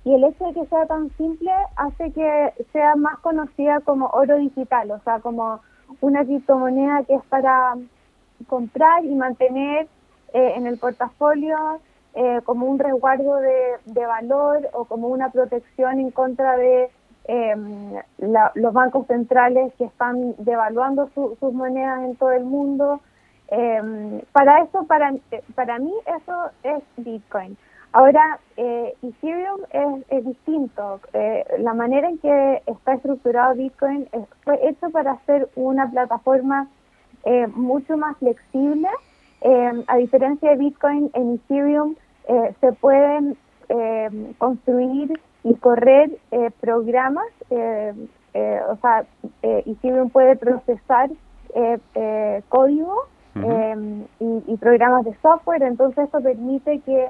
y 0.05 0.14
el 0.14 0.24
hecho 0.24 0.46
de 0.46 0.55
que 0.55 0.66
sea 0.66 0.86
tan 0.86 1.11
simple 1.16 1.50
hace 1.76 2.12
que 2.12 2.53
sea 2.72 2.96
más 2.96 3.18
conocida 3.20 3.80
como 3.80 4.07
oro 4.09 4.36
digital, 4.36 4.90
o 4.90 4.98
sea, 5.00 5.20
como 5.20 5.61
una 6.00 6.24
criptomoneda 6.24 7.05
que 7.05 7.14
es 7.14 7.24
para 7.24 7.76
comprar 8.48 9.05
y 9.05 9.14
mantener 9.14 9.86
eh, 10.32 10.55
en 10.57 10.66
el 10.66 10.78
portafolio 10.78 11.57
como 12.44 12.66
un 12.66 12.78
resguardo 12.78 13.36
de, 13.36 14.07
valor 14.07 14.68
o 14.74 14.84
como 14.84 15.09
una 15.09 15.30
protección 15.30 15.98
en 15.98 16.11
contra 16.11 16.59
de 16.59 16.90
eh, 17.24 17.55
los 18.18 18.72
bancos 18.72 19.07
centrales 19.07 19.72
que 19.78 19.84
están 19.84 20.34
devaluando 20.38 21.09
sus 21.14 21.55
monedas 21.55 22.05
en 22.05 22.16
todo 22.16 22.32
el 22.32 22.44
mundo. 22.44 23.00
Em, 23.48 24.20
para 24.32 24.62
eso, 24.62 24.84
para, 24.84 25.14
para 25.55 25.78
mí, 25.78 25.92
eso 26.07 26.50
es 26.62 26.82
Bitcoin. 26.96 27.57
Ahora, 27.93 28.38
eh, 28.57 28.95
Ethereum 29.03 29.61
es, 29.70 30.05
es 30.09 30.24
distinto. 30.24 31.01
Eh, 31.12 31.45
la 31.59 31.74
manera 31.74 32.09
en 32.09 32.18
que 32.18 32.62
está 32.66 32.95
estructurado 32.95 33.55
Bitcoin 33.55 34.09
fue 34.45 34.59
hecho 34.68 34.90
para 34.90 35.18
ser 35.26 35.49
una 35.57 35.90
plataforma 35.90 36.68
eh, 37.24 37.47
mucho 37.49 37.97
más 37.97 38.16
flexible. 38.18 38.88
Em, 39.43 39.84
a 39.88 39.97
diferencia 39.97 40.51
de 40.51 40.57
Bitcoin, 40.57 41.11
en 41.14 41.34
Ethereum 41.34 41.97
se 42.61 42.72
pueden 42.74 43.36
construir 44.38 45.12
y 45.45 45.55
correr 45.55 46.11
eh, 46.30 46.51
programas, 46.61 47.26
eh, 47.51 47.93
eh, 48.34 48.61
o 48.68 48.76
sea, 48.76 49.05
Ethereum 49.43 50.11
puede 50.11 50.36
procesar 50.36 51.11
código 52.49 53.07
y, 54.20 54.57
programas 54.57 55.05
de 55.05 55.14
software, 55.20 55.62
entonces 55.62 56.09
eso 56.09 56.20
permite 56.22 56.80
que 56.80 57.09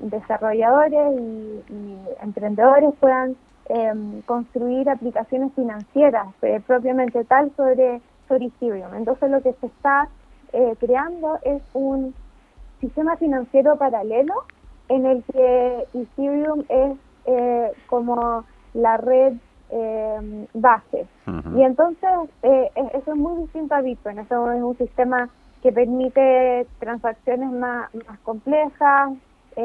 desarrolladores 0.00 1.20
y, 1.20 1.96
emprendedores 2.20 2.94
puedan 3.00 3.36
construir 4.26 4.90
aplicaciones 4.90 5.52
financieras 5.54 6.26
propiamente 6.66 7.24
tal 7.24 7.50
sobre, 7.56 8.00
sobre 8.28 8.46
Ethereum. 8.46 8.94
Entonces 8.94 9.30
lo 9.30 9.40
que 9.40 9.52
se 9.54 9.66
está 9.66 10.08
creando 10.78 11.38
es 11.42 11.62
un 11.72 12.14
sistema 12.80 13.16
financiero 13.16 13.76
paralelo 13.76 14.34
en 14.88 15.06
el 15.06 15.22
que 15.24 15.86
Ethereum 15.94 16.64
es 16.68 16.98
eh, 17.24 17.72
como 17.86 18.44
la 18.74 18.96
red 18.96 19.34
eh, 19.70 20.46
base. 20.52 21.06
Y 21.56 21.62
entonces 21.62 22.10
eh, 22.42 22.70
eso 22.74 23.12
es 23.12 23.16
muy 23.16 23.42
distinto 23.42 23.74
a 23.74 23.80
Bitcoin, 23.80 24.18
eso 24.18 24.52
es 24.52 24.62
un 24.62 24.76
sistema 24.76 25.28
que 25.62 25.72
permite 25.72 26.66
transacciones 26.80 27.50
más, 27.50 27.94
más 27.94 28.18
complejas, 28.20 29.12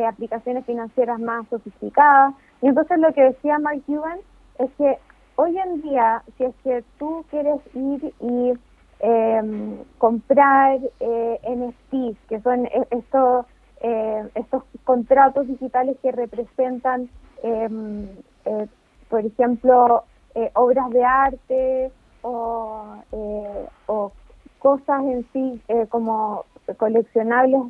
aplicaciones 0.08 0.66
financieras 0.66 1.20
más 1.20 1.48
sofisticadas. 1.50 2.34
Y 2.62 2.68
entonces 2.68 3.00
lo 3.00 3.14
que 3.14 3.24
decía 3.24 3.60
Mark 3.60 3.82
Cuban 3.86 4.20
es 4.60 4.70
que 4.78 4.98
hoy 5.36 5.58
en 5.58 5.82
día, 5.82 6.24
si 6.38 6.46
es 6.46 6.56
que 6.64 6.84
tú 6.98 7.26
quieres 7.30 7.60
ir 7.74 8.14
y 8.20 8.54
comprar 10.00 10.80
NFTs, 11.00 12.18
que 12.28 12.42
son 12.42 12.68
estos, 12.90 13.46
estos 14.34 14.64
contratos 14.84 15.48
digitales 15.48 15.98
que 16.02 16.12
representan 16.12 17.10
Em, 17.44 18.08
eh, 18.46 18.68
por 19.10 19.26
ejemplo, 19.26 20.04
eh, 20.36 20.52
obras 20.56 20.90
de 20.90 21.04
arte 21.04 21.92
o, 22.22 22.96
eh, 23.12 23.68
o 23.86 24.12
cosas 24.60 25.02
en 25.04 25.28
sí 25.32 25.62
como 25.90 26.46
coleccionables 26.76 27.61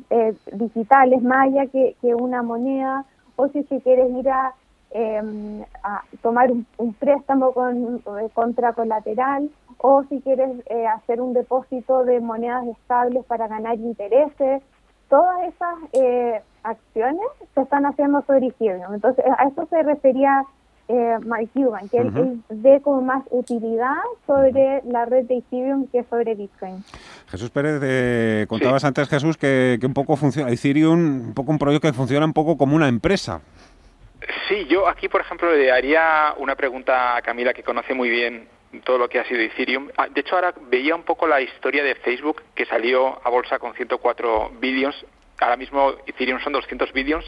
digitales, 0.52 1.22
maya 1.22 1.66
que, 1.66 1.96
que, 2.00 2.14
una 2.14 2.42
moneda, 2.42 3.04
o 3.36 3.48
si, 3.48 3.62
si 3.64 3.80
quieres 3.80 4.10
ir 4.10 4.28
a, 4.28 4.54
em, 4.90 5.62
a 5.82 6.02
tomar 6.22 6.50
un, 6.50 6.94
préstamo 6.94 7.52
con, 7.52 8.02
contra 8.34 8.72
colateral, 8.72 9.50
o 9.78 10.02
si 10.04 10.20
quieres 10.20 10.50
hacer 10.94 11.20
un 11.20 11.32
depósito 11.34 12.04
de 12.04 12.20
monedas 12.20 12.66
estables 12.66 13.24
para 13.26 13.46
ganar 13.46 13.76
intereses, 13.76 14.62
todas 15.08 15.48
esas 15.48 15.76
eh, 15.92 16.42
acciones 16.62 17.26
se 17.54 17.62
están 17.62 17.86
haciendo 17.86 18.22
sobre 18.22 18.48
Ethereum. 18.48 18.94
Entonces, 18.94 19.24
a 19.38 19.48
eso 19.48 19.66
se 19.66 19.82
refería 19.82 20.44
eh, 20.88 21.16
Mike 21.24 21.50
Cuban, 21.54 21.88
que 21.88 21.98
él, 21.98 22.40
ve 22.48 22.80
como 22.82 23.02
más 23.02 23.22
utilidad 23.30 23.96
sobre 24.26 24.82
la 24.86 25.04
red 25.04 25.24
de 25.24 25.38
Ethereum 25.38 25.86
que 25.88 26.04
sobre 26.04 26.34
Bitcoin. 26.34 26.82
Jesús 27.30 27.50
Pérez, 27.50 27.80
eh, 27.82 28.46
contabas 28.48 28.84
antes, 28.84 29.08
Jesús, 29.08 29.36
que, 29.36 29.78
que, 29.80 29.86
un 29.86 29.94
poco 29.94 30.16
funciona 30.16 30.50
Ethereum, 30.50 31.28
un 31.28 31.34
poco 31.34 31.52
un 31.52 31.58
proyecto 31.58 31.88
que 31.88 31.94
funciona 31.94 32.24
un 32.24 32.32
poco 32.32 32.56
como 32.56 32.74
una 32.74 32.88
empresa. 32.88 33.40
Sí, 34.48 34.66
yo 34.66 34.88
aquí, 34.88 35.08
por 35.08 35.20
ejemplo, 35.20 35.52
le 35.52 35.70
haría 35.70 36.34
una 36.38 36.56
pregunta 36.56 37.16
a 37.16 37.22
Camila, 37.22 37.52
que 37.52 37.62
conoce 37.62 37.94
muy 37.94 38.08
bien 38.08 38.48
todo 38.84 38.98
lo 38.98 39.08
que 39.08 39.18
ha 39.18 39.24
sido 39.24 39.40
Ethereum. 39.40 39.88
Ah, 39.96 40.08
de 40.08 40.20
hecho, 40.20 40.34
ahora 40.34 40.54
veía 40.70 40.94
un 40.94 41.02
poco 41.02 41.26
la 41.26 41.40
historia 41.40 41.82
de 41.82 41.94
Facebook, 41.94 42.42
que 42.54 42.66
salió 42.66 43.20
a 43.24 43.30
bolsa 43.30 43.58
con 43.58 43.74
104 43.74 44.52
billions. 44.60 44.94
Ahora 45.40 45.56
mismo 45.56 45.92
Ethereum 46.06 46.40
son 46.40 46.52
200 46.52 46.92
billions. 46.92 47.24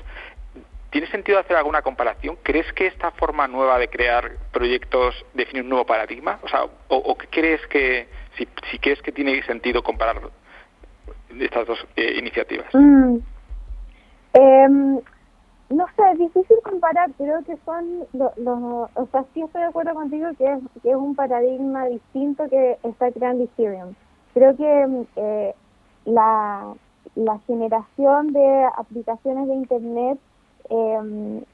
¿Tiene 0.90 1.06
sentido 1.06 1.38
hacer 1.38 1.56
alguna 1.56 1.82
comparación? 1.82 2.36
¿Crees 2.42 2.72
que 2.72 2.88
esta 2.88 3.12
forma 3.12 3.46
nueva 3.46 3.78
de 3.78 3.88
crear 3.88 4.32
proyectos 4.52 5.14
define 5.34 5.62
un 5.62 5.68
nuevo 5.68 5.86
paradigma? 5.86 6.40
O 6.42 6.48
sea, 6.48 6.64
¿o, 6.88 7.16
crees 7.30 7.64
que, 7.68 8.08
si, 8.36 8.48
si, 8.70 8.78
crees 8.78 9.00
que 9.00 9.12
tiene 9.12 9.40
sentido 9.44 9.82
comparar 9.84 10.20
estas 11.38 11.66
dos 11.68 11.86
eh, 11.94 12.14
iniciativas? 12.18 12.66
Mm. 12.74 13.18
Em, 14.32 15.00
no 15.70 15.86
sé, 15.94 16.02
es 16.12 16.18
difícil 16.18 16.56
comparar, 16.64 17.10
creo 17.16 17.42
que 17.44 17.56
son 17.64 18.06
los, 18.12 18.32
o 18.94 19.08
sea, 19.12 19.24
sí 19.32 19.42
estoy 19.42 19.62
de 19.62 19.68
acuerdo 19.68 19.94
contigo 19.94 20.28
que 20.36 20.44
es, 20.44 20.58
que 20.82 20.90
es 20.90 20.96
un 20.96 21.14
paradigma 21.14 21.86
distinto 21.86 22.48
que 22.48 22.78
está 22.82 23.12
creando 23.12 23.44
Ethereum. 23.44 23.94
Creo 24.34 24.56
que 24.56 25.06
eh, 25.14 25.54
la, 26.04 26.74
la 27.14 27.38
generación 27.46 28.32
de 28.32 28.68
aplicaciones 28.76 29.46
de 29.46 29.54
Internet 29.54 30.18
eh, 30.70 31.44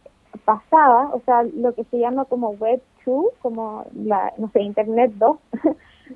pasada, 0.44 1.10
o 1.12 1.20
sea, 1.24 1.42
lo 1.42 1.74
que 1.74 1.84
se 1.84 1.98
llama 1.98 2.24
como 2.26 2.50
Web 2.50 2.82
2, 3.04 3.26
como 3.40 3.84
la, 3.94 4.32
no 4.38 4.48
sé, 4.50 4.62
Internet 4.62 5.12
2, 5.16 5.38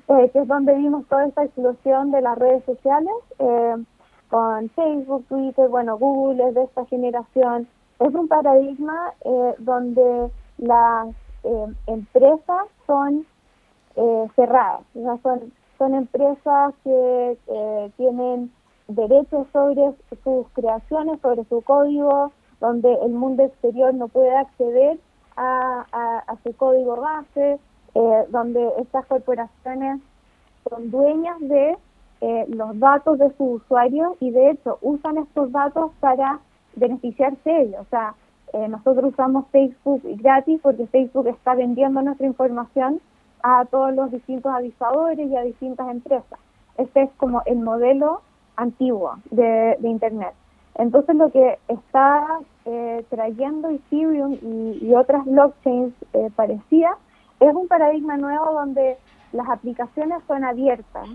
eh, 0.07 0.29
que 0.31 0.39
es 0.39 0.47
donde 0.47 0.75
vimos 0.75 1.05
toda 1.07 1.25
esta 1.25 1.43
explosión 1.43 2.11
de 2.11 2.21
las 2.21 2.37
redes 2.37 2.63
sociales, 2.65 3.13
eh, 3.39 3.75
con 4.29 4.69
Facebook, 4.69 5.25
Twitter, 5.27 5.67
bueno, 5.67 5.97
Google 5.97 6.47
es 6.47 6.55
de 6.55 6.63
esta 6.63 6.85
generación, 6.85 7.67
es 7.99 8.15
un 8.15 8.27
paradigma 8.27 9.13
eh, 9.25 9.55
donde 9.59 10.31
las 10.57 11.09
eh, 11.43 11.65
empresas 11.87 12.65
son 12.87 13.25
eh, 13.95 14.27
cerradas, 14.35 14.81
son, 15.21 15.53
son 15.77 15.93
empresas 15.93 16.73
que 16.83 17.37
tienen 17.97 18.51
derechos 18.87 19.47
sobre 19.51 19.93
sus 20.23 20.47
creaciones, 20.53 21.19
sobre 21.21 21.43
su 21.45 21.61
código, 21.61 22.31
donde 22.61 22.93
el 23.03 23.11
mundo 23.11 23.43
exterior 23.43 23.93
no 23.93 24.07
puede 24.07 24.33
acceder 24.35 24.97
a, 25.35 26.23
su 26.43 26.55
código 26.55 26.95
base, 26.95 27.59
donde 28.29 28.71
estas 28.79 29.05
corporaciones 29.07 29.99
son 30.69 30.91
dueñas 30.91 31.37
de 31.41 31.75
los 32.47 32.79
datos 32.79 33.17
de 33.17 33.29
sus 33.31 33.63
usuarios 33.63 34.13
y 34.19 34.29
de 34.29 34.51
hecho 34.51 34.77
usan 34.81 35.17
estos 35.17 35.51
datos 35.51 35.91
para 35.99 36.39
beneficiarse 36.75 37.61
ellos. 37.61 37.81
O 37.81 37.89
sea, 37.89 38.15
eh, 38.53 38.67
nosotros 38.67 39.13
usamos 39.13 39.45
Facebook 39.51 40.01
gratis 40.03 40.59
porque 40.61 40.87
Facebook 40.87 41.27
está 41.27 41.55
vendiendo 41.55 42.01
nuestra 42.01 42.27
información 42.27 42.99
a 43.43 43.65
todos 43.65 43.93
los 43.93 44.11
distintos 44.11 44.53
avisadores 44.53 45.29
y 45.29 45.35
a 45.35 45.41
distintas 45.41 45.89
empresas. 45.89 46.39
este 46.77 47.03
es 47.03 47.09
como 47.17 47.41
el 47.45 47.59
modelo 47.59 48.21
antiguo 48.57 49.15
de, 49.31 49.77
Internet. 49.83 50.33
Entonces 50.75 51.15
lo 51.15 51.31
que 51.31 51.59
está 51.67 52.39
eh, 52.63 53.03
trayendo 53.09 53.69
Ethereum 53.69 54.37
y, 54.41 54.93
otras 54.93 55.25
blockchains 55.25 55.95
eh, 56.13 56.29
parecidas 56.35 56.95
es 57.39 57.55
un 57.55 57.67
paradigma 57.67 58.17
nuevo 58.17 58.53
donde 58.53 58.97
las 59.33 59.49
aplicaciones 59.49 60.19
son 60.27 60.43
abiertas 60.43 61.09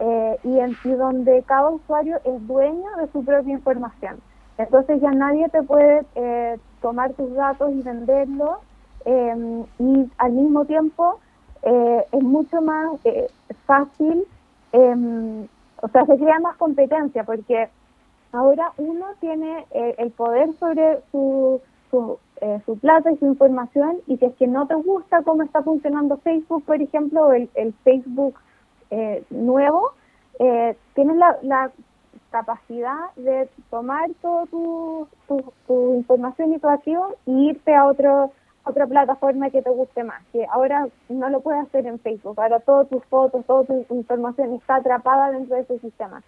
eh, 0.00 0.36
y, 0.42 0.58
en, 0.58 0.76
donde 0.98 1.44
cada 1.44 1.70
usuario 1.70 2.16
es 2.24 2.46
dueño 2.48 2.90
de 3.00 3.06
su 3.12 3.24
propia 3.24 3.52
información. 3.52 4.16
Entonces 4.56 5.00
ya 5.00 5.12
nadie 5.12 5.48
te 5.50 5.62
puede 5.62 6.04
tomar 6.82 7.12
tus 7.12 7.32
datos 7.32 7.70
y 7.72 7.82
venderlos 7.82 8.58
em, 9.04 9.64
y 9.78 10.10
al 10.18 10.32
mismo 10.32 10.64
tiempo 10.64 11.20
es 11.62 12.22
mucho 12.22 12.60
más 12.60 12.98
fácil, 13.66 14.24
em, 14.72 15.46
o 15.80 15.88
sea, 15.92 16.06
se 16.06 16.16
crea 16.16 16.40
más 16.40 16.56
competencia 16.56 17.22
porque 17.22 17.68
ahora 18.32 18.72
uno 18.76 19.06
tiene 19.20 19.66
el 19.70 20.10
poder 20.10 20.52
sobre 20.58 21.00
su, 21.10 21.60
su, 21.90 22.18
su, 22.66 22.78
plata 22.78 23.10
y 23.12 23.16
su 23.18 23.26
información 23.26 23.98
y 24.06 24.16
si 24.16 24.24
es 24.24 24.34
que 24.36 24.46
no 24.46 24.66
te 24.66 24.74
gusta 24.74 25.22
cómo 25.22 25.42
está 25.42 25.62
funcionando 25.62 26.18
Facebook, 26.18 26.64
por 26.64 26.80
ejemplo, 26.80 27.32
el, 27.32 27.48
el 27.54 27.72
Facebook 27.84 28.34
nuevo, 29.30 29.92
tienes 30.94 31.16
la, 31.16 31.38
la 31.42 31.70
capacidad 32.30 33.14
de 33.16 33.48
tomar 33.70 34.10
toda 34.20 34.46
tu, 34.46 35.08
tu, 35.66 35.94
información 35.94 36.52
y 36.52 36.58
tu 36.58 36.68
acción 36.68 37.12
y 37.26 37.50
irte 37.50 37.74
a 37.74 37.86
otro 37.86 38.32
otra 38.64 38.86
plataforma 38.86 39.48
que 39.48 39.62
te 39.62 39.70
guste 39.70 40.04
más, 40.04 40.22
que 40.30 40.44
ahora 40.50 40.88
no 41.08 41.30
lo 41.30 41.40
puedes 41.40 41.62
hacer 41.62 41.86
en 41.86 41.98
Facebook, 42.00 42.38
ahora 42.38 42.60
todas 42.60 42.86
tus 42.90 43.02
fotos, 43.06 43.46
toda 43.46 43.64
tu 43.64 43.94
información 43.94 44.52
está 44.52 44.76
atrapada 44.76 45.30
dentro 45.30 45.56
de 45.56 45.62
ese 45.62 45.78
sistema. 45.78 46.22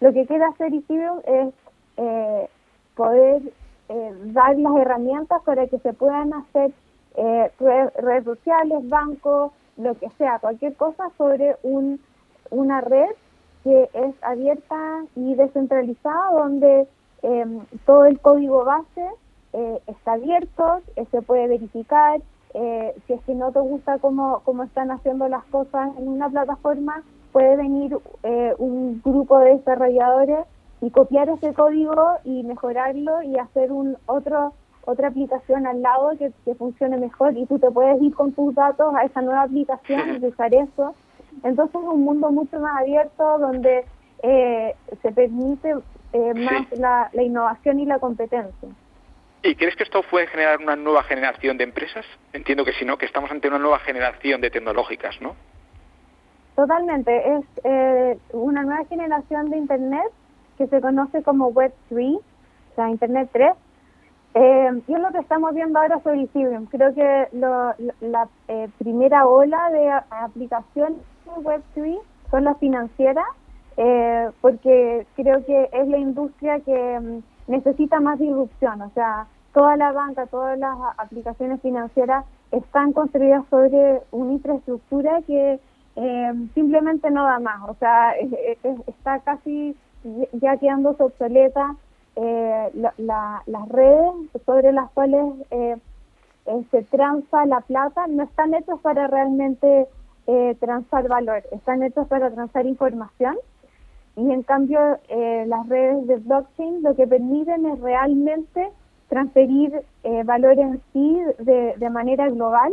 Lo 0.00 0.12
que 0.12 0.26
quiere 0.26 0.44
hacer 0.44 0.74
Ethereum 0.74 1.20
es 1.24 1.54
eh, 1.96 2.48
poder 2.94 3.42
eh, 3.88 4.12
dar 4.26 4.58
las 4.58 4.76
herramientas 4.76 5.42
para 5.44 5.66
que 5.68 5.78
se 5.78 5.92
puedan 5.94 6.34
hacer 6.34 6.72
eh, 7.16 7.50
redes 7.58 8.24
sociales, 8.24 8.88
bancos, 8.88 9.52
lo 9.78 9.94
que 9.94 10.10
sea, 10.18 10.38
cualquier 10.38 10.74
cosa 10.74 11.10
sobre 11.16 11.56
un, 11.62 12.00
una 12.50 12.80
red 12.82 13.10
que 13.64 13.88
es 13.94 14.14
abierta 14.22 15.04
y 15.16 15.34
descentralizada, 15.34 16.30
donde 16.32 16.86
em, 17.22 17.60
todo 17.84 18.04
el 18.04 18.20
código 18.20 18.64
base 18.64 19.06
está 19.86 20.12
abierto, 20.12 20.82
se 21.10 21.22
puede 21.22 21.48
verificar. 21.48 22.20
Si 22.52 23.12
es 23.12 23.22
que 23.24 23.34
no 23.34 23.52
te 23.52 23.60
gusta 23.60 23.98
cómo, 23.98 24.42
cómo 24.44 24.64
están 24.64 24.90
haciendo 24.90 25.28
las 25.28 25.44
cosas 25.46 25.96
en 25.96 26.08
una 26.08 26.28
plataforma, 26.28 27.02
puede 27.36 27.56
venir 27.56 27.94
un 28.56 29.02
grupo 29.04 29.38
de 29.40 29.56
desarrolladores 29.56 30.46
y 30.80 30.90
copiar 30.90 31.28
ese 31.28 31.52
código 31.52 32.16
y 32.24 32.42
mejorarlo 32.44 33.22
y 33.22 33.38
hacer 33.38 33.72
un 33.72 33.98
otro 34.06 34.54
otra 34.86 35.08
aplicación 35.08 35.66
al 35.66 35.82
lado 35.82 36.12
que, 36.16 36.30
que 36.46 36.54
funcione 36.54 36.96
mejor 36.96 37.36
y 37.36 37.44
tú 37.44 37.58
te 37.58 37.70
puedes 37.70 38.00
ir 38.00 38.14
con 38.14 38.32
tus 38.32 38.54
datos 38.54 38.94
a 38.94 39.04
esa 39.04 39.20
nueva 39.20 39.42
aplicación 39.42 40.22
y 40.22 40.26
usar 40.26 40.54
eso 40.54 40.94
entonces 41.44 41.80
es 41.82 41.88
un 41.88 42.04
mundo 42.04 42.30
mucho 42.30 42.58
más 42.58 42.80
abierto 42.80 43.38
donde 43.38 43.84
eh, 44.22 44.74
se 45.02 45.12
permite 45.12 45.74
eh, 46.12 46.34
más 46.34 46.66
la, 46.78 47.10
innovación 47.22 47.80
y 47.80 47.86
la 47.86 47.98
competencia. 47.98 48.68
¿Y 49.42 49.54
crees 49.54 49.76
que 49.76 49.84
esto 49.84 50.02
puede 50.10 50.26
generar 50.28 50.58
una 50.58 50.76
nueva 50.76 51.02
generación 51.04 51.58
de 51.58 51.64
empresas? 51.64 52.06
Entiendo 52.32 52.64
que 52.64 52.72
sí, 52.72 52.84
¿no? 52.84 52.96
Que 52.96 53.06
estamos 53.06 53.30
ante 53.30 53.48
una 53.48 53.58
nueva 53.58 53.78
generación 53.80 54.40
de 54.40 54.50
tecnológicas, 54.50 55.20
¿no? 55.20 55.36
Totalmente. 56.56 57.36
Es 57.36 57.44
eh, 57.64 58.18
una 58.32 58.62
nueva 58.62 58.84
generación 58.86 59.50
de 59.50 59.58
Internet 59.58 60.10
que 60.56 60.66
se 60.66 60.80
conoce 60.80 61.22
como 61.22 61.48
Web 61.48 61.72
3, 61.90 62.14
o 62.16 62.22
sea, 62.74 62.90
Internet 62.90 63.28
3. 63.32 63.52
Eh, 64.34 64.82
y 64.86 64.92
es 64.94 65.00
lo 65.00 65.10
que 65.10 65.18
estamos 65.18 65.54
viendo 65.54 65.78
ahora 65.78 66.00
sobre 66.00 66.22
Ethereum. 66.22 66.66
Creo 66.66 66.94
que 66.94 67.28
la 67.32 68.28
primera 68.78 69.26
ola 69.26 69.70
de 69.70 69.90
aplicación 70.10 70.96
Web3 71.26 71.98
son 72.30 72.44
las 72.44 72.58
financieras, 72.58 73.24
eh, 73.76 74.30
porque 74.40 75.06
creo 75.14 75.44
que 75.44 75.68
es 75.72 75.88
la 75.88 75.98
industria 75.98 76.60
que 76.60 77.00
mm, 77.00 77.50
necesita 77.50 78.00
más 78.00 78.18
disrupción. 78.18 78.80
O 78.82 78.90
sea, 78.90 79.26
toda 79.52 79.76
la 79.76 79.92
banca, 79.92 80.26
todas 80.26 80.58
las 80.58 80.76
aplicaciones 80.96 81.60
financieras 81.60 82.24
están 82.50 82.92
construidas 82.92 83.44
sobre 83.50 84.00
una 84.10 84.32
infraestructura 84.32 85.20
que 85.26 85.60
eh, 85.96 86.32
simplemente 86.54 87.10
no 87.10 87.24
da 87.24 87.38
más. 87.40 87.68
O 87.68 87.74
sea, 87.74 88.14
está 88.86 89.20
casi 89.20 89.76
ya 90.32 90.56
quedándose 90.56 91.02
obsoleta. 91.02 91.76
Eh, 92.16 92.70
las 92.96 93.68
redes 93.68 94.14
sobre 94.46 94.72
las 94.72 94.90
cuales 94.92 95.34
se 96.70 96.82
transa 96.84 97.44
la 97.44 97.60
plata 97.60 98.06
no 98.06 98.22
están 98.22 98.54
hechas 98.54 98.78
para 98.80 99.06
realmente 99.06 99.86
eh, 100.28 100.56
transar 100.58 101.06
valor, 101.06 101.44
están 101.52 101.84
hechos 101.84 102.08
para 102.08 102.32
transar 102.32 102.66
información 102.66 103.36
y 104.16 104.32
en 104.32 104.42
cambio 104.42 104.98
eh, 105.08 105.44
las 105.46 105.68
redes 105.68 106.04
de 106.08 106.16
blockchain 106.16 106.82
lo 106.82 106.96
que 106.96 107.06
permiten 107.06 107.64
es 107.66 107.78
realmente 107.80 108.70
transferir 109.08 109.72
eh, 110.02 110.24
valor 110.24 110.58
en 110.58 110.80
sí 110.92 111.20
de, 111.38 111.90
manera 111.90 112.28
global 112.28 112.72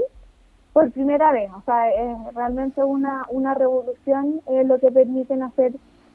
por 0.74 0.91
primera 0.91 1.32
vez. 1.32 1.49
O 1.55 1.61
sea, 1.61 1.89
es 1.91 2.34
realmente 2.34 2.84
una, 2.84 3.24
una 3.30 3.53
revolución 3.53 4.41
eh, 4.47 4.63
lo 4.65 4.80
que 4.80 4.91
permiten 4.91 5.43
hacer 5.43 5.74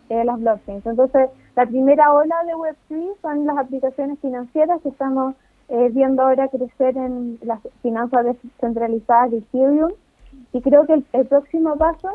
eh, 0.09 0.25
las 0.25 0.39
blockchains. 0.41 0.85
Entonces, 0.85 1.31
la 1.57 1.67
primera 1.67 2.13
ola 2.13 2.37
de 2.45 2.55
Web3 2.55 3.21
son 3.23 3.47
las 3.47 3.59
aplicaciones 3.59 4.19
financieras 4.21 4.81
que 4.83 4.91
estamos 4.91 5.35
viendo 5.91 6.23
ahora 6.23 6.49
crecer 6.49 6.97
en 6.97 7.39
las 7.43 7.61
finanzas 7.83 8.25
descentralizadas 8.25 9.33
de 9.33 9.37
Ethereum 9.37 9.93
y 10.53 10.61
creo 10.63 10.87
que 10.87 11.03
el, 11.13 11.27
próximo 11.27 11.77
paso 11.77 12.11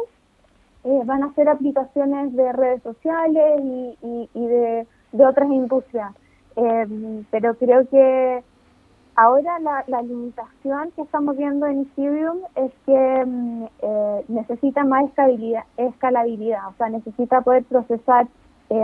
eh, 0.84 1.02
van 1.06 1.24
a 1.24 1.34
ser 1.34 1.50
aplicaciones 1.50 2.34
de 2.36 2.52
redes 2.52 2.82
sociales 2.84 3.62
y, 3.62 4.30
y, 4.34 4.48
de, 4.48 4.88
otras 5.26 5.50
industrias. 5.52 6.14
Eh, 6.56 7.24
pero 7.32 7.56
creo 7.56 7.88
que 7.88 8.44
ahora 9.16 9.60
la, 9.60 9.84
la, 9.88 10.02
limitación 10.02 10.92
que 10.96 11.02
estamos 11.02 11.38
viendo 11.38 11.66
en 11.68 11.82
Ethereum 11.82 12.40
es 12.56 12.72
que 12.86 13.26
mm, 13.26 13.66
eh, 13.82 14.26
necesita 14.28 14.84
más 14.84 15.06
escalabilidad, 15.06 15.64
escalabilidad, 15.78 16.68
o 16.68 16.74
sea, 16.78 16.90
necesita 16.90 17.42
poder 17.42 17.64
procesar 17.66 18.28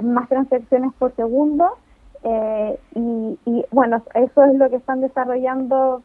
más 0.03 0.29
transacciones 0.29 0.93
por 0.99 1.15
segundo. 1.15 1.77
y, 2.23 3.39
y, 3.45 3.65
bueno, 3.71 4.03
eso 4.13 4.43
es 4.43 4.55
lo 4.55 4.69
que 4.69 4.75
están 4.75 5.01
desarrollando 5.01 6.03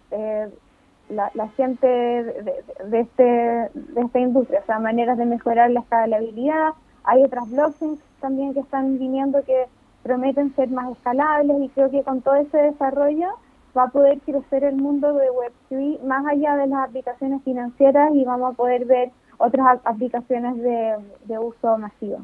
la, 1.09 1.49
gente 1.57 1.87
de, 1.87 3.01
este, 3.01 3.22
de 3.22 4.01
esta 4.01 4.18
industria, 4.18 4.61
o 4.61 4.66
sea, 4.66 4.79
maneras 4.79 5.18
de 5.18 5.27
mejorar 5.27 5.70
la 5.70 5.81
escalabilidad. 5.81 6.70
Hay 7.05 7.22
otras 7.22 7.51
blockchains 7.51 8.01
también 8.20 8.55
que 8.55 8.61
están 8.61 8.99
viniendo 8.99 9.43
que 9.45 9.66
prometen 10.03 10.55
ser 10.55 10.70
más 10.70 10.91
escalables 10.93 11.62
y 11.62 11.68
creo 11.70 11.91
que 11.91 12.03
con 12.03 12.22
todo 12.22 12.37
ese 12.37 12.57
desarrollo 12.59 13.29
va 13.77 13.85
a 13.85 13.89
poder 13.89 14.20
crecer 14.20 14.64
el 14.64 14.77
mundo 14.77 15.12
de 15.14 15.27
Web3 15.31 16.03
más 16.03 16.25
allá 16.27 16.57
de 16.57 16.66
las 16.66 16.89
aplicaciones 16.89 17.43
financieras 17.43 18.11
y 18.14 18.25
vamos 18.25 18.53
a 18.53 18.57
poder 18.57 18.85
ver 18.85 19.11
otras 19.39 19.81
aplicaciones 19.85 20.57
de, 20.57 21.39
uso 21.39 21.79
masivo. 21.79 22.20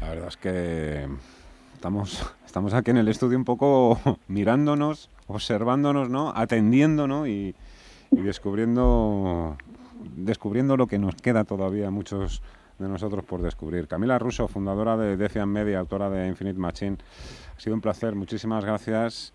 La 0.00 0.08
verdad 0.10 0.28
es 0.28 0.36
que 0.36 1.08
estamos, 1.74 2.34
estamos 2.44 2.74
aquí 2.74 2.90
en 2.90 2.98
el 2.98 3.08
estudio 3.08 3.38
un 3.38 3.44
poco 3.44 3.98
mirándonos 4.28 5.08
observándonos, 5.26 6.08
¿no? 6.10 6.32
Atendiendo, 6.34 7.26
Y, 7.26 7.54
descubriendo, 8.10 9.56
descubriendo 10.16 10.76
lo 10.76 10.86
que 10.86 10.98
nos 10.98 11.14
queda 11.14 11.44
todavía 11.44 11.90
muchos 11.90 12.42
de 12.78 12.88
nosotros 12.88 13.24
por 13.24 13.42
descubrir. 13.42 13.88
Camila 13.88 14.18
Russo, 14.18 14.48
fundadora 14.48 14.96
de 14.96 15.16
Defiant 15.16 15.50
Media, 15.50 15.78
autora 15.78 16.10
de 16.10 16.28
Infinite 16.28 16.58
Machine. 16.58 16.96
Ha 17.56 17.60
sido 17.60 17.74
un 17.74 17.80
placer, 17.80 18.14
muchísimas 18.14 18.64
gracias. 18.64 19.32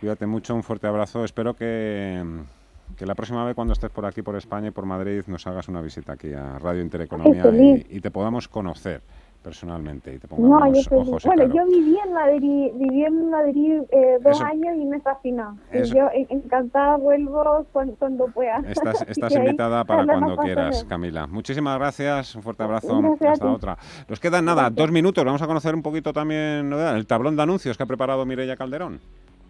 Cuídate 0.00 0.26
mucho, 0.26 0.54
un 0.54 0.62
fuerte 0.62 0.86
abrazo. 0.86 1.24
Espero 1.24 1.54
que, 1.54 2.22
que 2.96 3.06
la 3.06 3.14
próxima 3.14 3.44
vez 3.44 3.54
cuando 3.54 3.72
estés 3.72 3.90
por 3.90 4.06
aquí, 4.06 4.22
por 4.22 4.36
España 4.36 4.68
y 4.68 4.70
por 4.70 4.86
Madrid, 4.86 5.22
nos 5.26 5.46
hagas 5.46 5.68
una 5.68 5.80
visita 5.80 6.12
aquí 6.12 6.32
a 6.32 6.58
Radio 6.58 6.82
Intereconomía 6.82 7.44
y 7.88 8.00
te 8.00 8.10
podamos 8.10 8.48
conocer 8.48 9.02
personalmente 9.46 10.12
y 10.12 10.18
te 10.18 10.26
pongo 10.26 10.58
no, 10.58 10.72
yo 10.72 11.04
Bueno, 11.24 11.44
yo 11.54 11.64
viví 11.66 11.96
en 12.04 12.12
Madrid, 12.12 12.72
viví 12.74 13.04
en 13.04 13.30
Madrid 13.30 13.80
eh, 13.92 14.18
dos 14.20 14.40
años 14.40 14.76
y 14.76 14.84
me 14.84 15.00
fascinó. 15.00 15.56
yo 15.72 16.08
encantada 16.12 16.96
vuelvo 16.96 17.64
cuando, 17.72 18.26
pueda. 18.34 18.58
Estás, 18.68 19.02
estás 19.08 19.36
invitada 19.36 19.84
para 19.84 20.04
cuando 20.04 20.36
quieras, 20.38 20.84
Camila. 20.88 21.28
Muchísimas 21.28 21.78
gracias, 21.78 22.34
un 22.34 22.42
fuerte 22.42 22.64
abrazo. 22.64 23.00
Hasta 23.20 23.52
otra. 23.52 23.78
Nos 24.08 24.18
quedan 24.18 24.44
nada, 24.44 24.68
dos 24.68 24.90
minutos. 24.90 25.24
Vamos 25.24 25.42
a 25.42 25.46
conocer 25.46 25.76
un 25.76 25.82
poquito 25.82 26.12
también 26.12 26.72
el 26.72 27.06
tablón 27.06 27.36
de 27.36 27.42
anuncios 27.42 27.76
que 27.76 27.84
ha 27.84 27.86
preparado 27.86 28.26
Mireia 28.26 28.56
Calderón. 28.56 29.00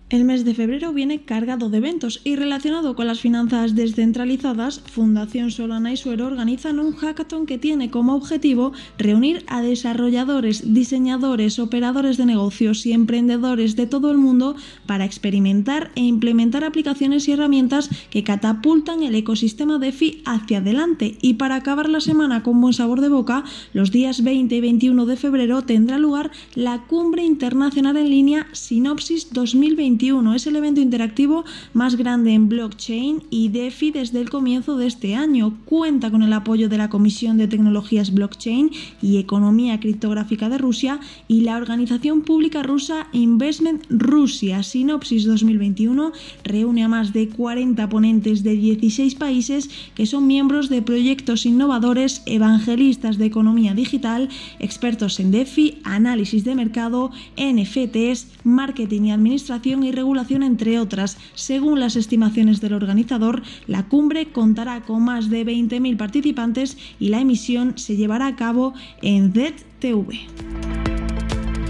El 0.08 0.24
mes 0.24 0.44
de 0.44 0.54
febrero 0.54 0.92
viene 0.92 1.22
cargado 1.22 1.68
de 1.68 1.78
eventos 1.78 2.20
y 2.22 2.36
relacionado 2.36 2.94
con 2.94 3.08
las 3.08 3.18
finanzas 3.18 3.74
descentralizadas, 3.74 4.78
Fundación 4.78 5.50
Solana 5.50 5.92
y 5.92 5.96
Suero 5.96 6.28
organizan 6.28 6.78
un 6.78 6.94
hackathon 6.94 7.44
que 7.44 7.58
tiene 7.58 7.90
como 7.90 8.14
objetivo 8.14 8.72
reunir 8.98 9.42
a 9.48 9.62
desarrolladores, 9.62 10.72
diseñadores, 10.72 11.58
operadores 11.58 12.18
de 12.18 12.26
negocios 12.26 12.86
y 12.86 12.92
emprendedores 12.92 13.74
de 13.74 13.88
todo 13.88 14.12
el 14.12 14.18
mundo 14.18 14.54
para 14.86 15.04
experimentar 15.04 15.90
e 15.96 16.02
implementar 16.02 16.62
aplicaciones 16.62 17.26
y 17.26 17.32
herramientas 17.32 17.90
que 18.08 18.22
catapultan 18.22 19.02
el 19.02 19.16
ecosistema 19.16 19.80
DeFi 19.80 20.22
hacia 20.24 20.58
adelante. 20.58 21.18
Y 21.20 21.34
para 21.34 21.56
acabar 21.56 21.88
la 21.88 22.00
semana 22.00 22.44
con 22.44 22.60
buen 22.60 22.74
sabor 22.74 23.00
de 23.00 23.08
boca, 23.08 23.42
los 23.72 23.90
días 23.90 24.22
20 24.22 24.54
y 24.54 24.60
21 24.60 25.04
de 25.04 25.16
febrero 25.16 25.62
tendrá 25.62 25.98
lugar 25.98 26.30
la 26.54 26.84
Cumbre 26.86 27.24
Internacional 27.24 27.96
en 27.96 28.08
línea 28.08 28.46
Sinopsis 28.52 29.32
2020 29.32 29.95
es 30.34 30.46
el 30.46 30.56
evento 30.56 30.80
interactivo 30.80 31.44
más 31.72 31.96
grande 31.96 32.32
en 32.34 32.48
blockchain 32.48 33.22
y 33.30 33.48
DeFi 33.48 33.92
desde 33.92 34.20
el 34.20 34.28
comienzo 34.28 34.76
de 34.76 34.86
este 34.86 35.14
año. 35.14 35.56
Cuenta 35.64 36.10
con 36.10 36.22
el 36.22 36.32
apoyo 36.34 36.68
de 36.68 36.76
la 36.76 36.90
Comisión 36.90 37.38
de 37.38 37.48
Tecnologías 37.48 38.12
Blockchain 38.12 38.70
y 39.00 39.16
Economía 39.16 39.80
Criptográfica 39.80 40.50
de 40.50 40.58
Rusia 40.58 41.00
y 41.28 41.42
la 41.42 41.56
organización 41.56 42.22
pública 42.22 42.62
rusa 42.62 43.08
Investment 43.12 43.84
Rusia. 43.88 44.62
Sinopsis 44.62 45.24
2021 45.24 46.12
reúne 46.44 46.84
a 46.84 46.88
más 46.88 47.14
de 47.14 47.28
40 47.28 47.88
ponentes 47.88 48.42
de 48.42 48.54
16 48.56 49.14
países 49.14 49.70
que 49.94 50.04
son 50.04 50.26
miembros 50.26 50.68
de 50.68 50.82
proyectos 50.82 51.46
innovadores, 51.46 52.22
evangelistas 52.26 53.16
de 53.16 53.26
economía 53.26 53.72
digital, 53.72 54.28
expertos 54.58 55.20
en 55.20 55.30
DeFi, 55.30 55.78
análisis 55.84 56.44
de 56.44 56.54
mercado, 56.54 57.12
NFTs, 57.36 58.26
marketing 58.44 59.02
y 59.02 59.12
administración 59.12 59.85
y 59.86 59.92
regulación, 59.92 60.42
entre 60.42 60.78
otras. 60.78 61.16
Según 61.34 61.80
las 61.80 61.96
estimaciones 61.96 62.60
del 62.60 62.74
organizador, 62.74 63.42
la 63.66 63.84
cumbre 63.84 64.32
contará 64.32 64.82
con 64.82 65.04
más 65.04 65.30
de 65.30 65.46
20.000 65.46 65.96
participantes 65.96 66.76
y 66.98 67.08
la 67.08 67.20
emisión 67.20 67.78
se 67.78 67.96
llevará 67.96 68.26
a 68.26 68.36
cabo 68.36 68.74
en 69.02 69.32
ZTV. 69.32 70.12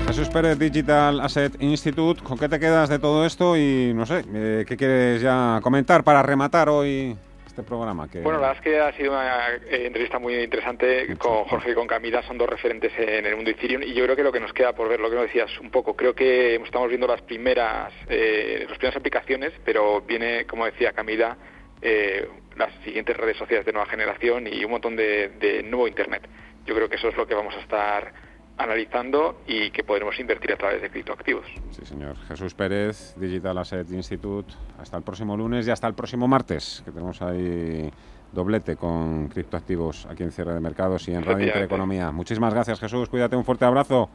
Jesús 0.07 0.29
Pérez, 0.29 0.59
Digital 0.59 1.21
Asset 1.21 1.61
Institute, 1.61 2.23
¿con 2.23 2.39
qué 2.39 2.49
te 2.49 2.61
quedas 2.61 2.89
de 2.89 2.99
todo 2.99 3.27
esto? 3.27 3.57
Y 3.57 3.93
no 3.93 4.07
sé, 4.07 4.25
eh, 4.33 4.65
¿qué 4.67 4.77
quieres 4.77 5.21
ya 5.21 5.59
comentar 5.63 6.05
para 6.05 6.23
rematar 6.23 6.69
hoy 6.69 7.17
este 7.57 7.63
programa? 7.63 8.07
Que... 8.11 8.21
Bueno, 8.21 8.39
la 8.39 8.49
verdad 8.49 8.63
es 8.63 8.71
que 8.71 8.79
ha 8.79 8.93
sido 8.93 9.13
una 9.13 9.55
eh, 9.55 9.87
entrevista 9.87 10.19
muy 10.19 10.35
interesante 10.35 11.17
con 11.17 11.45
Jorge 11.45 11.71
y 11.71 11.75
con 11.75 11.87
Camila, 11.87 12.23
son 12.23 12.37
dos 12.37 12.51
referentes 12.51 12.93
en 12.99 13.25
el 13.25 13.35
mundo 13.35 13.51
de 13.51 13.57
Ethereum 13.57 13.83
y 13.83 13.95
yo 13.95 14.05
creo 14.05 14.15
que 14.15 14.23
lo 14.23 14.31
que 14.31 14.41
nos 14.41 14.53
queda 14.53 14.75
por 14.75 14.91
ver, 14.91 15.01
lo 15.01 15.09
que 15.09 15.17
nos 15.17 15.25
decías 15.25 15.59
un 15.61 15.71
poco, 15.71 15.97
creo 15.97 16.15
que 16.15 16.57
estamos 16.57 16.89
viendo 16.89 17.07
las 17.07 17.23
primeras, 17.23 17.95
eh, 18.09 18.67
las 18.69 18.77
primeras 18.77 18.97
aplicaciones, 18.97 19.53
pero 19.65 20.03
viene, 20.03 20.45
como 20.45 20.67
decía 20.67 20.93
Camila, 20.93 21.39
eh, 21.81 22.29
las 22.57 22.75
siguientes 22.85 23.17
redes 23.17 23.39
sociales 23.39 23.65
de 23.65 23.73
nueva 23.73 23.89
generación 23.89 24.47
y 24.47 24.63
un 24.63 24.73
montón 24.73 24.95
de, 24.95 25.31
de 25.41 25.63
nuevo 25.63 25.89
Internet. 25.89 26.29
Yo 26.67 26.75
creo 26.75 26.91
que 26.91 26.97
eso 26.97 27.09
es 27.09 27.17
lo 27.17 27.27
que 27.27 27.35
vamos 27.35 27.55
a 27.55 27.61
estar 27.61 28.13
analizando 28.59 29.43
y 29.47 29.71
que 29.71 29.85
podremos 29.85 30.19
invertir 30.19 30.53
a 30.53 30.57
través 30.57 30.83
de 30.83 30.91
criptoactivos. 30.91 31.47
Sí, 31.71 31.85
señor. 31.85 32.17
Jesús 32.29 32.55
Pérez, 32.55 33.15
Digital 33.17 33.59
Asset 33.59 33.91
Institute. 33.91 34.55
Hasta 34.79 34.97
el 34.97 35.03
próximo 35.03 35.37
lunes 35.37 35.67
y 35.67 35.71
hasta 35.71 35.87
el 35.87 35.95
próximo 35.95 36.27
martes, 36.29 36.83
que 36.85 36.93
tenemos 36.93 37.21
ahí 37.23 37.91
doblete 38.33 38.77
con 38.77 39.29
criptoactivos 39.29 40.07
aquí 40.07 40.23
en 40.23 40.33
Cierre 40.33 40.55
de 40.55 40.61
Mercados 40.61 41.09
y 41.09 41.13
en 41.13 41.25
Radio 41.25 41.47
Intereconomía. 41.47 42.11
Muchísimas 42.11 42.53
gracias, 42.53 42.81
Jesús. 42.81 43.09
Cuídate, 43.09 43.37
un 43.37 43.45
fuerte 43.45 43.65
abrazo. 43.65 44.11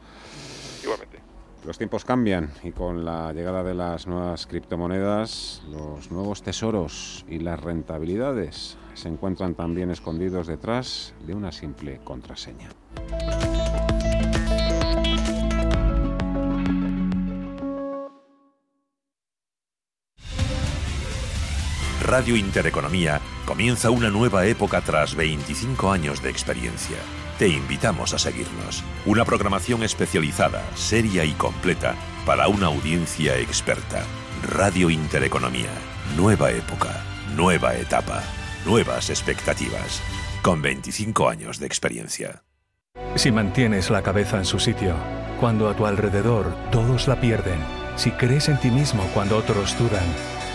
Igualmente. 0.82 1.20
Los 1.64 1.78
tiempos 1.78 2.04
cambian 2.04 2.50
y 2.64 2.72
con 2.72 3.04
la 3.04 3.32
llegada 3.32 3.62
de 3.62 3.74
las 3.74 4.08
nuevas 4.08 4.48
criptomonedas, 4.48 5.62
los 5.70 6.10
nuevos 6.10 6.42
tesoros 6.42 7.24
y 7.28 7.38
las 7.38 7.60
rentabilidades 7.60 8.76
se 8.94 9.08
encuentran 9.08 9.54
también 9.54 9.90
escondidos 9.92 10.48
detrás 10.48 11.14
de 11.24 11.34
una 11.34 11.52
simple 11.52 12.00
contraseña. 12.02 12.70
Radio 22.12 22.36
Intereconomía 22.36 23.22
comienza 23.46 23.88
una 23.88 24.10
nueva 24.10 24.44
época 24.44 24.82
tras 24.82 25.14
25 25.14 25.90
años 25.90 26.22
de 26.22 26.28
experiencia. 26.28 26.98
Te 27.38 27.48
invitamos 27.48 28.12
a 28.12 28.18
seguirnos. 28.18 28.84
Una 29.06 29.24
programación 29.24 29.82
especializada, 29.82 30.62
seria 30.74 31.24
y 31.24 31.32
completa 31.32 31.94
para 32.26 32.48
una 32.48 32.66
audiencia 32.66 33.38
experta. 33.38 34.02
Radio 34.42 34.90
Intereconomía. 34.90 35.70
Nueva 36.14 36.50
época, 36.50 37.02
nueva 37.34 37.76
etapa, 37.76 38.22
nuevas 38.66 39.08
expectativas. 39.08 40.02
Con 40.42 40.60
25 40.60 41.30
años 41.30 41.58
de 41.58 41.66
experiencia. 41.66 42.42
Si 43.14 43.32
mantienes 43.32 43.88
la 43.88 44.02
cabeza 44.02 44.36
en 44.36 44.44
su 44.44 44.58
sitio, 44.58 44.96
cuando 45.40 45.70
a 45.70 45.74
tu 45.74 45.86
alrededor 45.86 46.54
todos 46.70 47.08
la 47.08 47.22
pierden, 47.22 47.58
si 47.96 48.10
crees 48.10 48.50
en 48.50 48.60
ti 48.60 48.70
mismo 48.70 49.02
cuando 49.14 49.38
otros 49.38 49.78
dudan, 49.78 50.04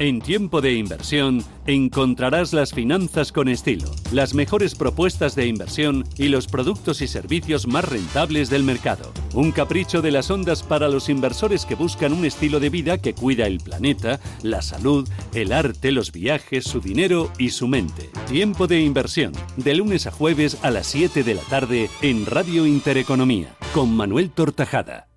En 0.00 0.22
tiempo 0.22 0.62
de 0.62 0.72
inversión 0.72 1.44
encontrarás 1.66 2.54
las 2.54 2.72
finanzas 2.72 3.32
con 3.32 3.48
estilo, 3.48 3.90
las 4.12 4.32
mejores 4.32 4.74
propuestas 4.74 5.34
de 5.34 5.46
inversión 5.46 6.04
y 6.16 6.28
los 6.28 6.46
productos 6.46 7.02
y 7.02 7.06
servicios 7.06 7.66
más 7.66 7.86
rentables 7.86 8.48
del 8.48 8.64
mercado. 8.64 9.12
Un 9.34 9.52
capricho 9.52 10.00
de 10.00 10.10
las 10.10 10.30
ondas 10.30 10.62
para 10.62 10.88
los 10.88 11.10
inversores 11.10 11.66
que 11.66 11.74
buscan 11.74 12.14
un 12.14 12.24
estilo 12.24 12.60
de 12.60 12.70
vida 12.70 12.96
que 12.96 13.12
cuida 13.12 13.46
el 13.46 13.58
planeta, 13.58 14.20
la 14.42 14.62
salud, 14.62 15.06
el 15.34 15.52
arte, 15.52 15.92
los 15.92 16.12
viajes, 16.12 16.64
su 16.64 16.80
dinero 16.80 17.30
y 17.36 17.50
su 17.50 17.68
mente. 17.68 18.08
Tiempo 18.26 18.66
de 18.66 18.80
inversión, 18.80 19.34
de 19.58 19.74
lunes 19.74 20.06
a 20.06 20.12
jueves 20.12 20.56
a 20.62 20.70
las 20.70 20.86
7 20.86 21.22
de 21.24 21.34
la 21.34 21.42
tarde 21.42 21.90
en 22.00 22.24
Radio 22.24 22.64
Intereconomía, 22.64 23.54
con 23.74 23.94
Manuel 23.94 24.30
Tortajada. 24.30 25.09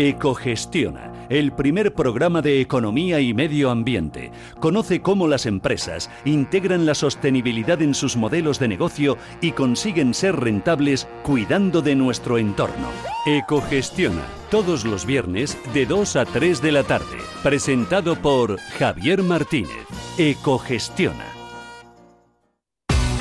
Ecogestiona, 0.00 1.12
el 1.28 1.50
primer 1.50 1.92
programa 1.92 2.40
de 2.40 2.60
economía 2.60 3.18
y 3.18 3.34
medio 3.34 3.68
ambiente. 3.68 4.30
Conoce 4.60 5.02
cómo 5.02 5.26
las 5.26 5.44
empresas 5.44 6.08
integran 6.24 6.86
la 6.86 6.94
sostenibilidad 6.94 7.82
en 7.82 7.94
sus 7.94 8.16
modelos 8.16 8.60
de 8.60 8.68
negocio 8.68 9.18
y 9.40 9.50
consiguen 9.50 10.14
ser 10.14 10.36
rentables 10.36 11.08
cuidando 11.24 11.82
de 11.82 11.96
nuestro 11.96 12.38
entorno. 12.38 12.86
Ecogestiona, 13.26 14.22
todos 14.52 14.84
los 14.84 15.04
viernes 15.04 15.58
de 15.74 15.84
2 15.84 16.14
a 16.14 16.24
3 16.26 16.62
de 16.62 16.70
la 16.70 16.84
tarde. 16.84 17.18
Presentado 17.42 18.14
por 18.14 18.56
Javier 18.78 19.24
Martínez. 19.24 19.84
Ecogestiona. 20.16 21.26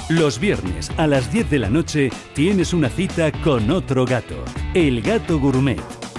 Los 0.10 0.40
viernes 0.40 0.92
a 0.98 1.08
las 1.08 1.34
10 1.34 1.50
de 1.50 1.60
la 1.60 1.72
noche 1.72 2.12
tienes 2.36 2.72
una 2.72 2.90
cita 2.90 3.32
con 3.32 3.72
otro 3.72 4.06
gato, 4.06 4.36
el 4.76 5.02
gato 5.02 5.40
gourmet 5.40 5.97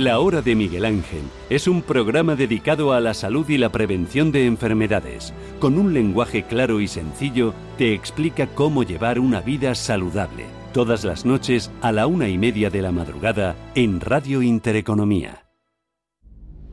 La 0.00 0.18
Hora 0.18 0.40
de 0.40 0.54
Miguel 0.54 0.86
Ángel 0.86 1.20
es 1.50 1.68
un 1.68 1.82
programa 1.82 2.34
dedicado 2.34 2.94
a 2.94 3.00
la 3.00 3.12
salud 3.12 3.46
y 3.50 3.58
la 3.58 3.68
prevención 3.70 4.32
de 4.32 4.46
enfermedades. 4.46 5.34
Con 5.58 5.76
un 5.76 5.92
lenguaje 5.92 6.44
claro 6.44 6.80
y 6.80 6.88
sencillo, 6.88 7.52
te 7.76 7.92
explica 7.92 8.46
cómo 8.46 8.82
llevar 8.82 9.20
una 9.20 9.42
vida 9.42 9.74
saludable. 9.74 10.46
Todas 10.72 11.04
las 11.04 11.26
noches 11.26 11.70
a 11.82 11.92
la 11.92 12.06
una 12.06 12.30
y 12.30 12.38
media 12.38 12.70
de 12.70 12.80
la 12.80 12.92
madrugada 12.92 13.54
en 13.74 14.00
Radio 14.00 14.40
Intereconomía. 14.40 15.44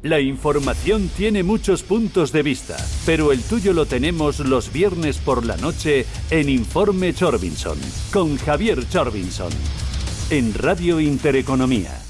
La 0.04 0.22
información 0.22 1.10
tiene 1.10 1.44
muchos 1.44 1.84
puntos 1.84 2.32
de 2.32 2.44
vista, 2.44 2.78
pero 3.06 3.34
el 3.34 3.42
tuyo 3.44 3.74
lo 3.74 3.86
tenemos 3.86 4.40
los 4.40 4.72
viernes 4.72 5.18
por 5.18 5.46
la 5.46 5.58
noche 5.58 6.06
en 6.30 6.48
Informe 6.48 7.14
Chorbinson, 7.14 7.78
con 8.14 8.38
Javier 8.38 8.88
Chorbinson, 8.88 9.52
en 10.30 10.54
Radio 10.54 11.02
Intereconomía. 11.02 12.07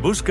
Busca 0.00 0.28